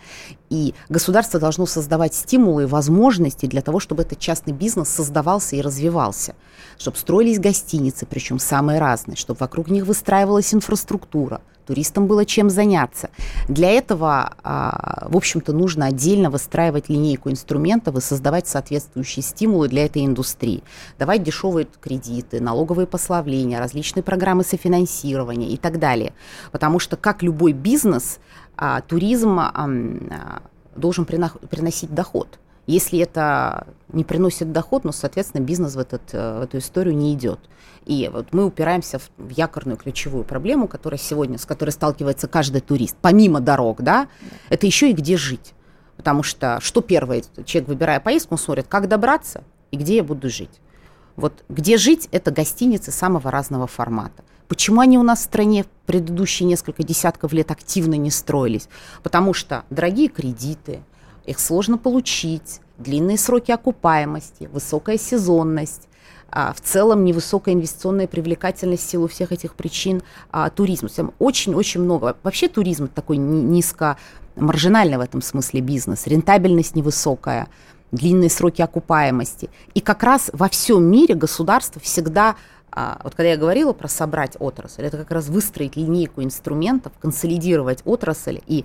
И 0.49 0.75
государство 0.89 1.39
должно 1.39 1.67
создавать 1.67 2.15
стимулы 2.15 2.65
и 2.65 2.67
возможности 2.67 3.47
для 3.47 3.63
того, 3.63 3.81
чтобы 3.81 4.03
этот 4.03 4.19
частный 4.19 4.53
бизнес 4.53 4.89
создавался 4.89 5.57
и 5.57 5.61
развивался. 5.61 6.35
Чтобы 6.79 6.97
строились 6.97 7.39
гостиницы, 7.39 8.07
причем 8.07 8.39
самые 8.39 8.81
разные, 8.81 9.17
чтобы 9.17 9.39
вокруг 9.41 9.69
них 9.69 9.87
выстраивалась 9.87 10.53
инфраструктура, 10.55 11.41
туристам 11.71 12.09
было 12.09 12.25
чем 12.25 12.51
заняться. 12.51 13.11
Для 13.49 13.71
этого, 13.71 14.33
а, 14.43 15.07
в 15.09 15.17
общем-то, 15.17 15.53
нужно 15.53 15.87
отдельно 15.87 16.29
выстраивать 16.29 16.89
линейку 16.89 17.31
инструментов 17.31 17.95
и 17.97 18.01
создавать 18.01 18.49
соответствующие 18.49 19.23
стимулы 19.23 19.69
для 19.69 19.85
этой 19.85 20.05
индустрии. 20.05 20.60
Давать 20.99 21.23
дешевые 21.23 21.67
кредиты, 21.81 22.41
налоговые 22.41 22.87
послабления, 22.87 23.59
различные 23.59 24.03
программы 24.03 24.45
софинансирования 24.45 25.49
и 25.49 25.57
так 25.57 25.79
далее. 25.79 26.13
Потому 26.53 26.79
что, 26.79 26.97
как 26.97 27.23
любой 27.23 27.53
бизнес, 27.53 28.19
а, 28.57 28.81
туризм 28.81 29.41
должен 30.77 31.05
приносить 31.05 31.95
доход. 31.95 32.39
Если 32.67 33.01
это 33.01 33.67
не 33.89 34.05
приносит 34.05 34.53
доход, 34.53 34.85
ну, 34.85 34.93
соответственно, 34.93 35.43
бизнес 35.43 35.75
в, 35.75 35.79
этот, 35.81 36.03
э, 36.13 36.39
в 36.39 36.43
эту 36.43 36.59
историю 36.59 36.95
не 36.95 37.15
идет. 37.15 37.41
И 37.85 38.09
вот 38.13 38.29
мы 38.33 38.45
упираемся 38.45 39.01
в, 39.01 39.11
в 39.17 39.31
якорную 39.31 39.77
ключевую 39.77 40.23
проблему, 40.25 40.69
которая 40.69 40.99
сегодня, 40.99 41.39
с 41.39 41.47
которой 41.47 41.71
сталкивается 41.71 42.29
каждый 42.29 42.61
турист, 42.61 42.97
помимо 43.01 43.41
дорог, 43.41 43.83
да, 43.83 44.09
это 44.51 44.67
еще 44.67 44.91
и 44.91 44.93
где 44.93 45.17
жить. 45.17 45.55
Потому 45.97 46.23
что 46.23 46.61
что 46.63 46.81
первое, 46.81 47.25
человек, 47.45 47.69
выбирая 47.69 47.99
поездку, 47.99 48.35
он 48.35 48.39
смотрит, 48.39 48.67
как 48.69 48.89
добраться 48.89 49.43
и 49.71 49.77
где 49.77 49.97
я 49.97 50.05
буду 50.05 50.29
жить. 50.29 50.61
Вот 51.17 51.45
где 51.49 51.77
жить, 51.77 52.09
это 52.13 52.31
гостиницы 52.31 52.91
самого 52.91 53.31
разного 53.31 53.67
формата. 53.67 54.25
Почему 54.49 54.81
они 54.81 54.99
у 54.99 55.03
нас 55.03 55.21
в 55.21 55.25
стране 55.25 55.65
предыдущие 55.87 56.49
несколько 56.49 56.83
десятков 56.83 57.33
лет 57.33 57.51
активно 57.51 57.95
не 57.95 58.11
строились? 58.11 58.69
Потому 59.03 59.33
что 59.33 59.65
дорогие 59.71 60.09
кредиты, 60.09 60.83
их 61.25 61.39
сложно 61.39 61.79
получить, 61.79 62.61
длинные 62.79 63.19
сроки 63.19 63.53
окупаемости, 63.53 64.49
высокая 64.53 64.99
сезонность, 64.99 65.89
а, 66.31 66.53
в 66.53 66.61
целом 66.61 67.05
невысокая 67.05 67.55
инвестиционная 67.55 68.07
привлекательность 68.07 68.87
в 68.87 68.91
силу 68.91 69.09
всех 69.09 69.33
этих 69.33 69.55
причин 69.55 70.03
а, 70.31 70.51
туризма. 70.51 70.89
Очень-очень 71.19 71.83
много. 71.83 72.17
Вообще 72.23 72.49
туризм 72.49 72.89
такой 72.89 73.17
низко 73.17 73.97
маржинальный 74.37 74.97
в 74.97 75.01
этом 75.01 75.23
смысле 75.23 75.61
бизнес, 75.61 76.07
рентабельность 76.07 76.77
невысокая, 76.77 77.49
длинные 77.93 78.31
сроки 78.31 78.63
окупаемости. 78.63 79.51
И 79.75 79.81
как 79.81 80.03
раз 80.03 80.31
во 80.33 80.49
всем 80.49 80.85
мире 80.85 81.15
государство 81.15 81.81
всегда 81.81 82.37
а, 82.73 83.01
вот 83.03 83.15
когда 83.15 83.31
я 83.31 83.37
говорила 83.37 83.73
про 83.73 83.89
собрать 83.89 84.37
отрасль, 84.39 84.83
это 84.85 84.97
как 84.97 85.11
раз 85.11 85.29
выстроить 85.29 85.77
линейку 85.77 86.23
инструментов, 86.23 86.93
консолидировать 87.01 87.83
отрасль 87.85 88.41
и 88.47 88.65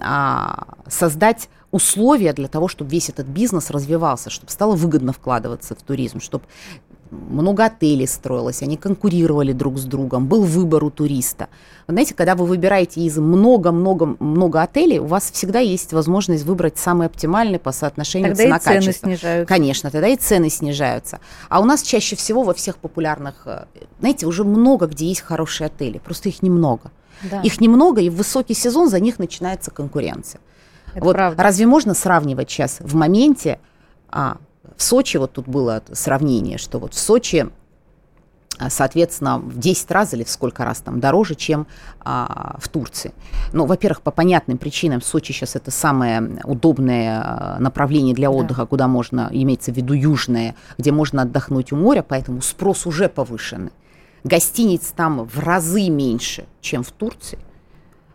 а, 0.00 0.66
создать 0.88 1.48
условия 1.70 2.32
для 2.32 2.48
того, 2.48 2.68
чтобы 2.68 2.90
весь 2.90 3.08
этот 3.08 3.26
бизнес 3.26 3.70
развивался, 3.70 4.30
чтобы 4.30 4.50
стало 4.50 4.74
выгодно 4.74 5.12
вкладываться 5.12 5.74
в 5.74 5.82
туризм, 5.82 6.20
чтобы 6.20 6.44
много 7.12 7.66
отелей 7.66 8.06
строилось, 8.06 8.62
они 8.62 8.76
конкурировали 8.76 9.52
друг 9.52 9.78
с 9.78 9.84
другом, 9.84 10.26
был 10.26 10.42
выбор 10.42 10.82
у 10.84 10.90
туриста. 10.90 11.48
Вы 11.86 11.94
знаете, 11.94 12.14
когда 12.14 12.34
вы 12.34 12.46
выбираете 12.46 13.02
из 13.02 13.18
много-много-много 13.18 14.62
отелей, 14.62 14.98
у 14.98 15.06
вас 15.06 15.30
всегда 15.30 15.58
есть 15.58 15.92
возможность 15.92 16.44
выбрать 16.44 16.78
самый 16.78 17.06
оптимальный 17.06 17.58
по 17.58 17.72
соотношению 17.72 18.34
цена-качество. 18.34 18.92
цены 18.92 19.16
снижаются. 19.16 19.54
Конечно, 19.54 19.90
тогда 19.90 20.08
и 20.08 20.16
цены 20.16 20.48
снижаются. 20.48 21.20
А 21.48 21.60
у 21.60 21.64
нас 21.64 21.82
чаще 21.82 22.16
всего 22.16 22.42
во 22.42 22.54
всех 22.54 22.78
популярных, 22.78 23.42
э, 23.46 23.64
знаете, 24.00 24.26
уже 24.26 24.44
много 24.44 24.86
где 24.86 25.06
есть 25.06 25.20
хорошие 25.20 25.66
отели, 25.66 25.98
просто 25.98 26.30
их 26.30 26.42
немного. 26.42 26.90
Да. 27.30 27.40
Их 27.42 27.60
немного, 27.60 28.00
и 28.00 28.08
в 28.08 28.16
высокий 28.16 28.54
сезон 28.54 28.88
за 28.88 28.98
них 28.98 29.18
начинается 29.18 29.70
конкуренция. 29.70 30.40
Это 30.94 31.04
вот 31.04 31.14
правда. 31.14 31.42
разве 31.42 31.66
можно 31.66 31.94
сравнивать 31.94 32.50
сейчас 32.50 32.78
в 32.80 32.94
моменте 32.94 33.58
а, 34.08 34.38
в 34.76 34.82
Сочи, 34.82 35.16
вот 35.16 35.32
тут 35.32 35.48
было 35.48 35.82
сравнение, 35.92 36.58
что 36.58 36.78
вот 36.78 36.94
в 36.94 36.98
Сочи 36.98 37.50
а, 38.58 38.70
соответственно, 38.70 39.38
в 39.38 39.58
10 39.58 39.90
раз 39.90 40.14
или 40.14 40.24
в 40.24 40.30
сколько 40.30 40.64
раз 40.64 40.80
там 40.80 41.00
дороже, 41.00 41.34
чем 41.34 41.66
а, 42.00 42.56
в 42.60 42.68
Турции. 42.68 43.12
Ну, 43.52 43.66
во-первых, 43.66 44.02
по 44.02 44.10
понятным 44.10 44.58
причинам 44.58 45.00
Сочи 45.00 45.32
сейчас 45.32 45.56
это 45.56 45.70
самое 45.70 46.40
удобное 46.44 47.22
а, 47.24 47.56
направление 47.58 48.14
для 48.14 48.30
отдыха, 48.30 48.62
да. 48.62 48.66
куда 48.66 48.88
можно, 48.88 49.28
имеется 49.32 49.72
в 49.72 49.76
виду 49.76 49.94
южное, 49.94 50.54
где 50.78 50.92
можно 50.92 51.22
отдохнуть 51.22 51.72
у 51.72 51.76
моря, 51.76 52.04
поэтому 52.06 52.42
спрос 52.42 52.86
уже 52.86 53.08
повышенный. 53.08 53.72
Гостиниц 54.22 54.92
там 54.94 55.24
в 55.24 55.38
разы 55.40 55.88
меньше, 55.88 56.44
чем 56.60 56.84
в 56.84 56.92
Турции. 56.92 57.38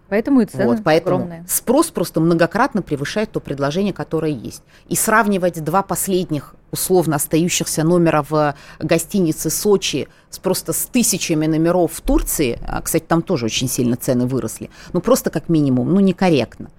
Поэтому 0.09 0.41
и 0.41 0.45
цены 0.45 0.65
вот, 0.65 0.83
поэтому 0.83 1.17
огромные. 1.17 1.45
Спрос 1.47 1.87
просто 1.87 2.19
многократно 2.19 2.81
превышает 2.81 3.31
то 3.31 3.39
предложение, 3.39 3.93
которое 3.93 4.31
есть. 4.31 4.63
И 4.87 4.95
сравнивать 4.95 5.63
два 5.63 5.83
последних 5.83 6.55
условно 6.71 7.15
остающихся 7.15 7.83
номера 7.83 8.23
в 8.27 8.55
гостинице 8.79 9.49
Сочи 9.49 10.07
с 10.29 10.39
просто 10.39 10.73
с 10.73 10.85
тысячами 10.85 11.45
номеров 11.45 11.93
в 11.93 12.01
Турции, 12.01 12.59
а, 12.67 12.81
кстати, 12.81 13.05
там 13.07 13.21
тоже 13.21 13.45
очень 13.45 13.69
сильно 13.69 13.95
цены 13.95 14.25
выросли, 14.25 14.69
ну 14.93 14.99
просто 14.99 15.29
как 15.29 15.49
минимум, 15.49 15.93
ну 15.93 15.99
некорректно. 15.99 16.69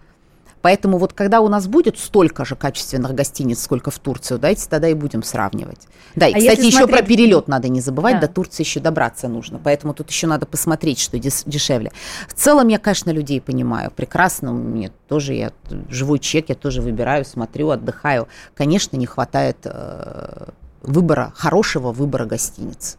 Поэтому 0.62 0.98
вот 0.98 1.12
когда 1.12 1.40
у 1.40 1.48
нас 1.48 1.66
будет 1.66 1.98
столько 1.98 2.44
же 2.44 2.56
качественных 2.56 3.14
гостиниц, 3.14 3.62
сколько 3.62 3.90
в 3.90 3.98
Турцию, 3.98 4.38
давайте 4.38 4.68
тогда 4.68 4.88
и 4.88 4.94
будем 4.94 5.22
сравнивать. 5.22 5.86
Да, 6.14 6.26
и, 6.26 6.32
а 6.32 6.38
кстати, 6.38 6.66
еще 6.66 6.78
смотреть... 6.78 6.98
про 6.98 7.06
перелет 7.06 7.48
надо 7.48 7.68
не 7.68 7.80
забывать, 7.80 8.20
да. 8.20 8.26
до 8.26 8.32
Турции 8.32 8.62
еще 8.62 8.80
добраться 8.80 9.28
нужно, 9.28 9.60
поэтому 9.62 9.94
тут 9.94 10.10
еще 10.10 10.26
надо 10.26 10.46
посмотреть, 10.46 10.98
что 10.98 11.18
дешевле. 11.18 11.92
В 12.28 12.34
целом 12.34 12.68
я, 12.68 12.78
конечно, 12.78 13.10
людей 13.10 13.40
понимаю, 13.40 13.90
прекрасно, 13.90 14.52
мне 14.52 14.90
тоже, 15.08 15.34
я 15.34 15.52
живой 15.88 16.18
чек, 16.18 16.48
я 16.48 16.54
тоже 16.54 16.82
выбираю, 16.82 17.24
смотрю, 17.24 17.70
отдыхаю. 17.70 18.28
Конечно, 18.54 18.96
не 18.96 19.06
хватает 19.06 19.58
э, 19.64 20.48
выбора, 20.82 21.32
хорошего 21.36 21.92
выбора 21.92 22.24
гостиниц 22.24 22.98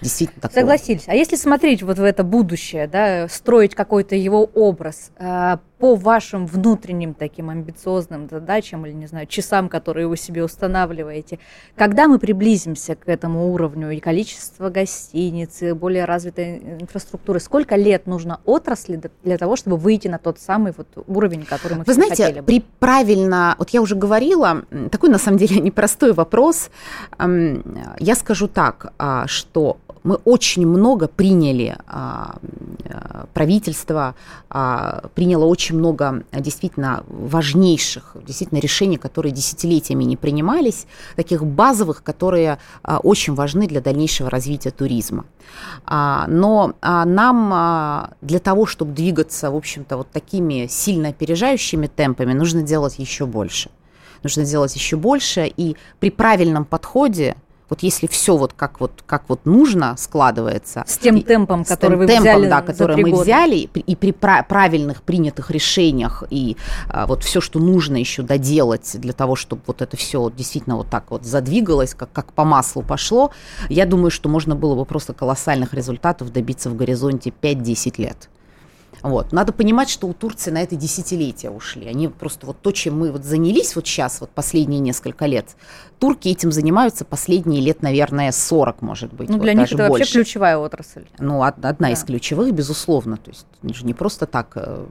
действительно 0.00 0.40
такого. 0.40 0.60
Согласились. 0.60 1.04
А 1.06 1.14
если 1.14 1.36
смотреть 1.36 1.82
вот 1.82 1.98
в 1.98 2.04
это 2.04 2.24
будущее, 2.24 2.86
да, 2.86 3.28
строить 3.28 3.74
какой-то 3.74 4.14
его 4.14 4.44
образ 4.44 5.10
э, 5.18 5.58
по 5.78 5.94
вашим 5.94 6.46
внутренним 6.46 7.12
таким 7.12 7.50
амбициозным 7.50 8.28
задачам 8.30 8.86
или, 8.86 8.94
не 8.94 9.06
знаю, 9.06 9.26
часам, 9.26 9.68
которые 9.68 10.08
вы 10.08 10.16
себе 10.16 10.42
устанавливаете, 10.42 11.38
когда 11.74 12.08
мы 12.08 12.18
приблизимся 12.18 12.94
к 12.94 13.08
этому 13.08 13.52
уровню 13.52 13.90
и 13.90 14.00
количество 14.00 14.70
гостиниц, 14.70 15.62
и 15.62 15.72
более 15.72 16.06
развитой 16.06 16.58
инфраструктуры, 16.80 17.40
сколько 17.40 17.76
лет 17.76 18.06
нужно 18.06 18.40
отрасли 18.46 19.00
для 19.22 19.36
того, 19.36 19.56
чтобы 19.56 19.76
выйти 19.76 20.08
на 20.08 20.18
тот 20.18 20.38
самый 20.38 20.72
вот 20.76 20.88
уровень, 21.06 21.44
который 21.44 21.76
мы 21.76 21.84
Вы 21.84 21.92
знаете, 21.92 22.24
хотели 22.24 22.40
бы? 22.40 22.46
при 22.46 22.64
правильно, 22.78 23.54
вот 23.58 23.70
я 23.70 23.82
уже 23.82 23.96
говорила, 23.96 24.64
такой 24.90 25.10
на 25.10 25.18
самом 25.18 25.38
деле 25.38 25.60
непростой 25.60 26.12
вопрос. 26.12 26.70
Я 27.18 28.14
скажу 28.14 28.48
так, 28.48 28.92
а, 28.98 29.26
что 29.26 29.78
мы 30.06 30.14
очень 30.24 30.64
много 30.66 31.08
приняли, 31.08 31.76
а, 31.88 32.36
а, 32.84 33.26
правительство 33.34 34.14
а, 34.48 35.08
приняло 35.16 35.46
очень 35.46 35.76
много 35.76 36.22
действительно 36.32 37.02
важнейших, 37.08 38.16
действительно 38.24 38.60
решений, 38.60 38.98
которые 38.98 39.32
десятилетиями 39.32 40.04
не 40.04 40.16
принимались, 40.16 40.86
таких 41.16 41.44
базовых, 41.44 42.04
которые 42.04 42.58
очень 42.84 43.34
важны 43.34 43.66
для 43.66 43.80
дальнейшего 43.80 44.30
развития 44.30 44.70
туризма. 44.70 45.24
Но 45.90 46.74
нам 46.82 48.10
для 48.20 48.38
того, 48.38 48.66
чтобы 48.66 48.92
двигаться, 48.92 49.50
в 49.50 49.56
общем-то, 49.56 49.96
вот 49.96 50.10
такими 50.10 50.66
сильно 50.68 51.08
опережающими 51.08 51.88
темпами, 51.88 52.32
нужно 52.32 52.62
делать 52.62 52.98
еще 52.98 53.26
больше. 53.26 53.70
Нужно 54.22 54.44
делать 54.44 54.74
еще 54.74 54.96
больше, 54.96 55.52
и 55.56 55.76
при 55.98 56.10
правильном 56.10 56.64
подходе 56.64 57.36
вот 57.68 57.82
если 57.82 58.06
все 58.06 58.36
вот 58.36 58.52
как 58.52 58.80
вот 58.80 59.02
как 59.06 59.24
вот 59.28 59.44
нужно 59.44 59.96
складывается 59.96 60.84
с 60.86 60.98
тем 60.98 61.22
темпом, 61.22 61.64
с 61.64 61.68
который 61.68 61.92
тем 61.92 61.98
вы 61.98 62.06
темпом, 62.06 62.22
взяли, 62.22 62.48
да, 62.48 62.62
который 62.62 62.96
мы 62.96 63.10
года. 63.10 63.22
взяли 63.22 63.56
и 63.56 63.96
при 63.96 64.12
правильных 64.12 65.02
принятых 65.02 65.50
решениях 65.50 66.24
и 66.30 66.56
а, 66.88 67.06
вот 67.06 67.24
все, 67.24 67.40
что 67.40 67.58
нужно 67.58 67.96
еще 67.96 68.22
доделать 68.22 68.96
для 69.00 69.12
того, 69.12 69.36
чтобы 69.36 69.62
вот 69.66 69.82
это 69.82 69.96
все 69.96 70.20
вот 70.20 70.36
действительно 70.36 70.76
вот 70.76 70.88
так 70.88 71.10
вот 71.10 71.24
задвигалось, 71.24 71.94
как 71.94 72.12
как 72.12 72.32
по 72.32 72.44
маслу 72.44 72.82
пошло, 72.82 73.32
я 73.68 73.86
думаю, 73.86 74.10
что 74.10 74.28
можно 74.28 74.54
было 74.54 74.74
бы 74.74 74.84
просто 74.84 75.12
колоссальных 75.12 75.74
результатов 75.74 76.32
добиться 76.32 76.70
в 76.70 76.76
горизонте 76.76 77.32
5-10 77.42 77.94
лет. 78.00 78.28
Вот. 79.02 79.32
Надо 79.32 79.52
понимать, 79.52 79.88
что 79.88 80.06
у 80.06 80.12
Турции 80.12 80.50
на 80.50 80.62
это 80.62 80.76
десятилетия 80.76 81.50
ушли. 81.50 81.86
Они 81.86 82.08
просто 82.08 82.46
вот 82.46 82.60
то, 82.60 82.72
чем 82.72 82.98
мы 82.98 83.12
вот 83.12 83.24
занялись 83.24 83.76
вот 83.76 83.86
сейчас, 83.86 84.20
вот 84.20 84.30
последние 84.30 84.80
несколько 84.80 85.26
лет, 85.26 85.56
турки 85.98 86.28
этим 86.28 86.52
занимаются 86.52 87.04
последние 87.04 87.60
лет, 87.60 87.82
наверное, 87.82 88.32
40, 88.32 88.82
может 88.82 89.12
быть. 89.12 89.28
Ну, 89.28 89.36
вот 89.36 89.42
для 89.42 89.54
них 89.54 89.72
это 89.72 89.88
больше. 89.88 90.04
вообще 90.04 90.12
ключевая 90.12 90.58
отрасль. 90.58 91.04
Ну, 91.18 91.42
одна 91.42 91.72
да. 91.72 91.90
из 91.90 92.02
ключевых, 92.04 92.52
безусловно. 92.52 93.16
То 93.16 93.30
есть 93.30 93.46
не 93.82 93.94
просто 93.94 94.26
так, 94.26 94.52
э, 94.56 94.86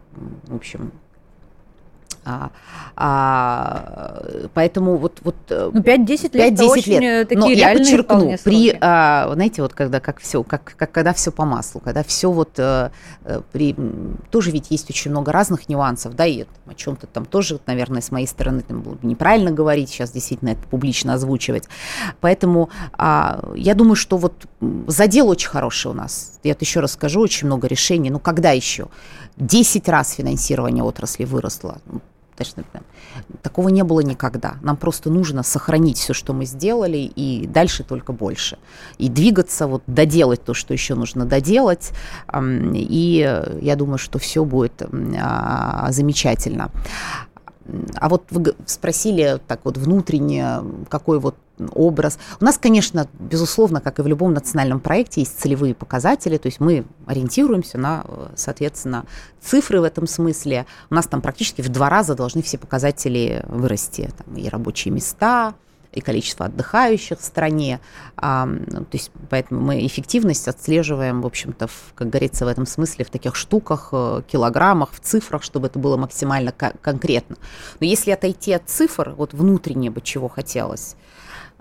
в 0.47 0.55
общем, 0.55 0.91
а, 2.25 2.51
а, 2.95 4.47
поэтому 4.53 4.97
вот... 4.97 5.19
вот 5.21 5.35
э, 5.49 5.69
ну, 5.71 5.81
5-10 5.81 6.37
лет 6.37 6.59
5-10 6.59 6.89
лет. 6.89 7.03
Э, 7.03 7.25
такие 7.25 7.39
Но 7.39 7.49
я 7.49 7.73
подчеркну, 7.73 8.35
при, 8.43 8.75
а, 8.81 9.31
знаете, 9.33 9.61
вот 9.61 9.73
когда 9.73 9.99
как 9.99 10.19
все, 10.19 10.43
как, 10.43 10.75
как 10.75 10.91
когда 10.91 11.13
все 11.13 11.31
по 11.31 11.45
маслу, 11.45 11.81
когда 11.81 12.03
все 12.03 12.31
вот 12.31 12.57
а, 12.57 12.91
при, 13.51 13.75
тоже 14.31 14.51
ведь 14.51 14.71
есть 14.71 14.89
очень 14.89 15.11
много 15.11 15.31
разных 15.31 15.69
нюансов, 15.69 16.15
да, 16.15 16.25
и 16.25 16.45
о 16.65 16.73
чем-то 16.73 17.07
там 17.07 17.25
тоже, 17.25 17.59
наверное, 17.67 18.01
с 18.01 18.11
моей 18.11 18.27
стороны 18.27 18.61
там 18.61 18.81
было 18.81 18.95
бы 18.95 19.07
неправильно 19.07 19.51
говорить, 19.51 19.89
сейчас 19.89 20.11
действительно 20.11 20.49
это 20.49 20.67
публично 20.67 21.13
озвучивать. 21.13 21.65
Поэтому 22.21 22.69
а, 22.93 23.51
я 23.55 23.75
думаю, 23.75 23.95
что 23.95 24.17
вот 24.17 24.33
задел 24.87 25.29
очень 25.29 25.49
хороший 25.49 25.91
у 25.91 25.93
нас. 25.93 26.39
Я 26.43 26.55
еще 26.59 26.79
раз 26.79 26.93
скажу, 26.93 27.21
очень 27.21 27.47
много 27.47 27.67
решений. 27.67 28.09
Ну, 28.09 28.19
когда 28.19 28.51
еще? 28.51 28.87
10 29.37 29.89
раз 29.89 30.13
финансирование 30.13 30.83
отрасли 30.83 31.25
выросло 31.25 31.79
точно 32.37 32.63
такого 33.41 33.69
не 33.69 33.83
было 33.83 34.01
никогда. 34.01 34.55
Нам 34.61 34.77
просто 34.77 35.09
нужно 35.09 35.43
сохранить 35.43 35.97
все, 35.97 36.13
что 36.13 36.33
мы 36.33 36.45
сделали, 36.45 36.97
и 36.97 37.47
дальше 37.47 37.83
только 37.83 38.13
больше. 38.13 38.57
И 38.97 39.09
двигаться, 39.09 39.67
вот 39.67 39.83
доделать 39.87 40.43
то, 40.43 40.53
что 40.53 40.73
еще 40.73 40.95
нужно 40.95 41.25
доделать. 41.25 41.91
И 42.73 43.43
я 43.61 43.75
думаю, 43.75 43.97
что 43.97 44.19
все 44.19 44.43
будет 44.45 44.81
а, 45.17 45.91
замечательно. 45.91 46.71
А 47.95 48.09
вот 48.09 48.23
вы 48.29 48.55
спросили 48.65 49.39
так 49.47 49.61
вот 49.63 49.77
внутренне, 49.77 50.61
какой 50.89 51.19
вот 51.19 51.35
образ. 51.71 52.19
У 52.39 52.45
нас, 52.45 52.57
конечно, 52.57 53.07
безусловно, 53.19 53.81
как 53.81 53.99
и 53.99 54.01
в 54.01 54.07
любом 54.07 54.33
национальном 54.33 54.79
проекте, 54.79 55.21
есть 55.21 55.39
целевые 55.39 55.73
показатели, 55.73 56.37
то 56.37 56.47
есть 56.47 56.59
мы 56.59 56.85
ориентируемся 57.05 57.77
на, 57.77 58.05
соответственно, 58.35 59.05
цифры 59.41 59.79
в 59.79 59.83
этом 59.83 60.05
смысле. 60.05 60.65
У 60.89 60.95
нас 60.95 61.07
там 61.07 61.21
практически 61.21 61.61
в 61.61 61.69
два 61.69 61.89
раза 61.89 62.13
должны 62.13 62.41
все 62.41 62.57
показатели 62.57 63.43
вырасти. 63.47 64.09
Там 64.17 64.35
и 64.35 64.49
рабочие 64.49 64.93
места, 64.93 65.55
и 65.95 66.01
количество 66.01 66.45
отдыхающих 66.45 67.19
в 67.19 67.23
стране. 67.23 67.79
А, 68.17 68.45
ну, 68.45 68.81
то 68.81 68.93
есть 68.93 69.11
поэтому 69.29 69.61
мы 69.61 69.85
эффективность 69.85 70.47
отслеживаем, 70.47 71.21
в 71.21 71.25
общем-то, 71.25 71.67
в, 71.67 71.93
как 71.95 72.09
говорится, 72.09 72.45
в 72.45 72.47
этом 72.47 72.65
смысле 72.65 73.05
в 73.05 73.09
таких 73.09 73.35
штуках, 73.35 73.89
э, 73.91 74.21
килограммах, 74.27 74.91
в 74.91 74.99
цифрах, 74.99 75.43
чтобы 75.43 75.67
это 75.67 75.79
было 75.79 75.97
максимально 75.97 76.51
конкретно. 76.51 77.37
Но 77.79 77.85
если 77.85 78.11
отойти 78.11 78.53
от 78.53 78.69
цифр, 78.69 79.13
вот 79.17 79.33
внутренне 79.33 79.89
бы 79.89 80.01
чего 80.01 80.27
хотелось, 80.27 80.95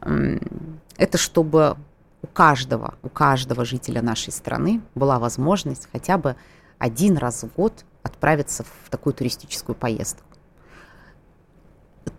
это 0.01 1.18
чтобы 1.18 1.76
у 2.22 2.26
каждого, 2.26 2.95
у 3.03 3.09
каждого 3.09 3.64
жителя 3.64 4.03
нашей 4.03 4.32
страны 4.32 4.80
была 4.95 5.18
возможность 5.18 5.89
хотя 5.93 6.18
бы 6.18 6.37
один 6.78 7.16
раз 7.16 7.43
в 7.43 7.55
год 7.55 7.85
отправиться 8.03 8.64
в 8.64 8.91
такую 8.91 9.14
туристическую 9.14 9.76
поездку. 9.76 10.24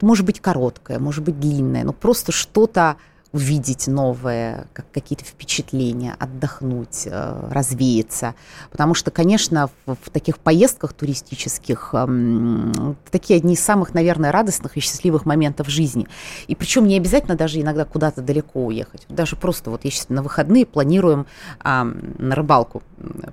Может 0.01 0.25
быть 0.25 0.39
короткая, 0.39 0.99
может 0.99 1.23
быть 1.23 1.39
длинная, 1.39 1.83
но 1.83 1.93
просто 1.93 2.31
что-то 2.31 2.97
увидеть 3.35 3.87
новое, 3.87 4.65
как 4.71 4.85
какие-то 4.93 5.25
впечатления, 5.25 6.15
отдохнуть, 6.17 7.05
э, 7.05 7.49
развеяться. 7.51 8.33
Потому 8.71 8.93
что, 8.93 9.11
конечно, 9.11 9.69
в, 9.85 9.97
в 10.01 10.09
таких 10.09 10.39
поездках 10.39 10.93
туристических 10.93 11.89
э, 11.91 12.71
такие 13.11 13.35
одни 13.35 13.55
из 13.55 13.59
самых, 13.59 13.93
наверное, 13.93 14.31
радостных 14.31 14.77
и 14.77 14.79
счастливых 14.79 15.25
моментов 15.25 15.67
жизни. 15.67 16.07
И 16.47 16.55
причем 16.55 16.87
не 16.87 16.95
обязательно 16.95 17.35
даже 17.35 17.59
иногда 17.59 17.83
куда-то 17.83 18.21
далеко 18.21 18.65
уехать. 18.67 19.05
Даже 19.09 19.35
просто 19.35 19.69
вот 19.69 19.83
я 19.83 19.91
сейчас 19.91 20.07
на 20.07 20.23
выходные 20.23 20.65
планируем 20.65 21.25
э, 21.61 21.83
на 21.83 22.35
рыбалку 22.35 22.83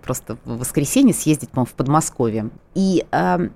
просто 0.04 0.36
в 0.44 0.58
воскресенье 0.58 1.14
съездить, 1.14 1.50
по-моему, 1.50 1.70
в 1.70 1.74
Подмосковье. 1.74 2.50
И 2.74 3.06
э, 3.12 3.48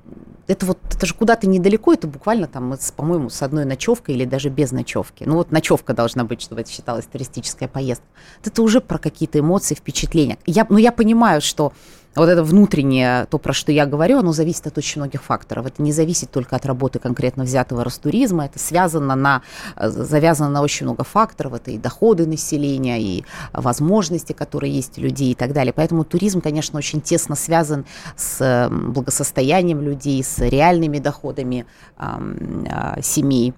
это 0.46 0.66
вот, 0.66 0.78
это 0.90 1.06
же 1.06 1.14
куда-то 1.14 1.48
недалеко, 1.48 1.92
это 1.92 2.06
буквально 2.06 2.46
там, 2.46 2.74
по-моему, 2.96 3.30
с 3.30 3.42
одной 3.42 3.64
ночевкой 3.64 4.14
или 4.14 4.24
даже 4.24 4.48
без 4.48 4.72
ночевки. 4.72 5.24
Ну 5.26 5.34
вот 5.36 5.50
ночевка 5.50 5.92
должна 5.92 6.24
быть, 6.24 6.35
чтобы 6.40 6.60
это 6.60 6.70
считалось 6.70 7.06
туристическая 7.06 7.68
поездка. 7.68 8.06
Это 8.44 8.62
уже 8.62 8.80
про 8.80 8.98
какие-то 8.98 9.38
эмоции, 9.38 9.74
впечатления. 9.74 10.38
Я, 10.46 10.66
ну 10.68 10.78
я 10.78 10.92
понимаю, 10.92 11.40
что 11.40 11.72
вот 12.16 12.28
это 12.28 12.42
внутреннее, 12.42 13.26
то, 13.26 13.38
про 13.38 13.52
что 13.52 13.70
я 13.70 13.86
говорю, 13.86 14.18
оно 14.18 14.32
зависит 14.32 14.66
от 14.66 14.78
очень 14.78 15.00
многих 15.02 15.22
факторов. 15.22 15.66
Это 15.66 15.82
не 15.82 15.92
зависит 15.92 16.30
только 16.30 16.56
от 16.56 16.66
работы 16.66 16.98
конкретно 16.98 17.44
взятого 17.44 17.84
Ростуризма, 17.84 18.46
это 18.46 18.58
связано 18.58 19.14
на, 19.14 19.42
э, 19.76 19.88
завязано 19.88 20.50
на 20.50 20.62
очень 20.62 20.86
много 20.86 21.04
факторов. 21.04 21.52
Это 21.52 21.70
и 21.70 21.78
доходы 21.78 22.26
населения, 22.26 23.00
и 23.00 23.24
возможности, 23.52 24.32
которые 24.32 24.72
есть 24.72 24.98
у 24.98 25.02
людей 25.02 25.32
и 25.32 25.34
так 25.34 25.52
далее. 25.52 25.72
Поэтому 25.74 26.04
туризм, 26.04 26.40
конечно, 26.40 26.78
очень 26.78 27.00
тесно 27.00 27.36
связан 27.36 27.84
с 28.16 28.68
благосостоянием 28.70 29.82
людей, 29.82 30.22
с 30.24 30.38
реальными 30.38 30.98
доходами 30.98 31.66
э, 31.98 33.02
семей. 33.02 33.54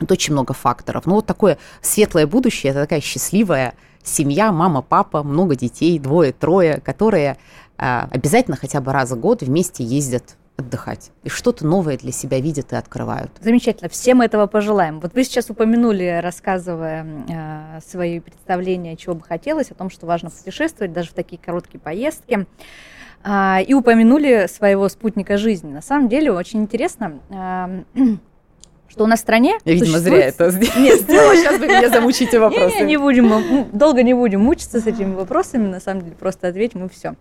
Это 0.00 0.14
очень 0.14 0.32
много 0.32 0.54
факторов. 0.54 1.06
Но 1.06 1.16
вот 1.16 1.26
такое 1.26 1.58
светлое 1.82 2.26
будущее, 2.26 2.70
это 2.70 2.82
такая 2.82 3.00
счастливая 3.00 3.74
семья, 4.02 4.50
мама, 4.52 4.82
папа, 4.82 5.22
много 5.22 5.54
детей, 5.56 5.98
двое, 5.98 6.32
трое, 6.32 6.80
которые 6.80 7.36
а, 7.76 8.08
обязательно 8.10 8.56
хотя 8.56 8.80
бы 8.80 8.92
раз 8.92 9.10
в 9.10 9.20
год 9.20 9.42
вместе 9.42 9.84
ездят 9.84 10.36
отдыхать. 10.56 11.10
И 11.24 11.28
что-то 11.28 11.66
новое 11.66 11.96
для 11.96 12.12
себя 12.12 12.38
видят 12.38 12.72
и 12.72 12.76
открывают. 12.76 13.30
Замечательно. 13.40 13.88
Всем 13.88 14.20
этого 14.20 14.46
пожелаем. 14.46 15.00
Вот 15.00 15.14
вы 15.14 15.24
сейчас 15.24 15.50
упомянули, 15.50 16.20
рассказывая 16.22 17.06
э, 17.28 17.80
свои 17.86 18.20
представления, 18.20 18.96
чего 18.96 19.14
бы 19.14 19.22
хотелось, 19.22 19.70
о 19.70 19.74
том, 19.74 19.90
что 19.90 20.06
важно 20.06 20.30
путешествовать 20.30 20.92
даже 20.92 21.10
в 21.10 21.14
такие 21.14 21.38
короткие 21.38 21.80
поездки. 21.80 22.46
а, 23.22 23.60
и 23.66 23.74
упомянули 23.74 24.46
своего 24.46 24.88
спутника 24.88 25.36
жизни. 25.36 25.72
На 25.72 25.82
самом 25.82 26.08
деле 26.08 26.32
очень 26.32 26.60
интересно, 26.60 27.20
что 28.90 29.04
у 29.04 29.06
нас 29.06 29.20
в 29.20 29.22
стране 29.22 29.58
Видимо, 29.64 29.98
существует... 29.98 30.34
зря 30.34 30.46
это 30.48 30.78
Нет, 30.80 31.00
сделала, 31.00 31.36
сейчас 31.36 31.58
вы 31.60 31.66
меня 31.68 31.88
замучите 31.88 32.38
вопросами. 32.40 32.80
Не, 32.80 32.86
не 32.86 32.96
будем, 32.98 33.68
долго 33.72 34.02
не 34.02 34.14
будем 34.14 34.40
мучиться 34.40 34.80
с 34.80 34.86
этими 34.86 35.14
вопросами, 35.14 35.68
на 35.68 35.80
самом 35.80 36.02
деле, 36.02 36.16
просто 36.18 36.48
ответим 36.48 36.86
и 36.86 36.88
все. 36.88 37.14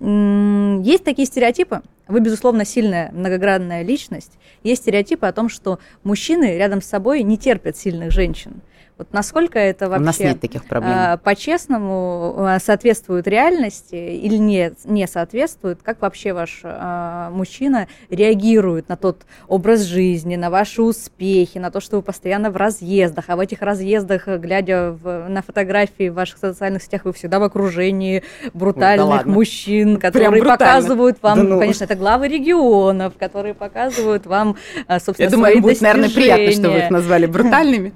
Есть 0.00 1.04
такие 1.04 1.26
стереотипы, 1.26 1.82
вы, 2.08 2.20
безусловно, 2.20 2.64
сильная, 2.64 3.10
многогранная 3.12 3.82
личность. 3.82 4.32
Есть 4.64 4.82
стереотипы 4.82 5.26
о 5.26 5.32
том, 5.32 5.48
что 5.48 5.78
мужчины 6.02 6.56
рядом 6.56 6.82
с 6.82 6.86
собой 6.86 7.22
не 7.22 7.38
терпят 7.38 7.76
сильных 7.76 8.10
женщин. 8.10 8.60
Вот 9.02 9.12
насколько 9.12 9.58
это 9.58 9.88
вообще 9.88 10.02
У 10.02 10.06
нас 10.06 10.18
нет 10.20 10.40
таких 10.40 10.64
проблем. 10.64 10.92
А, 10.94 11.16
по-честному 11.16 12.34
а, 12.38 12.60
соответствует 12.60 13.26
реальности 13.26 13.96
или 13.96 14.36
нет, 14.36 14.74
не 14.84 15.08
соответствует? 15.08 15.82
Как 15.82 16.00
вообще 16.00 16.32
ваш 16.32 16.60
а, 16.62 17.30
мужчина 17.30 17.88
реагирует 18.10 18.88
на 18.88 18.96
тот 18.96 19.22
образ 19.48 19.80
жизни, 19.80 20.36
на 20.36 20.50
ваши 20.50 20.82
успехи, 20.82 21.58
на 21.58 21.72
то, 21.72 21.80
что 21.80 21.96
вы 21.96 22.02
постоянно 22.02 22.52
в 22.52 22.56
разъездах, 22.56 23.24
а 23.26 23.34
в 23.34 23.40
этих 23.40 23.60
разъездах, 23.60 24.28
глядя 24.28 24.92
в, 24.92 25.26
на 25.28 25.42
фотографии 25.42 26.08
в 26.08 26.14
ваших 26.14 26.38
социальных 26.38 26.84
сетях, 26.84 27.04
вы 27.04 27.12
всегда 27.12 27.40
в 27.40 27.42
окружении 27.42 28.22
брутальных 28.54 29.24
да 29.24 29.30
мужчин, 29.30 29.96
которые 29.96 30.44
показывают 30.44 31.20
вам, 31.22 31.38
да 31.38 31.42
ну. 31.42 31.58
конечно, 31.58 31.82
это 31.82 31.96
главы 31.96 32.28
регионов, 32.28 33.14
которые 33.18 33.54
показывают 33.54 34.26
вам, 34.26 34.56
собственно, 34.88 35.24
Я 35.24 35.30
думаю, 35.30 35.52
свои 35.54 35.60
будет, 35.60 35.80
наверное, 35.80 36.08
приятно, 36.08 36.52
что 36.52 36.70
вы 36.70 36.78
их 36.78 36.90
назвали 36.90 37.26
брутальными. 37.26 37.92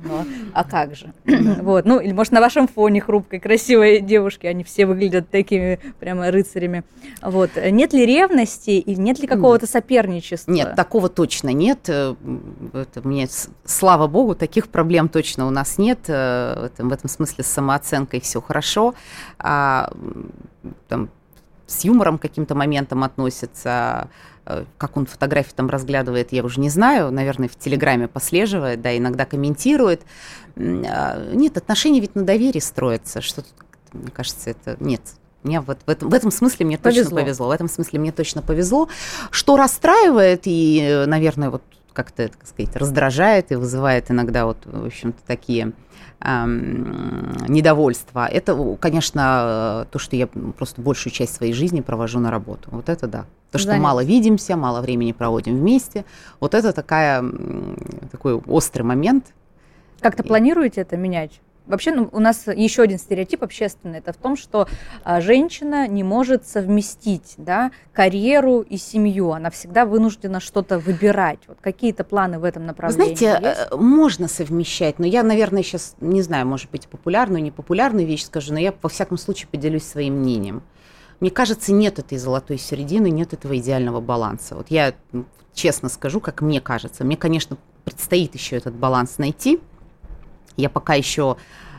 А 0.52 0.64
как 0.64 0.95
же? 0.97 1.12
Вот, 1.66 1.84
ну, 1.84 1.99
или, 2.01 2.12
может, 2.12 2.32
на 2.32 2.40
вашем 2.40 2.68
фоне 2.68 3.01
хрупкой, 3.01 3.40
красивой 3.40 4.01
девушки, 4.01 4.47
они 4.47 4.64
все 4.64 4.86
выглядят 4.86 5.30
такими 5.30 5.78
прямо 5.99 6.30
рыцарями. 6.30 6.84
Вот. 7.22 7.51
Нет 7.57 7.92
ли 7.92 8.07
ревности 8.07 8.70
и 8.70 8.97
нет 8.97 9.18
ли 9.18 9.26
какого-то 9.26 9.66
соперничества? 9.66 10.51
Нет, 10.51 10.74
такого 10.76 11.09
точно 11.09 11.51
нет. 11.51 11.88
Это 11.88 13.01
мне, 13.05 13.28
слава 13.64 14.07
богу, 14.07 14.34
таких 14.34 14.68
проблем 14.68 15.09
точно 15.09 15.47
у 15.47 15.51
нас 15.51 15.78
нет. 15.78 16.01
Э, 16.09 16.68
в 16.78 16.92
этом 16.92 17.09
смысле 17.09 17.44
с 17.44 17.49
самооценкой 17.49 18.20
все 18.20 18.40
хорошо. 18.40 18.94
А, 19.38 19.92
там, 20.88 21.11
с 21.66 21.84
юмором 21.84 22.18
каким-то 22.18 22.55
моментом 22.55 23.03
относится, 23.03 24.09
э, 24.09 24.36
как 24.78 24.97
он 24.97 25.07
фотографии 25.07 25.53
там 25.55 25.68
разглядывает, 25.68 26.32
я 26.32 26.44
уже 26.44 26.61
не 26.61 26.70
знаю, 26.70 27.11
наверное, 27.11 27.49
в 27.49 27.57
Телеграме 27.57 28.09
послеживает, 28.09 28.80
да, 28.80 28.97
иногда 28.97 29.24
комментирует. 29.24 30.03
А, 30.57 31.32
нет, 31.32 31.57
отношения 31.57 32.01
ведь 32.01 32.14
на 32.14 32.24
доверии 32.24 32.61
строятся, 32.61 33.20
что 33.20 33.42
мне 33.92 34.11
кажется, 34.11 34.51
это 34.51 34.76
нет, 34.80 35.03
мне 35.42 35.61
вот 35.61 35.78
в 35.86 35.90
этом, 35.90 36.09
в 36.11 36.14
этом 36.14 36.30
смысле 36.30 36.66
мне 36.66 36.78
повезло. 36.78 37.03
точно 37.05 37.16
повезло. 37.16 37.49
В 37.49 37.51
этом 37.51 37.68
смысле 37.68 38.01
мне 38.01 38.12
точно 38.12 38.42
повезло. 38.42 38.88
Что 39.30 39.57
расстраивает 39.57 40.42
и, 40.44 41.05
наверное, 41.07 41.51
вот 41.51 41.62
как-то, 41.92 42.28
так 42.28 42.47
сказать, 42.47 42.76
раздражает 42.76 43.53
и 43.53 43.55
вызывает 43.55 44.11
иногда 44.11 44.44
вот, 44.44 44.59
в 44.64 44.86
общем-то, 44.86 45.18
такие 45.26 45.72
недовольства. 46.20 48.26
Это, 48.26 48.76
конечно, 48.80 49.86
то, 49.90 49.98
что 49.98 50.16
я 50.16 50.26
просто 50.26 50.80
большую 50.80 51.12
часть 51.12 51.34
своей 51.34 51.52
жизни 51.52 51.80
провожу 51.80 52.18
на 52.18 52.30
работу. 52.30 52.68
Вот 52.72 52.88
это 52.88 53.06
да. 53.06 53.24
То, 53.52 53.58
что 53.58 53.68
Занят. 53.68 53.84
мало 53.84 54.04
видимся, 54.04 54.56
мало 54.56 54.80
времени 54.80 55.12
проводим 55.12 55.56
вместе. 55.56 56.04
Вот 56.40 56.54
это 56.54 56.72
такая, 56.72 57.24
такой 58.10 58.34
острый 58.34 58.82
момент. 58.82 59.26
Как-то 60.00 60.22
планируете 60.22 60.80
это 60.80 60.96
менять? 60.96 61.40
Вообще, 61.66 61.92
ну, 61.92 62.08
у 62.12 62.20
нас 62.20 62.46
еще 62.46 62.82
один 62.82 62.98
стереотип 62.98 63.42
общественный, 63.42 63.98
это 63.98 64.12
в 64.12 64.16
том, 64.16 64.36
что 64.36 64.68
а, 65.02 65.20
женщина 65.20 65.88
не 65.88 66.04
может 66.04 66.46
совместить 66.46 67.34
да, 67.38 67.72
карьеру 67.92 68.60
и 68.60 68.76
семью, 68.76 69.32
она 69.32 69.50
всегда 69.50 69.84
вынуждена 69.84 70.38
что-то 70.38 70.78
выбирать. 70.78 71.40
Вот 71.48 71.58
какие-то 71.60 72.04
планы 72.04 72.38
в 72.38 72.44
этом 72.44 72.66
направлении 72.66 73.16
Знаете, 73.16 73.40
есть? 73.44 73.68
Э, 73.72 73.76
можно 73.76 74.28
совмещать, 74.28 75.00
но 75.00 75.06
я, 75.06 75.24
наверное, 75.24 75.64
сейчас, 75.64 75.96
не 76.00 76.22
знаю, 76.22 76.46
может 76.46 76.70
быть, 76.70 76.86
популярную, 76.86 77.42
непопулярную 77.42 78.06
вещь 78.06 78.24
скажу, 78.24 78.52
но 78.52 78.60
я, 78.60 78.72
во 78.80 78.88
всяком 78.88 79.18
случае, 79.18 79.48
поделюсь 79.50 79.84
своим 79.84 80.20
мнением. 80.20 80.62
Мне 81.18 81.30
кажется, 81.30 81.72
нет 81.72 81.98
этой 81.98 82.18
золотой 82.18 82.58
середины, 82.58 83.10
нет 83.10 83.32
этого 83.32 83.56
идеального 83.58 84.00
баланса. 84.00 84.54
Вот 84.54 84.66
я 84.70 84.94
честно 85.52 85.88
скажу, 85.88 86.20
как 86.20 86.42
мне 86.42 86.60
кажется. 86.60 87.04
Мне, 87.04 87.16
конечно, 87.16 87.56
предстоит 87.84 88.34
еще 88.34 88.56
этот 88.56 88.74
баланс 88.74 89.18
найти– 89.18 89.58
я 90.57 90.70
пока 90.70 90.94
еще 90.94 91.36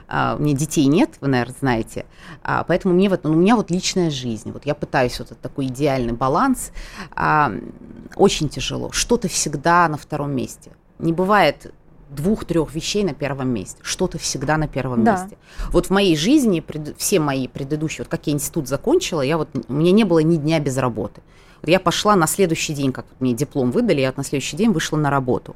Uh, 0.09 0.37
у 0.37 0.41
меня 0.41 0.55
детей 0.55 0.85
нет, 0.85 1.17
вы, 1.19 1.27
наверное, 1.27 1.55
знаете, 1.59 2.05
uh, 2.41 2.63
поэтому 2.65 2.93
мне 2.93 3.09
вот, 3.09 3.25
ну, 3.25 3.31
у 3.31 3.35
меня 3.35 3.57
вот 3.57 3.69
личная 3.71 4.09
жизнь, 4.09 4.53
вот 4.53 4.65
я 4.65 4.73
пытаюсь 4.73 5.19
вот 5.19 5.31
этот 5.31 5.41
такой 5.41 5.65
идеальный 5.65 6.13
баланс, 6.13 6.71
uh, 7.13 7.73
очень 8.15 8.47
тяжело, 8.47 8.89
что-то 8.93 9.27
всегда 9.27 9.85
на 9.89 9.97
втором 9.97 10.31
месте, 10.31 10.71
не 10.97 11.11
бывает 11.11 11.73
двух-трех 12.09 12.73
вещей 12.73 13.03
на 13.03 13.13
первом 13.13 13.49
месте, 13.49 13.79
что-то 13.81 14.17
всегда 14.17 14.57
на 14.57 14.67
первом 14.67 15.03
да. 15.03 15.11
месте. 15.13 15.37
Вот 15.71 15.87
в 15.87 15.89
моей 15.89 16.15
жизни 16.15 16.61
пред, 16.61 16.95
все 16.97 17.19
мои 17.19 17.49
предыдущие, 17.49 18.05
вот 18.05 18.07
как 18.07 18.27
я 18.27 18.33
институт 18.33 18.67
закончила, 18.67 19.21
я 19.21 19.37
вот, 19.37 19.49
у 19.67 19.73
меня 19.73 19.91
не 19.91 20.05
было 20.05 20.19
ни 20.19 20.37
дня 20.37 20.59
без 20.59 20.77
работы. 20.77 21.21
Вот 21.61 21.69
я 21.69 21.79
пошла 21.79 22.15
на 22.15 22.27
следующий 22.27 22.73
день, 22.73 22.91
как 22.93 23.05
мне 23.19 23.33
диплом 23.33 23.71
выдали, 23.71 24.01
я 24.01 24.13
на 24.15 24.23
следующий 24.23 24.55
день 24.55 24.71
вышла 24.71 24.97
на 24.97 25.09
работу. 25.09 25.55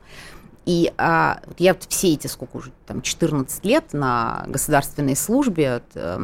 И 0.65 0.93
а, 0.97 1.41
я 1.57 1.75
все 1.89 2.13
эти, 2.13 2.27
сколько 2.27 2.57
уже, 2.57 2.71
там, 2.85 3.01
14 3.01 3.65
лет 3.65 3.93
на 3.93 4.43
государственной 4.47 5.15
службе, 5.15 5.81
э, 5.95 6.19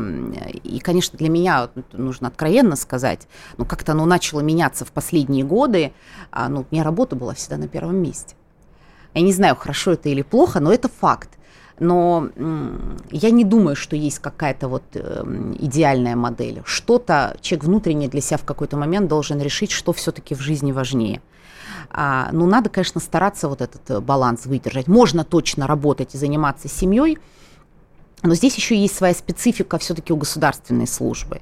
и, 0.63 0.79
конечно, 0.79 1.17
для 1.17 1.29
меня 1.29 1.69
нужно 1.91 2.27
откровенно 2.27 2.75
сказать, 2.75 3.27
ну, 3.57 3.65
как-то 3.65 3.93
оно 3.93 4.05
начало 4.05 4.41
меняться 4.41 4.85
в 4.85 4.91
последние 4.91 5.43
годы, 5.43 5.91
а, 6.31 6.49
ну, 6.49 6.61
у 6.61 6.65
меня 6.69 6.83
работа 6.83 7.15
была 7.15 7.33
всегда 7.33 7.57
на 7.57 7.67
первом 7.67 7.97
месте. 7.97 8.35
Я 9.15 9.21
не 9.21 9.33
знаю, 9.33 9.55
хорошо 9.55 9.93
это 9.93 10.09
или 10.09 10.21
плохо, 10.21 10.59
но 10.59 10.71
это 10.71 10.87
факт. 10.87 11.29
Но 11.79 12.29
я 13.11 13.29
не 13.29 13.43
думаю, 13.43 13.75
что 13.75 13.95
есть 13.95 14.19
какая-то 14.19 14.67
вот 14.67 14.83
э, 14.93 15.23
идеальная 15.59 16.15
модель. 16.15 16.61
Что-то 16.65 17.37
человек 17.41 17.65
внутренне 17.65 18.07
для 18.07 18.21
себя 18.21 18.37
в 18.37 18.43
какой-то 18.43 18.77
момент 18.77 19.07
должен 19.07 19.39
решить, 19.39 19.71
что 19.71 19.93
все-таки 19.93 20.33
в 20.33 20.39
жизни 20.39 20.71
важнее. 20.71 21.21
А, 21.89 22.29
ну, 22.31 22.45
надо, 22.45 22.69
конечно, 22.69 22.99
стараться 23.01 23.47
вот 23.47 23.61
этот 23.61 23.89
э, 23.89 23.99
баланс 23.99 24.45
выдержать. 24.45 24.87
Можно 24.87 25.23
точно 25.23 25.67
работать 25.67 26.15
и 26.15 26.17
заниматься 26.17 26.67
семьей, 26.67 27.17
но 28.23 28.33
здесь 28.33 28.55
еще 28.55 28.75
есть 28.75 28.95
своя 28.95 29.13
специфика 29.13 29.77
все-таки 29.77 30.11
у 30.11 30.17
государственной 30.17 30.87
службы. 30.87 31.41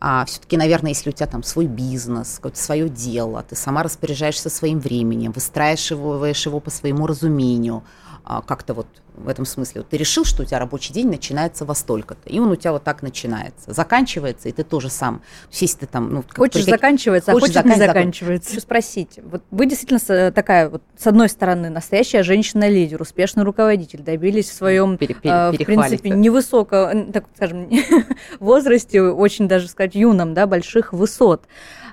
А 0.00 0.24
все-таки, 0.26 0.56
наверное, 0.56 0.90
если 0.90 1.10
у 1.10 1.12
тебя 1.12 1.26
там 1.26 1.42
свой 1.42 1.66
бизнес, 1.66 2.36
какое-то 2.36 2.58
свое 2.58 2.88
дело, 2.88 3.42
ты 3.48 3.56
сама 3.56 3.82
распоряжаешься 3.82 4.50
своим 4.50 4.80
временем, 4.80 5.32
выстраиваешь 5.32 6.46
его 6.46 6.60
по 6.60 6.70
своему 6.70 7.06
разумению, 7.06 7.84
как-то 8.24 8.74
вот 8.74 8.86
в 9.14 9.28
этом 9.28 9.44
смысле. 9.44 9.82
Вот 9.82 9.90
ты 9.90 9.96
решил, 9.96 10.24
что 10.24 10.42
у 10.42 10.44
тебя 10.44 10.58
рабочий 10.58 10.92
день 10.92 11.08
начинается 11.08 11.64
во 11.64 11.74
столько-то, 11.74 12.28
и 12.28 12.38
он 12.38 12.50
у 12.50 12.56
тебя 12.56 12.72
вот 12.72 12.82
так 12.82 13.02
начинается. 13.02 13.72
Заканчивается, 13.72 14.48
и 14.48 14.52
ты 14.52 14.64
тоже 14.64 14.90
сам. 14.90 15.22
Если 15.52 15.80
ты 15.80 15.86
там, 15.86 16.12
ну, 16.12 16.24
хочешь 16.34 16.64
заканчивается, 16.64 17.30
а 17.30 17.34
хочешь, 17.34 17.54
а 17.56 17.62
хочешь 17.62 17.78
не 17.78 17.86
заканчивается. 17.86 18.50
Хочу 18.50 18.60
спросить, 18.60 19.20
вот 19.22 19.42
вы 19.50 19.66
действительно 19.66 20.32
такая 20.32 20.68
вот, 20.68 20.82
с 20.96 21.06
одной 21.06 21.28
стороны, 21.28 21.70
настоящая 21.70 22.22
женщина-лидер, 22.22 23.00
успешный 23.00 23.44
руководитель, 23.44 24.00
добились 24.00 24.50
в 24.50 24.54
своем, 24.54 24.96
пере, 24.96 25.14
пере, 25.14 25.34
э, 25.34 25.52
в 25.52 25.64
принципе, 25.64 26.10
невысоком, 26.10 27.12
так 27.12 27.26
скажем, 27.36 27.70
возрасте, 28.40 29.02
очень 29.02 29.48
даже 29.48 29.68
сказать 29.68 29.94
юном, 29.94 30.34
да, 30.34 30.46
больших 30.46 30.92
высот. 30.92 31.44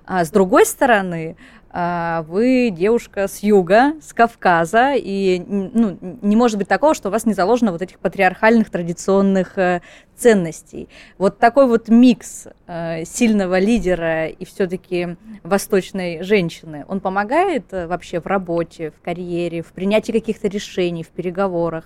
А 0.05 0.25
с 0.25 0.31
другой 0.31 0.65
стороны, 0.65 1.37
а, 1.37 1.60
вы 1.73 2.69
девушка 2.69 3.27
с 3.27 3.39
юга, 3.43 3.93
с 4.01 4.13
Кавказа, 4.13 4.93
и 4.95 5.39
ну, 5.39 5.97
не 6.21 6.35
может 6.35 6.57
быть 6.57 6.67
такого, 6.67 6.93
что 6.93 7.09
у 7.09 7.11
вас 7.11 7.25
не 7.25 7.33
заложено 7.33 7.71
вот 7.71 7.81
этих 7.81 7.99
патриархальных 7.99 8.69
традиционных 8.69 9.57
э, 9.57 9.81
ценностей. 10.15 10.89
Вот 11.17 11.39
такой 11.39 11.67
вот 11.67 11.87
микс 11.89 12.47
э, 12.67 13.05
сильного 13.05 13.59
лидера 13.59 14.27
и 14.27 14.45
все-таки 14.45 15.15
восточной 15.43 16.23
женщины, 16.23 16.85
он 16.87 16.99
помогает 16.99 17.65
э, 17.71 17.87
вообще 17.87 18.19
в 18.19 18.27
работе, 18.27 18.91
в 18.91 19.01
карьере, 19.01 19.61
в 19.61 19.71
принятии 19.71 20.11
каких-то 20.11 20.47
решений, 20.47 21.03
в 21.03 21.09
переговорах? 21.09 21.85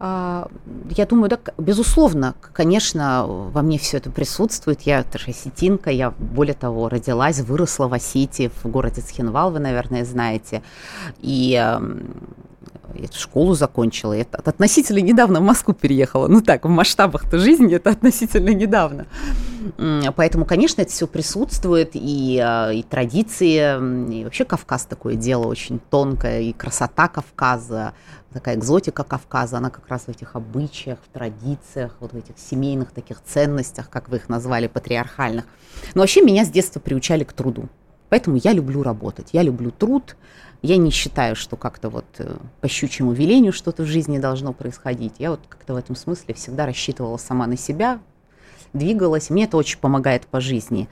Я 0.00 1.06
думаю, 1.08 1.28
да, 1.28 1.38
безусловно, 1.58 2.34
конечно, 2.52 3.26
во 3.26 3.62
мне 3.62 3.78
все 3.78 3.96
это 3.96 4.10
присутствует. 4.10 4.82
Я 4.82 5.02
тоже 5.02 5.30
осетинка, 5.30 5.90
я, 5.90 6.10
более 6.10 6.54
того, 6.54 6.88
родилась, 6.88 7.40
выросла 7.40 7.88
в 7.88 7.94
Осетии, 7.94 8.50
в 8.62 8.68
городе 8.68 9.00
Цхинвал, 9.00 9.50
вы, 9.50 9.58
наверное, 9.58 10.04
знаете. 10.04 10.62
И 11.18 11.60
я 12.94 13.08
школу 13.12 13.54
закончила, 13.54 14.12
я 14.12 14.26
относительно 14.32 14.98
недавно 14.98 15.40
в 15.40 15.42
Москву 15.42 15.74
переехала. 15.74 16.28
Ну 16.28 16.40
так, 16.40 16.64
в 16.64 16.68
масштабах-то 16.68 17.38
жизни 17.38 17.74
это 17.74 17.90
относительно 17.90 18.50
недавно. 18.50 19.06
Поэтому, 20.16 20.44
конечно, 20.44 20.82
это 20.82 20.90
все 20.90 21.06
присутствует, 21.06 21.90
и, 21.94 22.40
а, 22.42 22.70
и 22.70 22.82
традиции, 22.82 24.20
и 24.20 24.24
вообще 24.24 24.44
Кавказ 24.44 24.86
такое 24.86 25.14
дело 25.14 25.46
очень 25.46 25.80
тонкое, 25.90 26.40
и 26.40 26.52
красота 26.52 27.08
Кавказа, 27.08 27.92
такая 28.32 28.56
экзотика 28.56 29.04
Кавказа, 29.04 29.58
она 29.58 29.70
как 29.70 29.88
раз 29.88 30.02
в 30.02 30.08
этих 30.08 30.36
обычаях, 30.36 30.98
в 31.04 31.12
традициях, 31.12 31.96
вот 32.00 32.12
в 32.12 32.16
этих 32.16 32.38
семейных 32.38 32.92
таких 32.92 33.22
ценностях, 33.22 33.90
как 33.90 34.08
вы 34.08 34.18
их 34.18 34.28
назвали, 34.28 34.66
патриархальных. 34.68 35.44
Но 35.94 36.02
вообще 36.02 36.22
меня 36.22 36.44
с 36.44 36.48
детства 36.48 36.80
приучали 36.80 37.24
к 37.24 37.32
труду. 37.32 37.68
Поэтому 38.08 38.36
я 38.42 38.52
люблю 38.52 38.82
работать, 38.82 39.28
я 39.32 39.42
люблю 39.42 39.70
труд, 39.70 40.16
я 40.62 40.76
не 40.76 40.90
считаю, 40.90 41.36
что 41.36 41.56
как-то 41.56 41.88
вот 41.88 42.06
э, 42.18 42.36
по 42.60 42.68
щучьему 42.68 43.12
велению 43.12 43.52
что-то 43.52 43.84
в 43.84 43.86
жизни 43.86 44.18
должно 44.18 44.52
происходить. 44.52 45.14
Я 45.18 45.30
вот 45.30 45.40
как-то 45.48 45.74
в 45.74 45.76
этом 45.76 45.94
смысле 45.94 46.34
всегда 46.34 46.66
рассчитывала 46.66 47.16
сама 47.16 47.46
на 47.46 47.56
себя, 47.56 48.00
двигалась. 48.72 49.30
Мне 49.30 49.44
это 49.44 49.56
очень 49.56 49.78
помогает 49.78 50.26
по 50.26 50.40
жизни. 50.40 50.88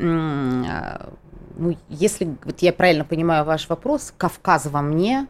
А, 0.00 1.12
ну, 1.56 1.76
если 1.88 2.36
вот 2.44 2.62
я 2.62 2.72
правильно 2.72 3.04
понимаю 3.04 3.44
ваш 3.44 3.68
вопрос, 3.68 4.12
Кавказ 4.16 4.66
во 4.66 4.80
мне 4.80 5.26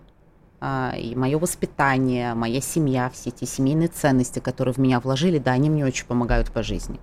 а, 0.61 0.95
и 0.97 1.15
мое 1.17 1.39
воспитание, 1.39 2.35
моя 2.35 2.61
семья, 2.61 3.11
все 3.11 3.31
эти 3.31 3.45
семейные 3.45 3.89
ценности, 3.89 4.39
которые 4.39 4.75
в 4.75 4.79
меня 4.79 5.01
вложили, 5.01 5.39
да, 5.39 5.53
они 5.53 5.69
мне 5.69 5.85
очень 5.85 6.07
помогают 6.07 6.53
по 6.53 6.63
жизни. 6.63 7.01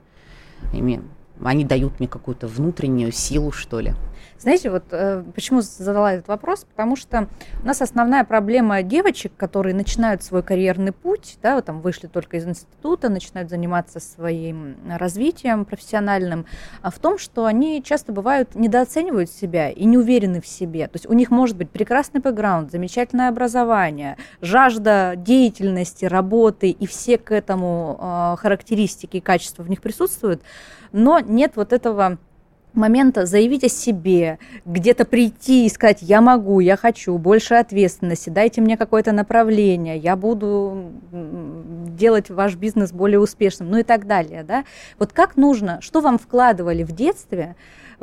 Ими, 0.74 1.02
они 1.50 1.66
дают 1.66 2.00
мне 2.00 2.08
какую-то 2.08 2.48
внутреннюю 2.48 3.12
силу, 3.12 3.52
что 3.52 3.80
ли. 3.80 3.94
Знаете, 4.42 4.72
вот 4.72 4.86
э, 4.89 5.24
почему 5.36 5.62
задала 5.62 6.14
этот 6.14 6.28
вопрос? 6.28 6.66
Потому 6.68 6.96
что 6.96 7.28
у 7.62 7.66
нас 7.66 7.80
основная 7.80 8.24
проблема 8.24 8.82
девочек, 8.82 9.34
которые 9.38 9.76
начинают 9.76 10.24
свой 10.24 10.42
карьерный 10.42 10.94
путь, 10.94 11.38
да, 11.44 11.54
вот 11.54 11.66
там 11.66 11.80
вышли 11.82 12.08
только 12.08 12.38
из 12.38 12.48
института, 12.48 13.10
начинают 13.10 13.52
заниматься 13.52 14.00
своим 14.00 14.78
развитием 14.89 15.64
профессиональным, 15.64 16.48
а 16.82 16.89
в 16.89 16.98
том, 16.98 17.20
что 17.20 17.46
они 17.46 17.84
часто 17.84 18.14
бывают 18.14 18.56
недооценивают 18.56 19.30
себя 19.30 19.70
и 19.70 19.86
не 19.86 20.00
уверены 20.00 20.42
в 20.42 20.48
себе. 20.48 20.88
То 20.88 20.96
есть 20.96 21.08
у 21.08 21.14
них 21.14 21.30
может 21.30 21.56
быть 21.56 21.70
прекрасный 21.70 22.20
бэкграунд, 22.20 22.72
замечательное 22.72 23.30
образование, 23.30 24.18
жажда 24.42 25.14
деятельности, 25.16 26.06
работы, 26.06 26.72
и 26.72 26.88
все 26.88 27.20
к 27.20 27.32
этому 27.32 28.00
э, 28.02 28.36
характеристики 28.39 29.18
и 29.18 29.22
качества 29.22 29.62
в 29.62 29.70
них 29.70 29.82
присутствуют, 29.82 30.42
но 30.92 31.20
нет 31.20 31.54
вот 31.56 31.74
этого 31.74 32.18
момента 32.74 33.26
заявить 33.26 33.64
о 33.64 33.70
себе, 33.70 34.39
где-то 34.66 35.06
прийти 35.06 35.66
и 35.66 35.70
сказать, 35.70 36.02
я 36.02 36.22
могу, 36.22 36.60
я 36.60 36.78
хочу, 36.78 37.18
больше 37.18 37.56
ответственности, 37.56 38.30
дайте 38.30 38.62
мне 38.62 38.78
какое-то 38.78 39.12
направление, 39.12 39.98
я 39.98 40.16
буду 40.16 40.92
делать 41.12 42.30
ваш 42.30 42.56
бизнес 42.56 42.92
более 42.92 43.20
успешным, 43.20 43.70
ну 43.70 43.78
и 43.78 43.84
так 43.84 44.08
далее. 44.08 44.44
Да? 44.44 44.64
Вот 44.98 45.12
как 45.14 45.38
нужно, 45.38 45.82
что 45.82 46.02
вам 46.02 46.18
вкладывали 46.18 46.84
в 46.84 46.92
детстве 46.94 47.56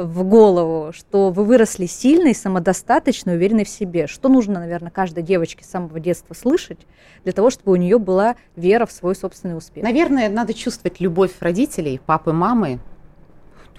в 0.04 0.22
голову, 0.22 0.92
что 0.92 1.30
вы 1.30 1.44
выросли 1.44 1.86
сильной, 1.86 2.34
самодостаточной, 2.34 3.34
уверенной 3.34 3.64
в 3.64 3.68
себе? 3.68 4.06
Что 4.06 4.28
нужно, 4.28 4.60
наверное, 4.60 4.90
каждой 4.90 5.24
девочке 5.24 5.64
с 5.64 5.68
самого 5.68 5.98
детства 5.98 6.34
слышать 6.34 6.78
для 7.24 7.32
того, 7.32 7.50
чтобы 7.50 7.72
у 7.72 7.76
нее 7.76 7.98
была 7.98 8.36
вера 8.54 8.86
в 8.86 8.92
свой 8.92 9.16
собственный 9.16 9.56
успех? 9.56 9.82
Наверное, 9.82 10.28
надо 10.28 10.54
чувствовать 10.54 11.00
любовь 11.00 11.32
родителей, 11.40 12.00
папы, 12.04 12.32
мамы, 12.32 12.78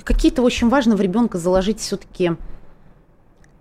какие-то 0.03 0.41
очень 0.41 0.69
важно 0.69 0.95
в 0.95 1.01
ребенка 1.01 1.37
заложить 1.37 1.79
все-таки 1.79 2.31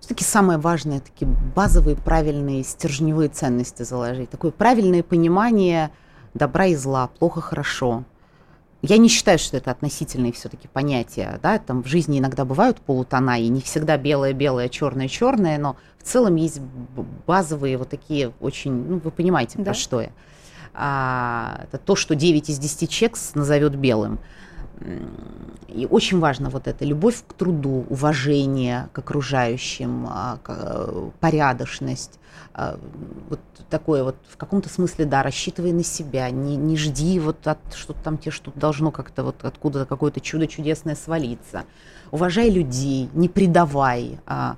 все-таки 0.01 0.25
самое 0.25 0.59
важное, 0.59 1.01
такие 1.01 1.31
базовые, 1.55 1.97
правильные, 1.97 2.63
стержневые 2.65 3.29
ценности 3.29 3.83
заложить. 3.83 4.31
Такое 4.31 4.53
правильное 4.53 5.03
понимание 5.03 5.91
добра 6.35 6.67
и 6.67 6.75
зла, 6.75 7.11
плохо, 7.19 7.41
хорошо. 7.41 8.05
Я 8.81 8.99
не 8.99 9.09
считаю, 9.09 9.39
что 9.39 9.57
это 9.57 9.73
относительные 9.73 10.33
все-таки 10.33 10.69
понятия. 10.69 11.41
Да? 11.43 11.59
Там 11.59 11.83
в 11.83 11.87
жизни 11.87 12.21
иногда 12.21 12.45
бывают 12.45 12.81
полутона, 12.81 13.41
и 13.41 13.49
не 13.49 13.61
всегда 13.61 13.97
белое-белое, 13.97 14.69
черное-черное, 14.69 15.59
но 15.59 15.77
в 15.99 16.05
целом 16.05 16.37
есть 16.37 16.61
базовые 17.27 17.77
вот 17.77 17.89
такие 17.89 18.33
очень, 18.41 18.73
ну, 18.73 19.01
вы 19.03 19.11
понимаете, 19.11 19.59
да. 19.59 19.65
про 19.65 19.75
что 19.75 20.01
я. 20.01 20.11
А, 20.75 21.63
это 21.65 21.79
то, 21.79 21.97
что 21.97 22.15
9 22.15 22.51
из 22.51 22.59
10 22.59 22.89
чекс 22.89 23.35
назовет 23.35 23.75
белым. 23.75 24.21
И 25.69 25.87
очень 25.87 26.21
важно 26.21 26.51
вот 26.51 26.69
это 26.69 26.85
любовь 26.85 27.23
к 27.27 27.35
труду, 27.35 27.85
уважение 27.89 28.89
к 28.93 28.99
окружающим, 28.99 30.07
а, 30.09 30.39
порядочность, 31.21 32.19
а, 32.55 32.79
вот 33.29 33.41
такое 33.71 34.05
вот 34.05 34.17
в 34.29 34.37
каком-то 34.37 34.69
смысле, 34.69 35.05
да, 35.05 35.23
рассчитывай 35.23 35.73
на 35.73 35.83
себя, 35.83 36.31
не, 36.31 36.57
не 36.57 36.77
жди 36.77 37.19
вот 37.21 37.47
от 37.47 37.59
что-то 37.75 38.03
там 38.03 38.19
тебе 38.19 38.31
что-то 38.31 38.59
должно 38.59 38.91
как-то 38.91 39.25
вот 39.25 39.45
откуда-то 39.45 39.87
какое-то 39.87 40.21
чудо 40.21 40.47
чудесное 40.47 40.95
свалиться. 40.95 41.65
Уважай 42.11 42.49
людей, 42.49 43.11
не 43.13 43.29
предавай, 43.29 44.19
а, 44.27 44.57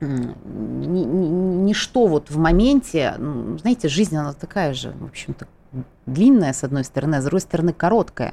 ничто 0.00 2.06
вот 2.06 2.30
в 2.30 2.38
моменте, 2.38 3.14
знаете, 3.60 3.88
жизнь 3.88 4.16
она 4.16 4.32
такая 4.32 4.74
же, 4.74 4.92
в 4.98 5.04
общем-то, 5.04 5.46
длинная 6.06 6.52
с 6.52 6.64
одной 6.64 6.84
стороны, 6.84 7.16
а 7.16 7.20
с 7.20 7.24
другой 7.24 7.40
стороны 7.40 7.72
короткая 7.72 8.32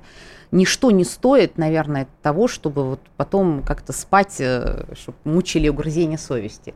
ничто 0.54 0.92
не 0.92 1.04
стоит, 1.04 1.58
наверное, 1.58 2.08
того, 2.22 2.48
чтобы 2.48 2.84
вот 2.86 3.00
потом 3.18 3.64
как-то 3.64 3.92
спать, 3.92 4.36
э, 4.40 4.86
чтобы 4.96 5.18
мучили 5.26 5.68
угрызения 5.68 6.18
совести. 6.18 6.76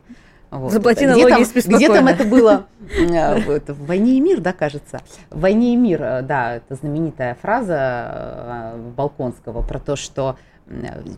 Вот. 0.50 0.72
Заплати 0.72 1.06
налоги 1.06 1.44
где 1.44 1.62
там, 1.62 1.76
где 1.76 1.88
там 1.88 2.06
это 2.08 2.24
было? 2.24 2.66
Э, 2.90 3.60
в 3.66 3.86
«Войне 3.86 4.16
и 4.16 4.20
мир», 4.20 4.40
да, 4.40 4.52
кажется. 4.52 5.00
«В 5.30 5.40
войне 5.40 5.74
и 5.74 5.76
мир», 5.76 6.02
э, 6.02 6.22
да, 6.22 6.56
это 6.56 6.74
знаменитая 6.74 7.36
фраза 7.40 8.74
Балконского 8.96 9.62
про 9.62 9.78
то, 9.78 9.94
что 9.94 10.36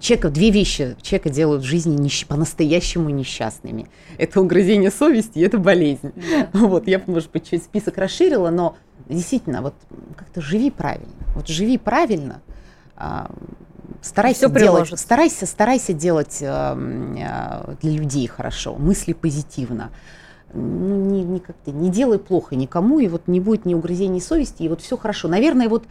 человека, 0.01 0.31
две 0.31 0.51
вещи 0.51 0.97
человека 1.03 1.31
делают 1.31 1.62
в 1.62 1.66
жизни 1.66 1.97
нищ, 1.97 2.26
по-настоящему 2.26 3.11
несчастными. 3.11 3.89
Это 4.18 4.41
угрызение 4.41 4.91
совести 4.91 5.39
и 5.39 5.43
это 5.43 5.59
болезнь. 5.59 6.12
Да. 6.14 6.49
Вот, 6.53 6.87
я, 6.87 7.03
может 7.07 7.31
быть, 7.33 7.51
чуть 7.51 7.62
список 7.62 7.99
расширила, 7.99 8.51
но 8.51 8.76
действительно, 9.14 9.62
вот 9.62 9.74
как-то 10.16 10.40
живи 10.40 10.70
правильно. 10.70 11.12
Вот 11.34 11.48
живи 11.48 11.78
правильно, 11.78 12.40
а, 12.96 13.30
старайся 14.02 14.48
Все 14.48 14.58
делать, 14.58 14.98
старайся, 14.98 15.46
старайся 15.46 15.92
делать 15.92 16.38
э, 16.40 16.46
э, 16.46 17.74
для 17.80 17.92
людей 17.92 18.26
хорошо, 18.26 18.74
мысли 18.76 19.12
позитивно. 19.12 19.90
Ну, 20.52 20.96
не, 21.06 21.22
не, 21.22 21.38
как-то, 21.38 21.70
не 21.70 21.90
делай 21.90 22.18
плохо 22.18 22.56
никому, 22.56 22.98
и 22.98 23.06
вот 23.06 23.28
не 23.28 23.38
будет 23.38 23.66
ни 23.66 23.74
угрызений 23.74 24.20
совести, 24.20 24.64
и 24.64 24.68
вот 24.68 24.80
все 24.80 24.96
хорошо. 24.96 25.28
Наверное, 25.28 25.68
вот 25.68 25.84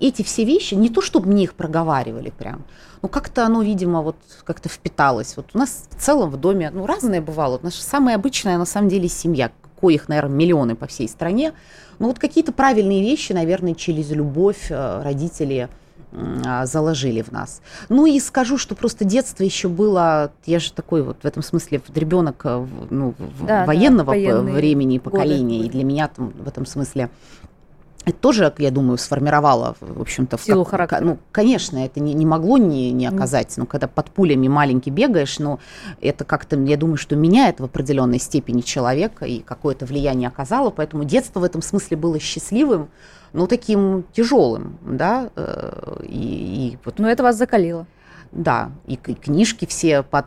эти 0.00 0.22
все 0.22 0.44
вещи, 0.44 0.74
не 0.74 0.88
то 0.88 1.00
чтобы 1.00 1.28
мне 1.28 1.44
их 1.44 1.54
проговаривали 1.54 2.30
прям, 2.36 2.64
но 3.02 3.08
как-то 3.08 3.46
оно, 3.46 3.62
видимо, 3.62 4.02
вот 4.02 4.16
как-то 4.42 4.68
впиталось. 4.68 5.36
Вот 5.36 5.50
у 5.54 5.58
нас 5.58 5.86
в 5.90 6.02
целом 6.02 6.30
в 6.30 6.36
доме, 6.38 6.70
ну, 6.72 6.86
разное 6.86 7.20
бывало. 7.20 7.52
Вот 7.52 7.62
наша 7.62 7.82
самая 7.82 8.16
обычная, 8.16 8.58
на 8.58 8.64
самом 8.64 8.88
деле, 8.88 9.08
семья, 9.08 9.52
коих, 9.80 10.08
наверное, 10.08 10.36
миллионы 10.36 10.74
по 10.74 10.86
всей 10.86 11.08
стране. 11.08 11.52
Ну, 11.98 12.08
вот 12.08 12.18
какие-то 12.18 12.52
правильные 12.52 13.02
вещи, 13.02 13.32
наверное, 13.32 13.74
через 13.74 14.10
любовь 14.10 14.66
э, 14.70 15.02
родители 15.02 15.68
а, 16.46 16.64
заложили 16.64 17.22
в 17.22 17.32
нас. 17.32 17.60
Ну 17.88 18.06
и 18.06 18.20
скажу, 18.20 18.56
что 18.56 18.76
просто 18.76 19.04
детство 19.04 19.42
еще 19.42 19.68
было, 19.68 20.30
я 20.46 20.60
же 20.60 20.72
такой 20.72 21.02
вот 21.02 21.18
в 21.22 21.24
этом 21.24 21.42
смысле 21.42 21.82
ребенок 21.92 22.40
э, 22.44 22.66
ну, 22.90 23.14
да, 23.40 23.64
военного 23.64 24.14
да, 24.14 24.40
времени 24.40 24.98
поколения, 24.98 25.58
годы. 25.58 25.68
и 25.68 25.70
для 25.70 25.82
меня 25.82 26.06
там, 26.06 26.30
в 26.30 26.46
этом 26.46 26.66
смысле 26.66 27.10
это 28.04 28.18
тоже, 28.18 28.52
я 28.58 28.70
думаю, 28.70 28.98
сформировало, 28.98 29.76
в 29.80 30.00
общем-то, 30.00 30.38
силу 30.38 30.64
как, 30.64 30.70
характера. 30.72 31.00
Ну, 31.00 31.18
конечно, 31.32 31.78
это 31.78 32.00
не, 32.00 32.12
не 32.12 32.26
могло 32.26 32.58
не, 32.58 32.92
не 32.92 33.06
оказать. 33.06 33.54
Ну, 33.56 33.66
когда 33.66 33.88
под 33.88 34.10
пулями 34.10 34.46
маленький 34.46 34.90
бегаешь, 34.90 35.38
но 35.38 35.58
это 36.00 36.24
как-то, 36.24 36.56
я 36.60 36.76
думаю, 36.76 36.98
что 36.98 37.16
меняет 37.16 37.60
в 37.60 37.64
определенной 37.64 38.18
степени 38.18 38.60
человека 38.60 39.24
и 39.24 39.40
какое-то 39.40 39.86
влияние 39.86 40.28
оказало. 40.28 40.70
Поэтому 40.70 41.04
детство 41.04 41.40
в 41.40 41.44
этом 41.44 41.62
смысле 41.62 41.96
было 41.96 42.18
счастливым, 42.18 42.90
но 43.32 43.46
таким 43.46 44.04
тяжелым, 44.12 44.78
да. 44.82 45.30
Э, 45.36 46.02
и, 46.02 46.74
и 46.74 46.78
вот. 46.84 46.98
Но 46.98 47.08
это 47.08 47.22
вас 47.22 47.36
закалило. 47.36 47.86
Да, 48.32 48.72
и, 48.86 48.94
и 48.94 49.14
книжки 49.14 49.64
все 49.64 50.02
под 50.02 50.26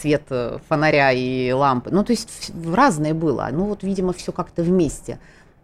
свет 0.00 0.22
фонаря 0.68 1.12
и 1.12 1.50
лампы. 1.50 1.90
Ну, 1.90 2.04
то 2.04 2.12
есть 2.12 2.52
разное 2.74 3.14
было. 3.14 3.48
Ну, 3.50 3.64
вот, 3.64 3.82
видимо, 3.82 4.12
все 4.12 4.32
как-то 4.32 4.62
вместе 4.62 5.18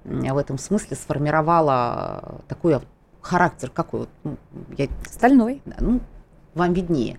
в 0.05 0.37
этом 0.39 0.59
смысле 0.59 0.97
сформировала 0.97 2.43
такой 2.49 2.79
характер, 3.21 3.71
какой 3.71 4.07
ну, 4.23 4.37
я, 4.77 4.89
стальной. 5.11 5.63
Ну, 5.81 6.01
вам 6.55 6.73
виднее. 6.73 7.19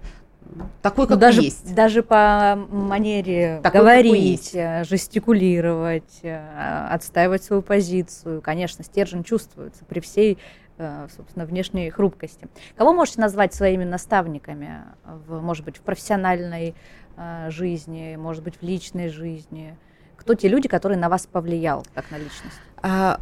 Такой, 0.81 1.07
как 1.07 1.17
даже, 1.17 1.41
есть. 1.41 1.73
Даже 1.73 2.03
по 2.03 2.55
манере 2.69 3.59
Такой, 3.63 3.81
говорить, 3.81 4.51
э, 4.53 4.83
жестикулировать, 4.83 6.19
э, 6.21 6.87
отстаивать 6.91 7.43
свою 7.43 7.61
позицию. 7.61 8.41
Конечно, 8.41 8.83
стержень 8.83 9.23
чувствуется 9.23 9.83
при 9.85 9.99
всей, 9.99 10.37
э, 10.77 11.07
собственно, 11.15 11.45
внешней 11.45 11.89
хрупкости. 11.89 12.47
Кого 12.75 12.93
можете 12.93 13.21
назвать 13.21 13.53
своими 13.55 13.83
наставниками, 13.83 14.83
в, 15.27 15.41
может 15.41 15.65
быть, 15.65 15.77
в 15.77 15.81
профессиональной 15.81 16.75
жизни, 17.47 18.17
может 18.17 18.43
быть, 18.43 18.57
в 18.57 18.61
личной 18.61 19.07
жизни? 19.07 19.75
Кто 20.17 20.35
те 20.35 20.47
люди, 20.47 20.67
которые 20.67 20.99
на 20.99 21.09
вас 21.09 21.25
повлиял, 21.25 21.85
как 21.93 22.11
на 22.11 22.17
личность? 22.17 22.59
А, 22.81 23.19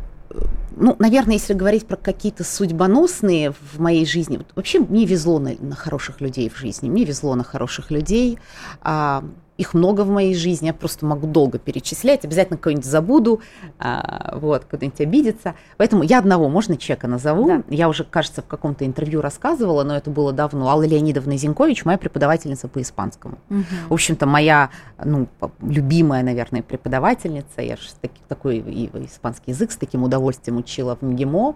ну, 0.76 0.95
наверное, 0.99 1.36
если 1.36 1.54
говорить 1.54 1.86
про 1.86 1.97
какие-то 1.97 2.43
судьбоносные 2.43 3.51
в 3.51 3.80
моей 3.80 4.06
жизни, 4.06 4.39
вообще 4.56 4.80
мне 4.80 5.06
везло 5.06 5.39
на, 5.39 5.56
на 5.60 5.76
хороших 5.76 6.22
людей 6.22 6.49
в 6.49 6.58
жизни, 6.58 6.89
мне 6.89 7.06
везло 7.06 7.36
на 7.36 7.43
хороших 7.43 7.91
людей. 7.91 8.39
А, 8.82 9.24
их 9.58 9.74
много 9.74 10.01
в 10.01 10.10
моей 10.10 10.34
жизни, 10.34 10.68
я 10.68 10.74
просто 10.74 11.06
могу 11.06 11.28
долго 11.28 11.60
перечислять, 11.60 12.26
обязательно 12.26 12.58
кого-нибудь 12.58 12.86
забуду, 12.86 13.41
а, 13.78 14.38
вот, 14.38 14.66
кто-нибудь 14.66 14.99
обидится. 15.01 15.54
Поэтому 15.78 16.04
я 16.04 16.20
одного, 16.20 16.49
можно 16.49 16.76
человека 16.76 17.08
назову? 17.08 17.47
Да. 17.47 17.64
Я 17.70 17.88
уже, 17.88 18.04
кажется, 18.04 18.41
в 18.41 18.47
каком-то 18.47 18.86
интервью 18.86 19.22
рассказывала, 19.22 19.84
но 19.84 19.95
это 19.95 20.10
было 20.10 20.34
давно. 20.34 20.70
Алла 20.70 20.84
Леонидовна 20.84 21.38
Зинкович, 21.38 21.86
моя 21.86 21.97
преподавательница 21.97 22.68
по 22.68 22.82
испанскому. 22.82 23.38
Угу. 23.49 23.64
В 23.89 23.93
общем-то, 23.93 24.26
моя, 24.26 24.70
ну, 25.04 25.28
любимая, 25.62 26.24
наверное, 26.24 26.64
преподавательница. 26.64 27.62
Я 27.62 27.76
же 27.76 27.89
таки, 28.01 28.22
такой 28.28 28.58
и 28.58 28.89
испанский 29.06 29.51
язык 29.51 29.72
с 29.72 29.78
таким 29.78 30.04
удовольствием 30.04 30.58
учила 30.58 30.95
в 30.99 31.04
МГИМО. 31.04 31.56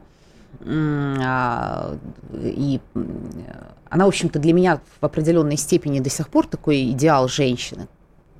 А, 0.65 1.97
и 2.33 2.79
она, 3.89 4.05
в 4.05 4.07
общем-то, 4.07 4.39
для 4.39 4.53
меня 4.53 4.79
в 4.99 5.05
определенной 5.05 5.57
степени 5.57 5.99
до 5.99 6.09
сих 6.09 6.29
пор 6.29 6.47
такой 6.47 6.91
идеал 6.91 7.27
женщины, 7.27 7.87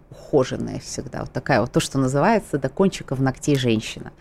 ухоженная 0.10 0.80
всегда, 0.80 1.22
вот 1.22 1.32
такая 1.32 1.62
вот 1.62 1.72
то, 1.72 1.80
что 1.80 2.00
называется 2.00 2.58
до 2.58 2.70
кончиков 2.70 3.20
ногтей 3.20 3.56
женщина. 3.56 4.12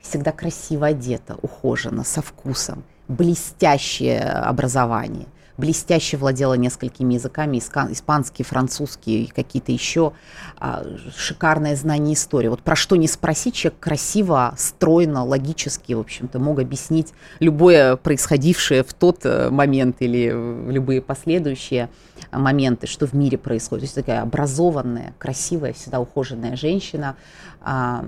Всегда 0.00 0.32
красиво 0.32 0.86
одета, 0.86 1.36
ухожена, 1.42 2.04
со 2.04 2.22
вкусом, 2.22 2.84
блестящее 3.08 4.22
образование– 4.22 5.26
блестяще 5.60 6.16
владела 6.16 6.54
несколькими 6.54 7.14
языками, 7.14 7.58
испанский, 7.58 8.42
французский 8.42 9.30
какие-то 9.34 9.70
еще, 9.70 10.12
а, 10.58 10.84
шикарное 11.16 11.76
знание 11.76 12.14
истории. 12.14 12.48
Вот 12.48 12.62
про 12.62 12.74
что 12.74 12.96
не 12.96 13.06
спросить, 13.06 13.54
человек 13.54 13.78
красиво, 13.78 14.54
стройно, 14.56 15.24
логически, 15.24 15.92
в 15.92 16.00
общем-то, 16.00 16.38
мог 16.38 16.58
объяснить 16.58 17.12
любое 17.38 17.96
происходившее 17.96 18.82
в 18.82 18.92
тот 18.94 19.20
э, 19.24 19.50
момент 19.50 19.96
или 20.00 20.30
любые 20.72 21.02
последующие 21.02 21.90
моменты, 22.32 22.86
что 22.86 23.06
в 23.06 23.12
мире 23.12 23.38
происходит. 23.38 23.82
То 23.82 23.84
есть 23.84 23.94
такая 23.94 24.22
образованная, 24.22 25.14
красивая, 25.18 25.72
всегда 25.72 26.00
ухоженная 26.00 26.56
женщина 26.56 27.16
а, 27.62 28.04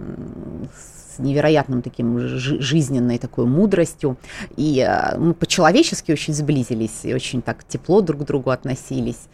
с 1.15 1.19
невероятным 1.19 1.83
таким 1.83 2.19
жизненной 2.19 3.19
такой 3.19 3.47
мудростью. 3.47 4.17
И 4.57 4.85
э, 4.87 5.19
мы 5.19 5.35
по-человечески 5.35 6.13
очень 6.13 6.35
сблизились, 6.35 7.01
и 7.05 7.15
очень 7.15 7.43
так 7.43 7.65
тепло 7.65 8.01
друг 8.01 8.23
к 8.23 8.25
другу 8.25 8.51
относились. 8.51 9.29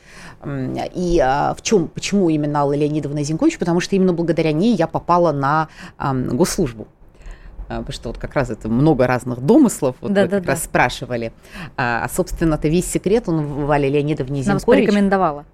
И 0.45 1.23
э, 1.25 1.55
в 1.55 1.63
чем, 1.63 1.89
почему 1.89 2.31
именно 2.31 2.61
Алла 2.61 2.75
Леонидовна 2.75 3.23
Зинкович? 3.23 3.59
Потому 3.59 3.81
что 3.81 3.97
именно 3.97 4.13
благодаря 4.13 4.53
ней 4.53 4.75
я 4.75 4.87
попала 4.87 5.33
на 5.33 5.69
госслужбу 5.99 6.89
э, 7.69 7.79
потому 7.79 7.93
что 7.93 8.09
вот 8.09 8.19
как 8.19 8.35
раз 8.35 8.51
это 8.51 8.69
много 8.69 9.07
разных 9.07 9.41
домыслов, 9.41 9.97
вот 10.01 10.13
да, 10.13 10.23
вы 10.23 10.29
да, 10.29 10.37
как 10.39 10.47
да. 10.47 10.53
раз 10.53 10.65
спрашивали. 10.65 11.33
А, 11.77 12.09
собственно-то 12.13 12.69
весь 12.69 12.87
секрет 12.87 13.29
он 13.29 13.43
в 13.43 13.67
Вале 13.67 13.89
Леонидовне 13.89 14.43
Зинкович. 14.43 14.67
Нам 14.67 14.75
порекомендовала. 14.75 15.45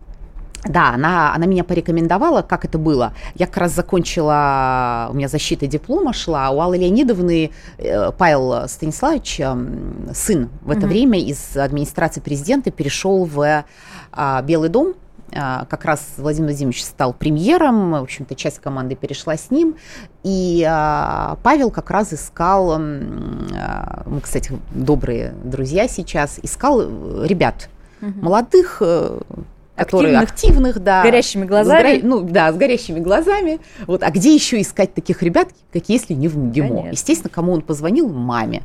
Да, 0.67 0.91
она, 0.91 1.35
она 1.35 1.47
меня 1.47 1.65
порекомендовала, 1.65 2.43
как 2.43 2.65
это 2.65 2.79
было. 2.79 3.13
Я 3.35 3.47
как 3.47 3.59
раз 3.59 3.75
закончила, 3.75 5.09
у 5.11 5.15
меня 5.15 5.29
защита 5.29 5.67
диплома 5.67 6.13
шла, 6.13 6.51
у 6.51 6.61
Аллы 6.61 6.79
Леонидовны 6.79 7.51
э, 7.79 8.13
Павел 8.13 8.69
Станиславович, 8.69 9.41
э, 9.41 9.57
сын, 10.15 10.49
в 10.63 10.71
это 10.71 10.81
угу. 10.81 10.89
время 10.89 11.21
из 11.21 11.57
администрации 11.57 12.21
президента 12.21 12.71
перешел 12.71 13.25
в 13.25 13.41
э, 13.43 14.43
Белый 14.45 14.69
дом, 14.69 14.95
а, 15.37 15.65
как 15.67 15.85
раз 15.85 16.07
Владимир 16.17 16.51
Владимирович 16.51 16.85
стал 16.85 17.13
премьером, 17.13 17.93
в 17.93 18.03
общем-то, 18.03 18.35
часть 18.35 18.61
команды 18.61 18.95
перешла 18.95 19.37
с 19.37 19.51
ним, 19.51 19.77
и 20.23 20.65
а, 20.69 21.39
Павел 21.43 21.71
как 21.71 21.91
раз 21.91 22.13
искал, 22.13 22.73
а, 22.73 24.03
мы, 24.07 24.21
кстати, 24.21 24.53
добрые 24.73 25.35
друзья 25.43 25.89
сейчас, 25.89 26.39
искал 26.43 26.83
ребят, 27.25 27.69
угу. 28.01 28.13
молодых, 28.21 28.79
э, 28.81 29.21
которые 29.77 30.19
активных, 30.19 30.77
активных 30.77 30.85
да. 30.85 31.03
С 31.03 31.05
горящими 31.05 31.45
глазами. 31.45 31.79
С 31.79 31.83
горя... 31.83 32.01
Ну, 32.03 32.21
да, 32.21 32.53
с 32.53 32.57
горящими 32.57 33.01
глазами. 33.01 33.61
Вот. 33.87 34.03
А 34.03 34.11
где 34.11 34.35
еще 34.35 34.61
искать 34.61 34.95
таких 34.95 35.23
ребят, 35.23 35.49
как 35.73 35.89
если 35.89 36.15
не 36.15 36.29
в 36.29 36.37
МГИМО? 36.37 36.91
Естественно, 36.93 37.31
кому 37.31 37.53
он 37.53 37.63
позвонил? 37.63 38.09
Маме. 38.09 38.63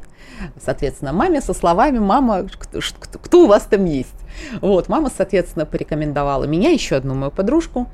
Соответственно, 0.63 1.11
маме 1.11 1.41
со 1.41 1.53
словами 1.53 1.99
«Мама, 1.99 2.47
кто, 2.47 2.79
кто 3.21 3.43
у 3.43 3.47
вас 3.47 3.63
там 3.63 3.83
есть?» 3.83 4.15
Вот, 4.61 4.87
мама, 4.87 5.11
соответственно, 5.15 5.65
порекомендовала 5.65 6.45
меня, 6.45 6.69
еще 6.69 6.95
одну 6.95 7.13
мою 7.13 7.31
подружку, 7.31 7.89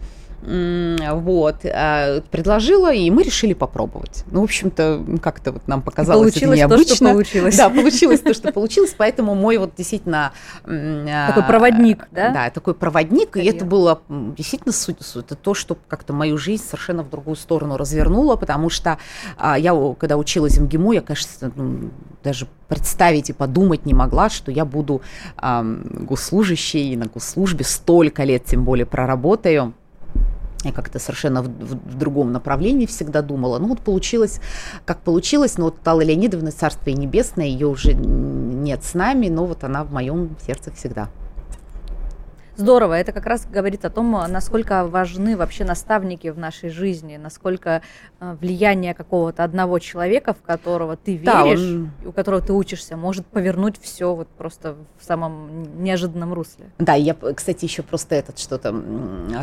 вот, 0.45 1.65
а, 1.65 2.21
предложила, 2.31 2.93
и 2.93 3.09
мы 3.09 3.23
решили 3.23 3.53
попробовать. 3.53 4.23
Ну, 4.29 4.41
в 4.41 4.43
общем-то, 4.43 5.03
как-то 5.21 5.53
вот 5.53 5.67
нам 5.67 5.81
показалось 5.81 6.33
получилось 6.33 6.59
это 6.59 6.67
необычно. 6.69 6.85
То, 6.85 6.95
что 6.95 7.05
получилось. 7.05 7.57
Да, 7.57 7.69
получилось 7.69 8.19
то, 8.19 8.33
что 8.33 8.51
получилось, 8.51 8.95
поэтому 8.97 9.35
мой 9.35 9.57
вот 9.57 9.71
действительно... 9.75 10.33
А, 10.63 11.27
такой 11.27 11.43
проводник, 11.43 12.07
да? 12.11 12.29
Да, 12.29 12.49
такой 12.49 12.75
проводник, 12.75 13.37
и 13.37 13.43
это 13.45 13.65
было 13.65 14.01
действительно 14.09 14.71
суть, 14.73 14.97
это 15.15 15.35
то, 15.35 15.53
что 15.53 15.77
как-то 15.87 16.13
мою 16.13 16.37
жизнь 16.37 16.63
совершенно 16.63 17.03
в 17.03 17.09
другую 17.09 17.35
сторону 17.35 17.77
развернуло, 17.77 18.35
потому 18.35 18.69
что 18.69 18.97
а, 19.37 19.57
я, 19.57 19.73
когда 19.99 20.17
училась 20.17 20.57
в 20.57 20.63
МГИМО, 20.63 20.93
я, 20.93 21.01
конечно, 21.01 21.51
ну, 21.55 21.91
даже 22.23 22.47
представить 22.67 23.29
и 23.29 23.33
подумать 23.33 23.85
не 23.85 23.93
могла, 23.93 24.29
что 24.29 24.51
я 24.51 24.65
буду 24.65 25.01
госслужащей 25.41 26.95
на 26.95 27.05
госслужбе 27.05 27.63
столько 27.63 28.23
лет, 28.23 28.45
тем 28.45 28.63
более 28.65 28.85
проработаю. 28.85 29.73
Я 30.65 30.71
как-то 30.71 30.97
совершенно 30.97 31.43
в, 31.43 31.47
в, 31.47 31.91
в 31.91 31.97
другом 31.97 32.31
направлении 32.31 32.87
всегда 32.87 33.21
думала. 33.21 33.59
Ну 33.59 33.67
вот 33.67 33.81
получилось, 33.81 34.41
как 34.83 34.99
получилось, 35.01 35.57
но 35.57 35.65
вот 35.65 35.87
Алла 35.87 36.01
Леонидовна, 36.01 36.51
Царствие 36.51 36.97
Небесное, 36.97 37.45
ее 37.45 37.67
уже 37.67 37.93
нет 37.93 38.83
с 38.83 38.95
нами, 38.95 39.27
но 39.27 39.45
вот 39.45 39.63
она 39.63 39.83
в 39.83 39.91
моем 39.91 40.35
сердце 40.45 40.71
всегда. 40.71 41.09
Здорово, 42.57 42.93
это 42.93 43.11
как 43.11 43.25
раз 43.25 43.45
говорит 43.45 43.83
о 43.83 43.89
том, 43.89 44.11
насколько 44.11 44.85
важны 44.85 45.35
вообще 45.35 45.65
наставники 45.65 46.29
в 46.29 46.37
нашей 46.37 46.69
жизни, 46.69 47.17
насколько 47.17 47.81
э, 48.19 48.37
влияние 48.39 48.93
какого-то 48.93 49.43
одного 49.43 49.79
человека, 49.79 50.33
в 50.33 50.41
которого 50.41 50.95
ты 50.95 51.15
веришь, 51.15 51.25
да, 51.25 51.43
он... 51.43 51.91
у 52.05 52.11
которого 52.13 52.41
ты 52.41 52.53
учишься, 52.53 52.95
может 52.95 53.25
повернуть 53.25 53.79
все 53.81 54.15
вот 54.15 54.29
просто 54.29 54.75
в 54.97 55.03
самом 55.03 55.83
неожиданном 55.83 56.33
русле. 56.33 56.65
Да, 56.79 56.93
я, 56.93 57.13
кстати, 57.13 57.65
еще 57.65 57.83
просто 57.83 58.15
этот 58.15 58.39
что-то 58.39 58.73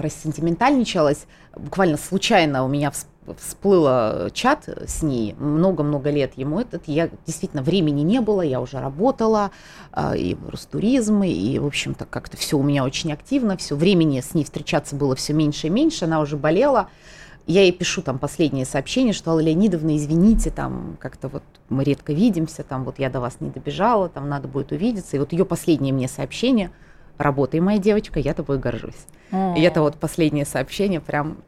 рассентиментальничалась, 0.01 1.27
буквально 1.55 1.99
случайно 1.99 2.65
у 2.65 2.69
меня 2.69 2.91
всплыло 2.91 3.12
всплыло 3.39 4.31
чат 4.33 4.69
с 4.69 5.03
ней 5.03 5.35
много-много 5.39 6.11
лет 6.11 6.33
ему 6.37 6.61
этот 6.61 6.83
я 6.87 7.09
действительно 7.27 7.63
времени 7.63 8.03
не 8.03 8.21
было 8.21 8.43
я 8.43 8.61
уже 8.61 8.81
работала 8.81 9.51
а, 9.93 10.17
и 10.17 10.35
в 10.35 10.49
Ростуризм 10.49 11.23
и 11.23 11.59
в 11.59 11.67
общем-то 11.67 12.05
как-то 12.05 12.37
все 12.37 12.59
у 12.59 12.63
меня 12.63 12.85
очень 12.85 13.13
активно 13.13 13.57
все 13.57 13.77
времени 13.77 14.21
с 14.21 14.35
ней 14.35 14.45
встречаться 14.45 14.97
было 14.97 15.15
все 15.15 15.33
меньше 15.33 15.69
и 15.69 15.71
меньше 15.71 16.05
она 16.07 16.21
уже 16.21 16.37
болела 16.37 16.89
я 17.47 17.63
ей 17.63 17.73
пишу 17.73 18.03
там 18.03 18.19
последнее 18.19 18.65
сообщение, 18.65 19.13
что 19.13 19.33
Алла 19.33 19.41
Леонидовна, 19.41 19.97
извините, 19.97 20.51
там 20.51 20.97
как-то 21.01 21.29
вот 21.29 21.43
мы 21.69 21.83
редко 21.83 22.13
видимся, 22.13 22.63
там 22.63 22.85
вот 22.85 22.99
я 22.99 23.11
до 23.11 23.21
вас 23.21 23.39
не 23.41 23.51
добежала, 23.51 24.09
там 24.09 24.29
надо 24.29 24.47
будет 24.47 24.71
увидеться. 24.71 25.17
И 25.17 25.19
вот 25.19 25.33
ее 25.33 25.45
последнее 25.45 25.93
мне 25.93 26.07
сообщение, 26.07 26.71
работай, 27.19 27.59
моя 27.61 27.79
девочка, 27.79 28.21
я 28.21 28.35
тобой 28.35 28.59
горжусь. 28.59 29.07
И 29.33 29.63
это 29.63 29.81
вот 29.81 29.97
последнее 29.97 30.45
сообщение 30.45 31.01
прям 31.01 31.39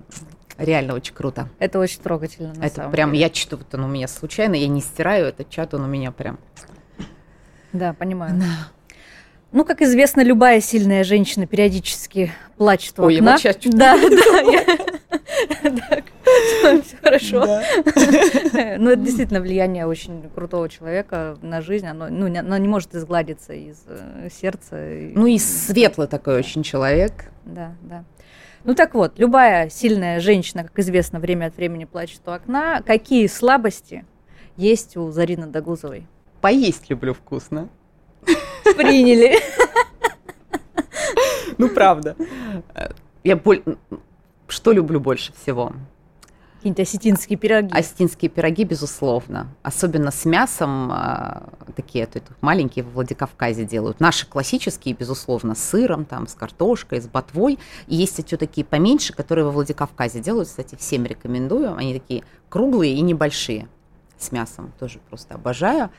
Реально 0.59 0.95
очень 0.95 1.15
круто. 1.15 1.49
Это 1.59 1.79
очень 1.79 2.01
трогательно. 2.01 2.55
На 2.55 2.67
это 2.67 2.77
самом 2.77 2.93
прям, 2.93 3.13
деле. 3.13 3.23
я 3.23 3.31
читаю, 3.31 3.63
вот 3.63 3.75
он 3.75 3.85
у 3.85 3.89
меня 3.89 4.09
случайно, 4.09 4.55
я 4.55 4.69
не 4.69 4.81
стираю 4.81 5.27
этот 5.27 5.51
чат, 5.51 5.75
он 5.75 5.83
у 5.83 5.89
меня 5.89 6.13
прям. 6.13 6.39
Да, 7.73 7.93
понимаю. 7.93 8.39
Да. 8.39 8.97
Ну, 9.51 9.65
как 9.65 9.83
известно, 9.83 10.21
любая 10.21 10.61
сильная 10.61 11.05
женщина 11.05 11.47
периодически 11.47 12.33
плачет 12.57 12.99
у 12.99 13.05
Ой, 13.05 13.19
окна. 13.19 13.35
Ой, 13.35 13.39
сейчас 13.39 13.57
чуть 13.57 13.77
Да, 13.77 13.97
да, 13.97 15.23
все 16.83 16.97
хорошо. 17.03 17.47
Ну, 18.79 18.91
это 18.91 18.97
действительно 18.97 19.41
влияние 19.41 19.87
очень 19.87 20.29
крутого 20.35 20.69
человека 20.69 21.37
на 21.43 21.61
жизнь. 21.61 21.87
Оно, 21.87 22.09
ну, 22.09 22.27
оно 22.27 22.57
не 22.57 22.69
может 22.69 22.95
изгладиться 22.95 23.53
из 23.53 23.79
э, 23.87 24.29
сердца. 24.33 24.77
Ну, 24.77 25.27
и 25.27 25.39
светлый 25.39 26.09
такой 26.09 26.37
очень 26.37 26.63
человек. 26.63 27.13
Да, 27.45 27.73
да. 27.83 28.05
Ну 28.65 28.75
так 28.75 28.95
вот, 28.95 29.19
любая 29.19 29.69
сильная 29.69 30.21
женщина, 30.21 30.65
как 30.65 30.79
известно, 30.79 31.21
время 31.21 31.47
от 31.47 31.57
времени 31.57 31.85
плачет 31.85 32.23
у 32.27 32.31
окна. 32.31 32.81
Какие 32.81 33.27
слабости 33.27 34.07
есть 34.57 34.97
у 34.97 35.11
Зарины 35.11 35.47
Дагузовой? 35.47 36.07
Поесть 36.41 36.89
люблю 36.89 37.13
вкусно. 37.13 37.69
Приняли. 38.65 39.39
Ну, 41.59 41.69
правда. 41.69 42.17
Я 43.23 43.37
боль... 43.37 43.63
Что 44.49 44.73
люблю 44.73 44.99
больше 44.99 45.33
всего? 45.35 45.73
Какие-нибудь 46.65 46.89
осетинские 46.89 47.39
пироги. 47.39 47.75
Осетинские 47.75 48.31
пироги, 48.31 48.65
безусловно. 48.65 49.49
Особенно 49.63 50.11
с 50.11 50.25
мясом. 50.25 50.91
А, 50.91 51.51
такие 51.77 52.07
то, 52.07 52.23
маленькие 52.41 52.87
в 52.87 52.95
Владикавказе 52.95 53.67
делают. 53.67 54.01
Наши 54.01 54.27
классические, 54.27 54.95
безусловно, 54.95 55.57
с 55.57 55.63
сыром, 55.63 56.07
там, 56.07 56.27
с 56.27 56.33
картошкой, 56.33 57.03
с 57.03 57.07
ботвой. 57.07 57.59
И 57.87 57.97
есть 57.97 58.19
еще 58.19 58.39
такие 58.39 58.65
поменьше, 58.65 59.13
которые 59.13 59.45
во 59.45 59.51
Владикавказе 59.51 60.21
делают. 60.21 60.49
Кстати, 60.49 60.75
всем 60.77 61.05
рекомендую. 61.05 61.77
Они 61.77 61.93
такие 61.93 62.25
круглые 62.49 62.95
и 62.95 63.03
небольшие. 63.03 63.69
С 64.17 64.33
мясом 64.33 64.73
тоже 64.81 65.01
просто 65.11 65.35
обожаю. 65.35 65.91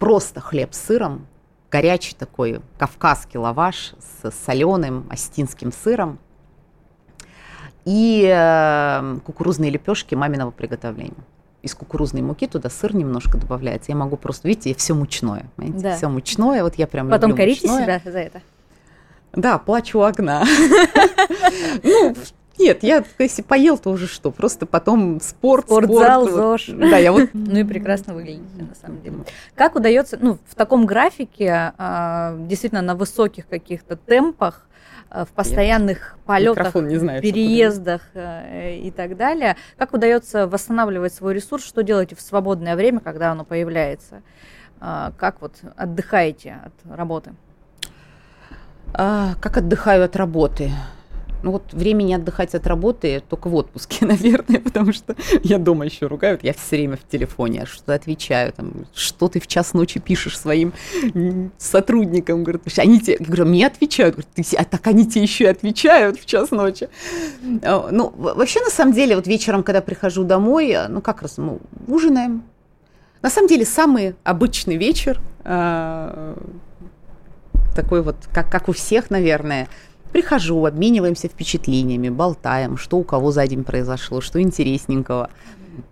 Просто 0.00 0.40
хлеб 0.40 0.74
с 0.74 0.80
сыром. 0.80 1.28
Горячий 1.70 2.16
такой 2.16 2.60
кавказский 2.76 3.38
лаваш 3.38 3.94
с 4.00 4.32
соленым 4.44 5.06
осетинским 5.10 5.70
сыром– 5.70 6.18
и 7.84 8.30
э, 8.32 9.18
кукурузные 9.24 9.70
лепешки 9.70 10.14
маминого 10.14 10.50
приготовления. 10.50 11.12
Из 11.62 11.74
кукурузной 11.74 12.22
муки 12.22 12.46
туда 12.46 12.70
сыр 12.70 12.94
немножко 12.94 13.38
добавляется. 13.38 13.92
Я 13.92 13.96
могу 13.96 14.16
просто, 14.16 14.48
видите, 14.48 14.74
все 14.74 14.94
мучное. 14.94 15.46
Да. 15.56 15.96
Все 15.96 16.08
мучное. 16.08 16.64
Вот 16.64 16.74
я 16.74 16.86
прям 16.86 17.08
Потом 17.08 17.30
люблю 17.30 17.44
корите 17.44 17.68
мучное. 17.68 18.00
себя 18.00 18.12
за 18.12 18.18
это? 18.18 18.42
Да, 19.34 19.58
плачу 19.58 19.98
у 20.00 20.02
окна. 20.02 20.44
Ну, 21.82 22.14
нет, 22.58 22.82
я 22.82 23.04
если 23.18 23.42
поел, 23.42 23.78
то 23.78 23.90
уже 23.90 24.06
что? 24.06 24.30
Просто 24.30 24.66
потом 24.66 25.20
спорт, 25.20 25.66
Спортзал, 25.66 26.26
спорт, 26.26 26.36
ЗОЖ. 26.36 26.68
Да, 26.76 26.98
я 26.98 27.12
вот... 27.12 27.30
Ну 27.32 27.58
и 27.58 27.64
прекрасно 27.64 28.14
выглядите, 28.14 28.44
на 28.58 28.74
самом 28.74 29.02
деле. 29.02 29.16
Как 29.54 29.74
удается, 29.74 30.18
ну, 30.20 30.38
в 30.46 30.54
таком 30.54 30.86
графике, 30.86 31.72
а, 31.78 32.36
действительно, 32.38 32.82
на 32.82 32.94
высоких 32.94 33.48
каких-то 33.48 33.96
темпах, 33.96 34.66
в 35.12 35.28
постоянных 35.34 36.16
полетах, 36.24 36.74
не 36.74 36.96
знаю, 36.96 37.20
переездах 37.20 38.02
э, 38.14 38.76
и 38.76 38.90
так 38.90 39.16
далее. 39.16 39.56
Как 39.76 39.92
удается 39.92 40.46
восстанавливать 40.46 41.12
свой 41.12 41.34
ресурс? 41.34 41.64
Что 41.64 41.82
делаете 41.82 42.16
в 42.16 42.20
свободное 42.20 42.76
время, 42.76 43.00
когда 43.00 43.30
оно 43.30 43.44
появляется? 43.44 44.22
А, 44.80 45.12
как 45.16 45.40
вот 45.40 45.56
отдыхаете 45.76 46.58
от 46.64 46.96
работы? 46.96 47.34
А, 48.94 49.34
как 49.40 49.58
отдыхаю 49.58 50.04
от 50.04 50.16
работы? 50.16 50.70
Ну 51.42 51.50
вот 51.52 51.72
времени 51.72 52.14
отдыхать 52.14 52.54
от 52.54 52.66
работы 52.66 53.22
только 53.28 53.48
в 53.48 53.54
отпуске, 53.54 54.06
наверное, 54.06 54.60
потому 54.60 54.92
что 54.92 55.16
я 55.42 55.58
дома 55.58 55.84
еще 55.84 56.06
ругаю, 56.06 56.38
я 56.42 56.52
все 56.52 56.76
время 56.76 56.96
в 56.96 57.08
телефоне, 57.08 57.66
что 57.66 57.94
отвечаю, 57.94 58.52
там, 58.52 58.86
что 58.94 59.28
ты 59.28 59.40
в 59.40 59.46
час 59.46 59.74
ночи 59.74 60.00
пишешь 60.00 60.38
своим 60.38 60.72
сотрудникам, 61.58 62.44
говорят, 62.44 62.62
они 62.76 63.00
тебе, 63.00 63.16
я 63.18 63.26
говорю, 63.26 63.46
мне 63.46 63.66
отвечают, 63.66 64.16
говорят, 64.16 64.32
ты, 64.34 64.56
а 64.56 64.64
так 64.64 64.86
они 64.86 65.06
тебе 65.06 65.22
еще 65.22 65.44
и 65.44 65.48
отвечают 65.48 66.18
в 66.18 66.26
час 66.26 66.50
ночи. 66.50 66.88
А, 67.62 67.88
ну, 67.90 68.12
вообще, 68.16 68.60
на 68.60 68.70
самом 68.70 68.92
деле, 68.92 69.16
вот 69.16 69.26
вечером, 69.26 69.62
когда 69.62 69.80
прихожу 69.80 70.24
домой, 70.24 70.76
ну, 70.88 71.00
как 71.00 71.22
раз, 71.22 71.38
мы 71.38 71.58
ужинаем. 71.86 72.44
На 73.20 73.30
самом 73.30 73.48
деле, 73.48 73.64
самый 73.64 74.16
обычный 74.24 74.76
вечер, 74.76 75.20
а, 75.44 76.36
такой 77.74 78.02
вот, 78.02 78.16
как, 78.32 78.50
как 78.50 78.68
у 78.68 78.72
всех, 78.72 79.10
наверное, 79.10 79.68
Прихожу, 80.12 80.64
обмениваемся 80.64 81.28
впечатлениями, 81.28 82.08
болтаем, 82.08 82.76
что 82.76 82.98
у 82.98 83.04
кого 83.04 83.32
за 83.32 83.46
день 83.46 83.64
произошло, 83.64 84.20
что 84.20 84.40
интересненького. 84.40 85.30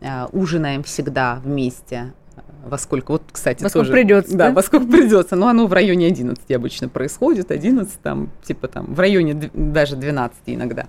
Э, 0.01 0.27
ужинаем 0.33 0.83
всегда 0.83 1.41
вместе. 1.43 2.13
Во 2.67 2.77
сколько, 2.77 3.13
вот, 3.13 3.23
кстати, 3.33 3.63
во 3.63 3.71
сколько 3.71 3.87
тоже, 3.87 3.93
придется, 3.93 4.37
да, 4.37 4.49
да, 4.49 4.53
во 4.53 4.63
сколько 4.63 4.87
придется. 4.87 5.37
Но 5.37 5.49
оно 5.49 5.67
в 5.67 5.73
районе 5.73 6.07
11 6.07 6.51
обычно 6.51 6.91
происходит, 6.91 7.51
11 7.51 8.01
там, 8.03 8.31
типа 8.43 8.69
там, 8.69 8.93
в 8.93 9.01
районе 9.01 9.51
даже 9.55 9.97
12 9.97 10.37
иногда. 10.47 10.87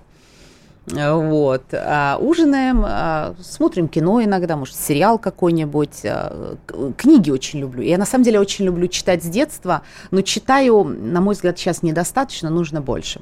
Вот. 0.86 1.62
А 1.72 2.18
ужинаем, 2.20 2.82
а, 2.84 3.34
смотрим 3.40 3.86
кино 3.86 4.22
иногда, 4.22 4.56
может, 4.56 4.74
сериал 4.74 5.18
какой-нибудь. 5.18 6.04
А, 6.04 6.56
книги 6.96 7.30
очень 7.30 7.60
люблю. 7.60 7.82
Я 7.82 7.98
на 7.98 8.04
самом 8.04 8.24
деле 8.24 8.40
очень 8.40 8.64
люблю 8.64 8.88
читать 8.88 9.22
с 9.22 9.26
детства, 9.26 9.82
но 10.10 10.22
читаю, 10.22 10.82
на 10.84 11.20
мой 11.20 11.34
взгляд, 11.34 11.58
сейчас 11.58 11.82
недостаточно, 11.82 12.50
нужно 12.50 12.80
больше. 12.80 13.20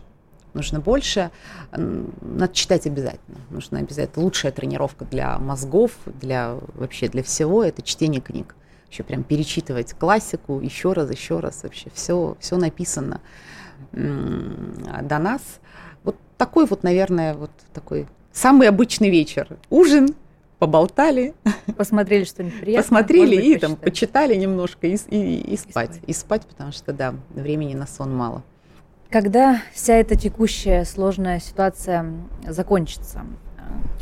Нужно 0.55 0.81
больше. 0.81 1.31
Надо 1.71 2.53
читать 2.53 2.87
обязательно. 2.87 3.39
Нужно 3.51 3.79
обязательно. 3.79 4.25
Лучшая 4.25 4.53
тренировка 4.53 5.05
для 5.05 5.39
мозгов, 5.39 5.93
для 6.07 6.57
вообще 6.75 7.09
для 7.09 7.23
всего 7.23 7.63
это 7.63 7.83
чтение 7.83 8.21
книг. 8.21 8.57
Еще 8.91 9.05
прям 9.05 9.23
перечитывать 9.23 9.93
классику 9.93 10.61
еще 10.61 10.93
раз, 10.93 11.11
еще 11.11 11.39
раз. 11.39 11.63
Вообще 11.63 11.91
все, 11.95 12.37
все 12.41 12.57
написано 12.57 13.21
до 13.93 15.19
нас 15.19 15.43
такой 16.41 16.64
вот, 16.64 16.82
наверное, 16.82 17.34
вот 17.34 17.51
такой 17.74 18.07
самый 18.32 18.66
обычный 18.66 19.11
вечер. 19.11 19.59
Ужин, 19.68 20.14
поболтали. 20.59 21.34
Посмотрели 21.76 22.24
что-нибудь 22.24 22.61
приятное. 22.61 22.82
Посмотрели 22.82 23.36
и 23.36 23.59
там 23.59 23.76
почитали 23.76 24.34
немножко 24.36 24.86
и, 24.86 24.97
и, 25.11 25.53
и, 25.53 25.57
спать. 25.59 25.66
и 25.66 25.70
спать. 25.72 26.01
И 26.07 26.12
спать, 26.14 26.47
потому 26.47 26.72
что, 26.72 26.95
да, 26.95 27.14
времени 27.34 27.74
на 27.74 27.86
сон 27.86 28.16
мало. 28.16 28.43
Когда 29.11 29.61
вся 29.74 29.97
эта 29.97 30.16
текущая 30.16 30.86
сложная 30.86 31.41
ситуация 31.41 32.11
закончится, 32.49 33.26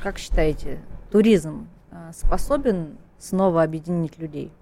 как 0.00 0.18
считаете, 0.18 0.78
туризм 1.10 1.66
а, 1.90 2.12
способен 2.12 2.98
снова 3.18 3.64
объединить 3.64 4.16
людей? 4.18 4.52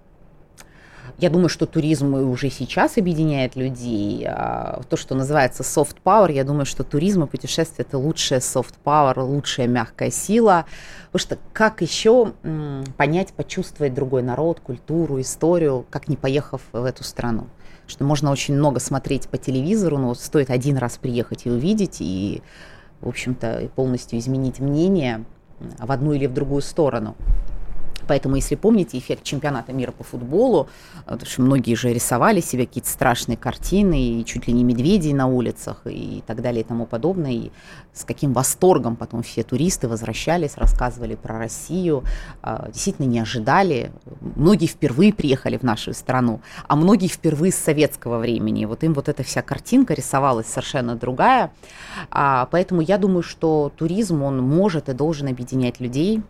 Я 1.17 1.29
думаю, 1.29 1.49
что 1.49 1.65
туризм 1.65 2.13
уже 2.13 2.49
сейчас 2.49 2.97
объединяет 2.97 3.55
людей. 3.55 4.25
А 4.27 4.81
то, 4.89 4.97
что 4.97 5.15
называется 5.15 5.63
soft 5.63 5.97
power, 6.03 6.31
я 6.31 6.43
думаю, 6.43 6.65
что 6.65 6.83
туризм 6.83 7.23
и 7.23 7.27
путешествие– 7.27 7.85
это 7.87 7.97
лучшая 7.97 8.39
soft 8.39 8.75
power, 8.83 9.19
лучшая 9.21 9.67
мягкая 9.67 10.11
сила. 10.11 10.65
Потому 11.11 11.19
что 11.19 11.37
как 11.53 11.81
еще 11.81 12.33
понять, 12.97 13.33
почувствовать 13.33 13.93
другой 13.93 14.21
народ, 14.23 14.59
культуру, 14.59 15.19
историю, 15.19 15.85
как 15.89 16.07
не 16.07 16.15
поехав 16.15 16.61
в 16.71 16.83
эту 16.83 17.03
страну? 17.03 17.47
Что 17.87 18.03
можно 18.03 18.31
очень 18.31 18.55
много 18.55 18.79
смотреть 18.79 19.29
по 19.29 19.37
телевизору, 19.37 19.97
но 19.97 20.13
стоит 20.13 20.49
один 20.49 20.77
раз 20.77 20.97
приехать 20.97 21.45
и 21.45 21.49
увидеть, 21.49 21.97
и, 22.01 22.41
в 23.01 23.07
общем-то, 23.07 23.69
полностью 23.75 24.19
изменить 24.19 24.59
мнение 24.59 25.23
в 25.59 25.91
одну 25.91 26.13
или 26.13 26.27
в 26.27 26.33
другую 26.33 26.61
сторону. 26.61 27.15
Поэтому, 28.07 28.35
если 28.35 28.55
помните 28.55 28.97
эффект 28.97 29.23
чемпионата 29.23 29.73
мира 29.73 29.91
по 29.91 30.03
футболу, 30.03 30.67
э, 31.05 31.11
потому 31.11 31.25
что 31.25 31.41
многие 31.41 31.75
же 31.75 31.93
рисовали 31.93 32.41
себе 32.41 32.65
какие-то 32.65 32.89
страшные 32.89 33.37
картины, 33.37 34.19
и 34.19 34.25
чуть 34.25 34.47
ли 34.47 34.53
не 34.53 34.63
медведей 34.63 35.13
на 35.13 35.27
улицах, 35.27 35.81
и 35.85 36.23
так 36.25 36.41
далее, 36.41 36.61
и 36.61 36.63
тому 36.63 36.85
подобное, 36.85 37.31
и 37.31 37.51
с 37.93 38.03
каким 38.03 38.33
восторгом 38.33 38.95
потом 38.95 39.23
все 39.23 39.43
туристы 39.43 39.87
возвращались, 39.87 40.57
рассказывали 40.57 41.15
про 41.15 41.37
Россию, 41.37 42.03
а, 42.41 42.69
действительно 42.71 43.05
не 43.05 43.19
ожидали. 43.19 43.91
Многие 44.35 44.67
впервые 44.67 45.13
приехали 45.13 45.57
в 45.57 45.63
нашу 45.63 45.93
страну, 45.93 46.41
а 46.67 46.75
многие 46.75 47.07
впервые 47.07 47.51
с 47.51 47.55
советского 47.55 48.19
времени. 48.19 48.65
Вот 48.65 48.83
им 48.83 48.93
вот 48.93 49.09
эта 49.09 49.23
вся 49.23 49.41
картинка 49.41 49.93
рисовалась 49.93 50.47
совершенно 50.47 50.95
другая. 50.95 51.51
А, 52.11 52.47
поэтому 52.51 52.81
я 52.81 52.97
думаю, 52.97 53.23
что 53.23 53.71
туризм, 53.75 54.21
он 54.23 54.41
может 54.41 54.89
и 54.89 54.93
должен 54.93 55.27
объединять 55.27 55.79
людей, 55.79 56.21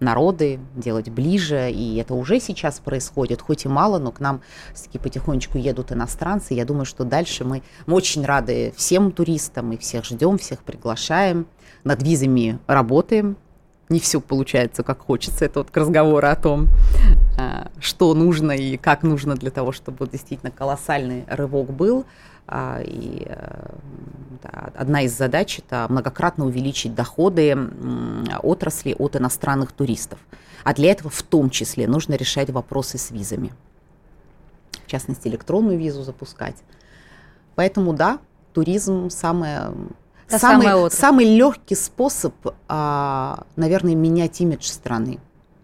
народы, 0.00 0.60
делать 0.74 1.08
ближе, 1.08 1.70
и 1.70 1.96
это 1.96 2.14
уже 2.14 2.40
сейчас 2.40 2.80
происходит, 2.80 3.40
хоть 3.40 3.64
и 3.64 3.68
мало, 3.68 3.98
но 3.98 4.12
к 4.12 4.20
нам 4.20 4.40
таки 4.74 4.98
потихонечку 4.98 5.58
едут 5.58 5.92
иностранцы. 5.92 6.54
Я 6.54 6.64
думаю, 6.64 6.84
что 6.84 7.04
дальше 7.04 7.44
мы, 7.44 7.62
мы 7.86 7.94
очень 7.94 8.24
рады 8.24 8.72
всем 8.76 9.12
туристам, 9.12 9.72
и 9.72 9.76
всех 9.76 10.04
ждем, 10.04 10.38
всех 10.38 10.62
приглашаем, 10.62 11.46
над 11.84 12.02
визами 12.02 12.58
работаем. 12.66 13.36
Не 13.88 14.00
все 14.00 14.20
получается, 14.20 14.82
как 14.82 14.98
хочется. 14.98 15.44
Это 15.44 15.60
вот 15.60 15.70
к 15.70 15.76
разговору 15.76 16.26
о 16.26 16.34
том, 16.34 16.68
а, 17.38 17.68
что 17.78 18.12
нужно 18.14 18.50
и 18.50 18.76
как 18.76 19.04
нужно 19.04 19.36
для 19.36 19.52
того, 19.52 19.70
чтобы 19.70 20.08
действительно 20.08 20.50
колоссальный 20.50 21.24
рывок 21.28 21.70
был. 21.72 22.04
А, 22.48 22.80
и 22.80 23.24
э, 23.26 23.68
да, 24.42 24.70
одна 24.76 25.02
из 25.02 25.16
задач– 25.16 25.58
это 25.66 25.86
многократно 25.88 26.46
увеличить 26.46 26.94
доходы 26.94 27.56
отрасли 28.42 28.94
от 28.96 29.16
иностранных 29.16 29.72
туристов. 29.72 30.18
А 30.62 30.74
для 30.74 30.92
этого 30.92 31.10
в 31.10 31.22
том 31.22 31.50
числе 31.50 31.88
нужно 31.88 32.14
решать 32.14 32.50
вопросы 32.50 32.98
с 32.98 33.10
визами. 33.10 33.52
В 34.84 34.90
частности, 34.90 35.26
электронную 35.28 35.78
визу 35.78 36.02
запускать. 36.02 36.56
Поэтому 37.56 37.92
да, 37.92 38.18
туризм 38.52 39.10
самое, 39.10 39.72
самый, 40.28 40.90
самый 40.90 41.24
легкий 41.24 41.74
способ, 41.74 42.34
а, 42.68 43.44
наверное, 43.56 43.94
менять 43.94 44.40
имидж 44.40 44.66
страны. 44.66 45.18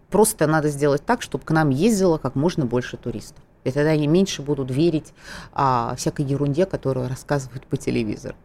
Просто 0.09 0.47
надо 0.47 0.69
сделать 0.69 1.05
так, 1.05 1.21
чтобы 1.21 1.43
к 1.43 1.51
нам 1.51 1.69
ездило 1.69 2.17
как 2.17 2.35
можно 2.35 2.65
больше 2.65 2.97
туристов. 2.97 3.42
И 3.63 3.71
тогда 3.71 3.91
они 3.91 4.07
меньше 4.07 4.41
будут 4.41 4.71
верить 4.71 5.13
а, 5.53 5.95
всякой 5.95 6.25
ерунде, 6.25 6.65
которую 6.65 7.07
рассказывают 7.07 7.65
по 7.65 7.77
телевизору. 7.77 8.35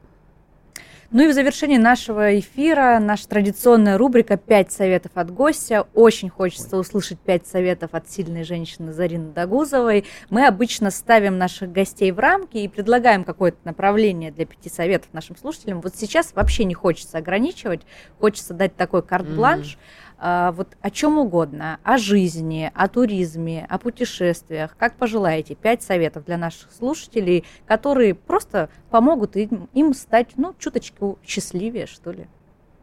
Ну 1.11 1.23
и 1.23 1.29
в 1.29 1.33
завершении 1.33 1.79
нашего 1.79 2.39
эфира 2.39 2.99
наша 3.01 3.27
традиционная 3.29 3.97
рубрика 3.97 4.37
«Пять 4.37 4.71
советов 4.71 5.13
от 5.15 5.31
гостя». 5.31 5.87
Очень 5.95 6.29
хочется 6.29 6.77
Ой. 6.77 6.83
услышать 6.83 7.19
пять 7.19 7.47
советов 7.47 7.95
от 7.95 8.11
сильной 8.11 8.45
женщины 8.45 8.93
Зарины 8.93 9.33
Дагузовой. 9.33 10.05
Мы 10.29 10.47
обычно 10.47 10.91
ставим 10.91 11.39
наших 11.39 11.73
гостей 11.73 12.13
в 12.13 12.19
рамки 12.19 12.59
и 12.59 12.69
предлагаем 12.69 13.25
какое-то 13.25 13.57
направление 13.65 14.31
для 14.31 14.45
пяти 14.45 14.69
советов 14.69 15.09
нашим 15.15 15.35
слушателям. 15.39 15.81
Вот 15.81 15.97
сейчас 15.97 16.35
вообще 16.35 16.65
не 16.65 16.75
хочется 16.75 17.17
ограничивать, 17.17 17.81
хочется 18.21 18.53
дать 18.53 18.77
такой 18.77 19.03
карт-бланш. 19.03 19.79
Mm-hmm 19.79 20.08
вот 20.21 20.77
о 20.81 20.91
чем 20.91 21.19
угодно, 21.19 21.79
о 21.85 21.97
жизни, 21.97 22.71
о 22.75 22.89
туризме, 22.89 23.67
о 23.69 23.79
путешествиях, 23.79 24.77
как 24.77 24.97
пожелаете. 24.97 25.55
Пять 25.55 25.83
советов 25.83 26.25
для 26.25 26.37
наших 26.37 26.73
слушателей, 26.73 27.45
которые 27.67 28.15
просто 28.15 28.69
помогут 28.91 29.37
им, 29.37 29.69
им 29.75 29.95
стать, 29.95 30.31
ну, 30.37 30.55
чуточку 30.59 31.19
счастливее, 31.25 31.87
что 31.87 32.11
ли. 32.11 32.27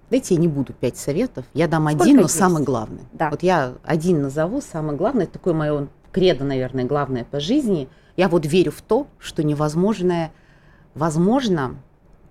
Дайте 0.10 0.36
я 0.36 0.40
не 0.40 0.48
буду 0.48 0.72
пять 0.74 0.98
советов, 0.98 1.46
я 1.54 1.68
дам 1.68 1.88
Сколько 1.88 2.04
один, 2.04 2.16
но 2.18 2.22
есть? 2.24 2.38
самый 2.38 2.64
главный. 2.64 3.02
Да. 3.12 3.30
Вот 3.32 3.44
я 3.44 3.74
один 3.84 4.22
назову, 4.22 4.62
самый 4.62 4.96
главный, 4.96 5.24
это 5.24 5.34
такое 5.34 5.54
мое 5.54 5.88
кредо, 6.12 6.46
наверное, 6.46 6.86
главное 6.86 7.26
по 7.26 7.40
жизни. 7.40 7.90
Я 8.16 8.30
вот 8.30 8.46
верю 8.46 8.72
в 8.72 8.82
то, 8.82 9.08
что 9.20 9.44
невозможное 9.44 10.32
возможно, 10.94 11.76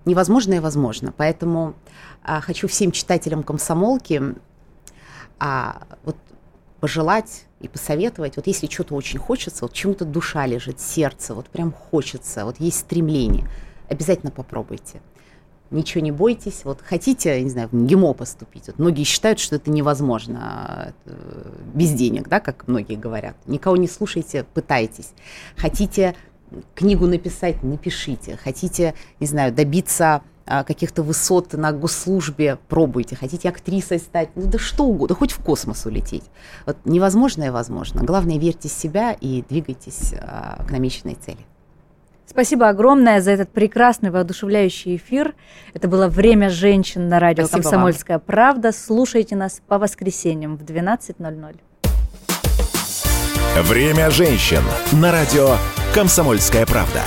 невозможное 0.05 0.61
возможно. 0.61 1.13
Поэтому 1.15 1.75
а, 2.23 2.41
хочу 2.41 2.67
всем 2.67 2.91
читателям 2.91 3.43
комсомолки 3.43 4.35
а, 5.39 5.83
вот 6.03 6.15
пожелать 6.79 7.45
и 7.61 7.67
посоветовать, 7.67 8.35
вот 8.35 8.47
если 8.47 8.67
что-то 8.67 8.95
очень 8.95 9.19
хочется, 9.19 9.65
вот 9.65 9.73
чему-то 9.73 10.05
душа 10.05 10.45
лежит, 10.45 10.79
сердце, 10.79 11.33
вот 11.33 11.49
прям 11.49 11.71
хочется, 11.71 12.45
вот 12.45 12.59
есть 12.59 12.79
стремление, 12.79 13.47
обязательно 13.89 14.31
попробуйте 14.31 15.01
ничего 15.71 16.03
не 16.03 16.11
бойтесь. 16.11 16.61
Вот 16.63 16.81
хотите, 16.81 17.41
не 17.41 17.49
знаю, 17.49 17.69
в 17.69 17.73
МГИМО 17.73 18.13
поступить. 18.13 18.67
Вот 18.67 18.79
многие 18.79 19.03
считают, 19.03 19.39
что 19.39 19.55
это 19.55 19.69
невозможно 19.69 20.93
без 21.73 21.91
денег, 21.91 22.27
да, 22.27 22.39
как 22.39 22.67
многие 22.67 22.95
говорят. 22.95 23.35
Никого 23.45 23.77
не 23.77 23.87
слушайте, 23.87 24.45
пытайтесь. 24.53 25.11
Хотите 25.57 26.15
книгу 26.73 27.07
написать, 27.07 27.63
напишите. 27.63 28.37
Хотите, 28.37 28.93
не 29.19 29.27
знаю, 29.27 29.53
добиться 29.53 30.21
каких-то 30.45 31.03
высот 31.03 31.53
на 31.53 31.71
госслужбе, 31.71 32.57
пробуйте. 32.69 33.15
Хотите 33.15 33.49
актрисой 33.49 33.99
стать, 33.99 34.29
ну 34.35 34.45
да 34.45 34.59
что 34.59 34.85
угодно, 34.85 35.15
хоть 35.15 35.31
в 35.31 35.43
космос 35.43 35.85
улететь. 35.85 36.23
Вот 36.65 36.77
невозможное 36.85 37.51
возможно. 37.51 38.03
Главное, 38.03 38.37
верьте 38.37 38.69
в 38.69 38.71
себя 38.71 39.13
и 39.13 39.43
двигайтесь 39.49 40.13
а, 40.19 40.63
к 40.67 40.71
намеченной 40.71 41.15
цели. 41.15 41.39
Спасибо 42.27 42.69
огромное 42.69 43.21
за 43.21 43.31
этот 43.31 43.49
прекрасный, 43.49 44.09
воодушевляющий 44.09 44.97
эфир. 44.97 45.35
Это 45.73 45.87
было 45.87 46.07
«Время 46.07 46.49
женщин» 46.49 47.07
на 47.07 47.19
радио 47.19 47.45
Спасибо 47.45 47.63
«Комсомольская 47.63 48.17
вам. 48.17 48.25
правда». 48.25 48.71
Слушайте 48.71 49.35
нас 49.35 49.61
по 49.67 49.77
воскресеньям 49.77 50.57
в 50.57 50.63
12.00. 50.63 51.59
«Время 53.61 54.09
женщин» 54.09 54.61
на 54.91 55.11
радио 55.11 55.55
«Комсомольская 55.93 56.65
правда». 56.65 57.01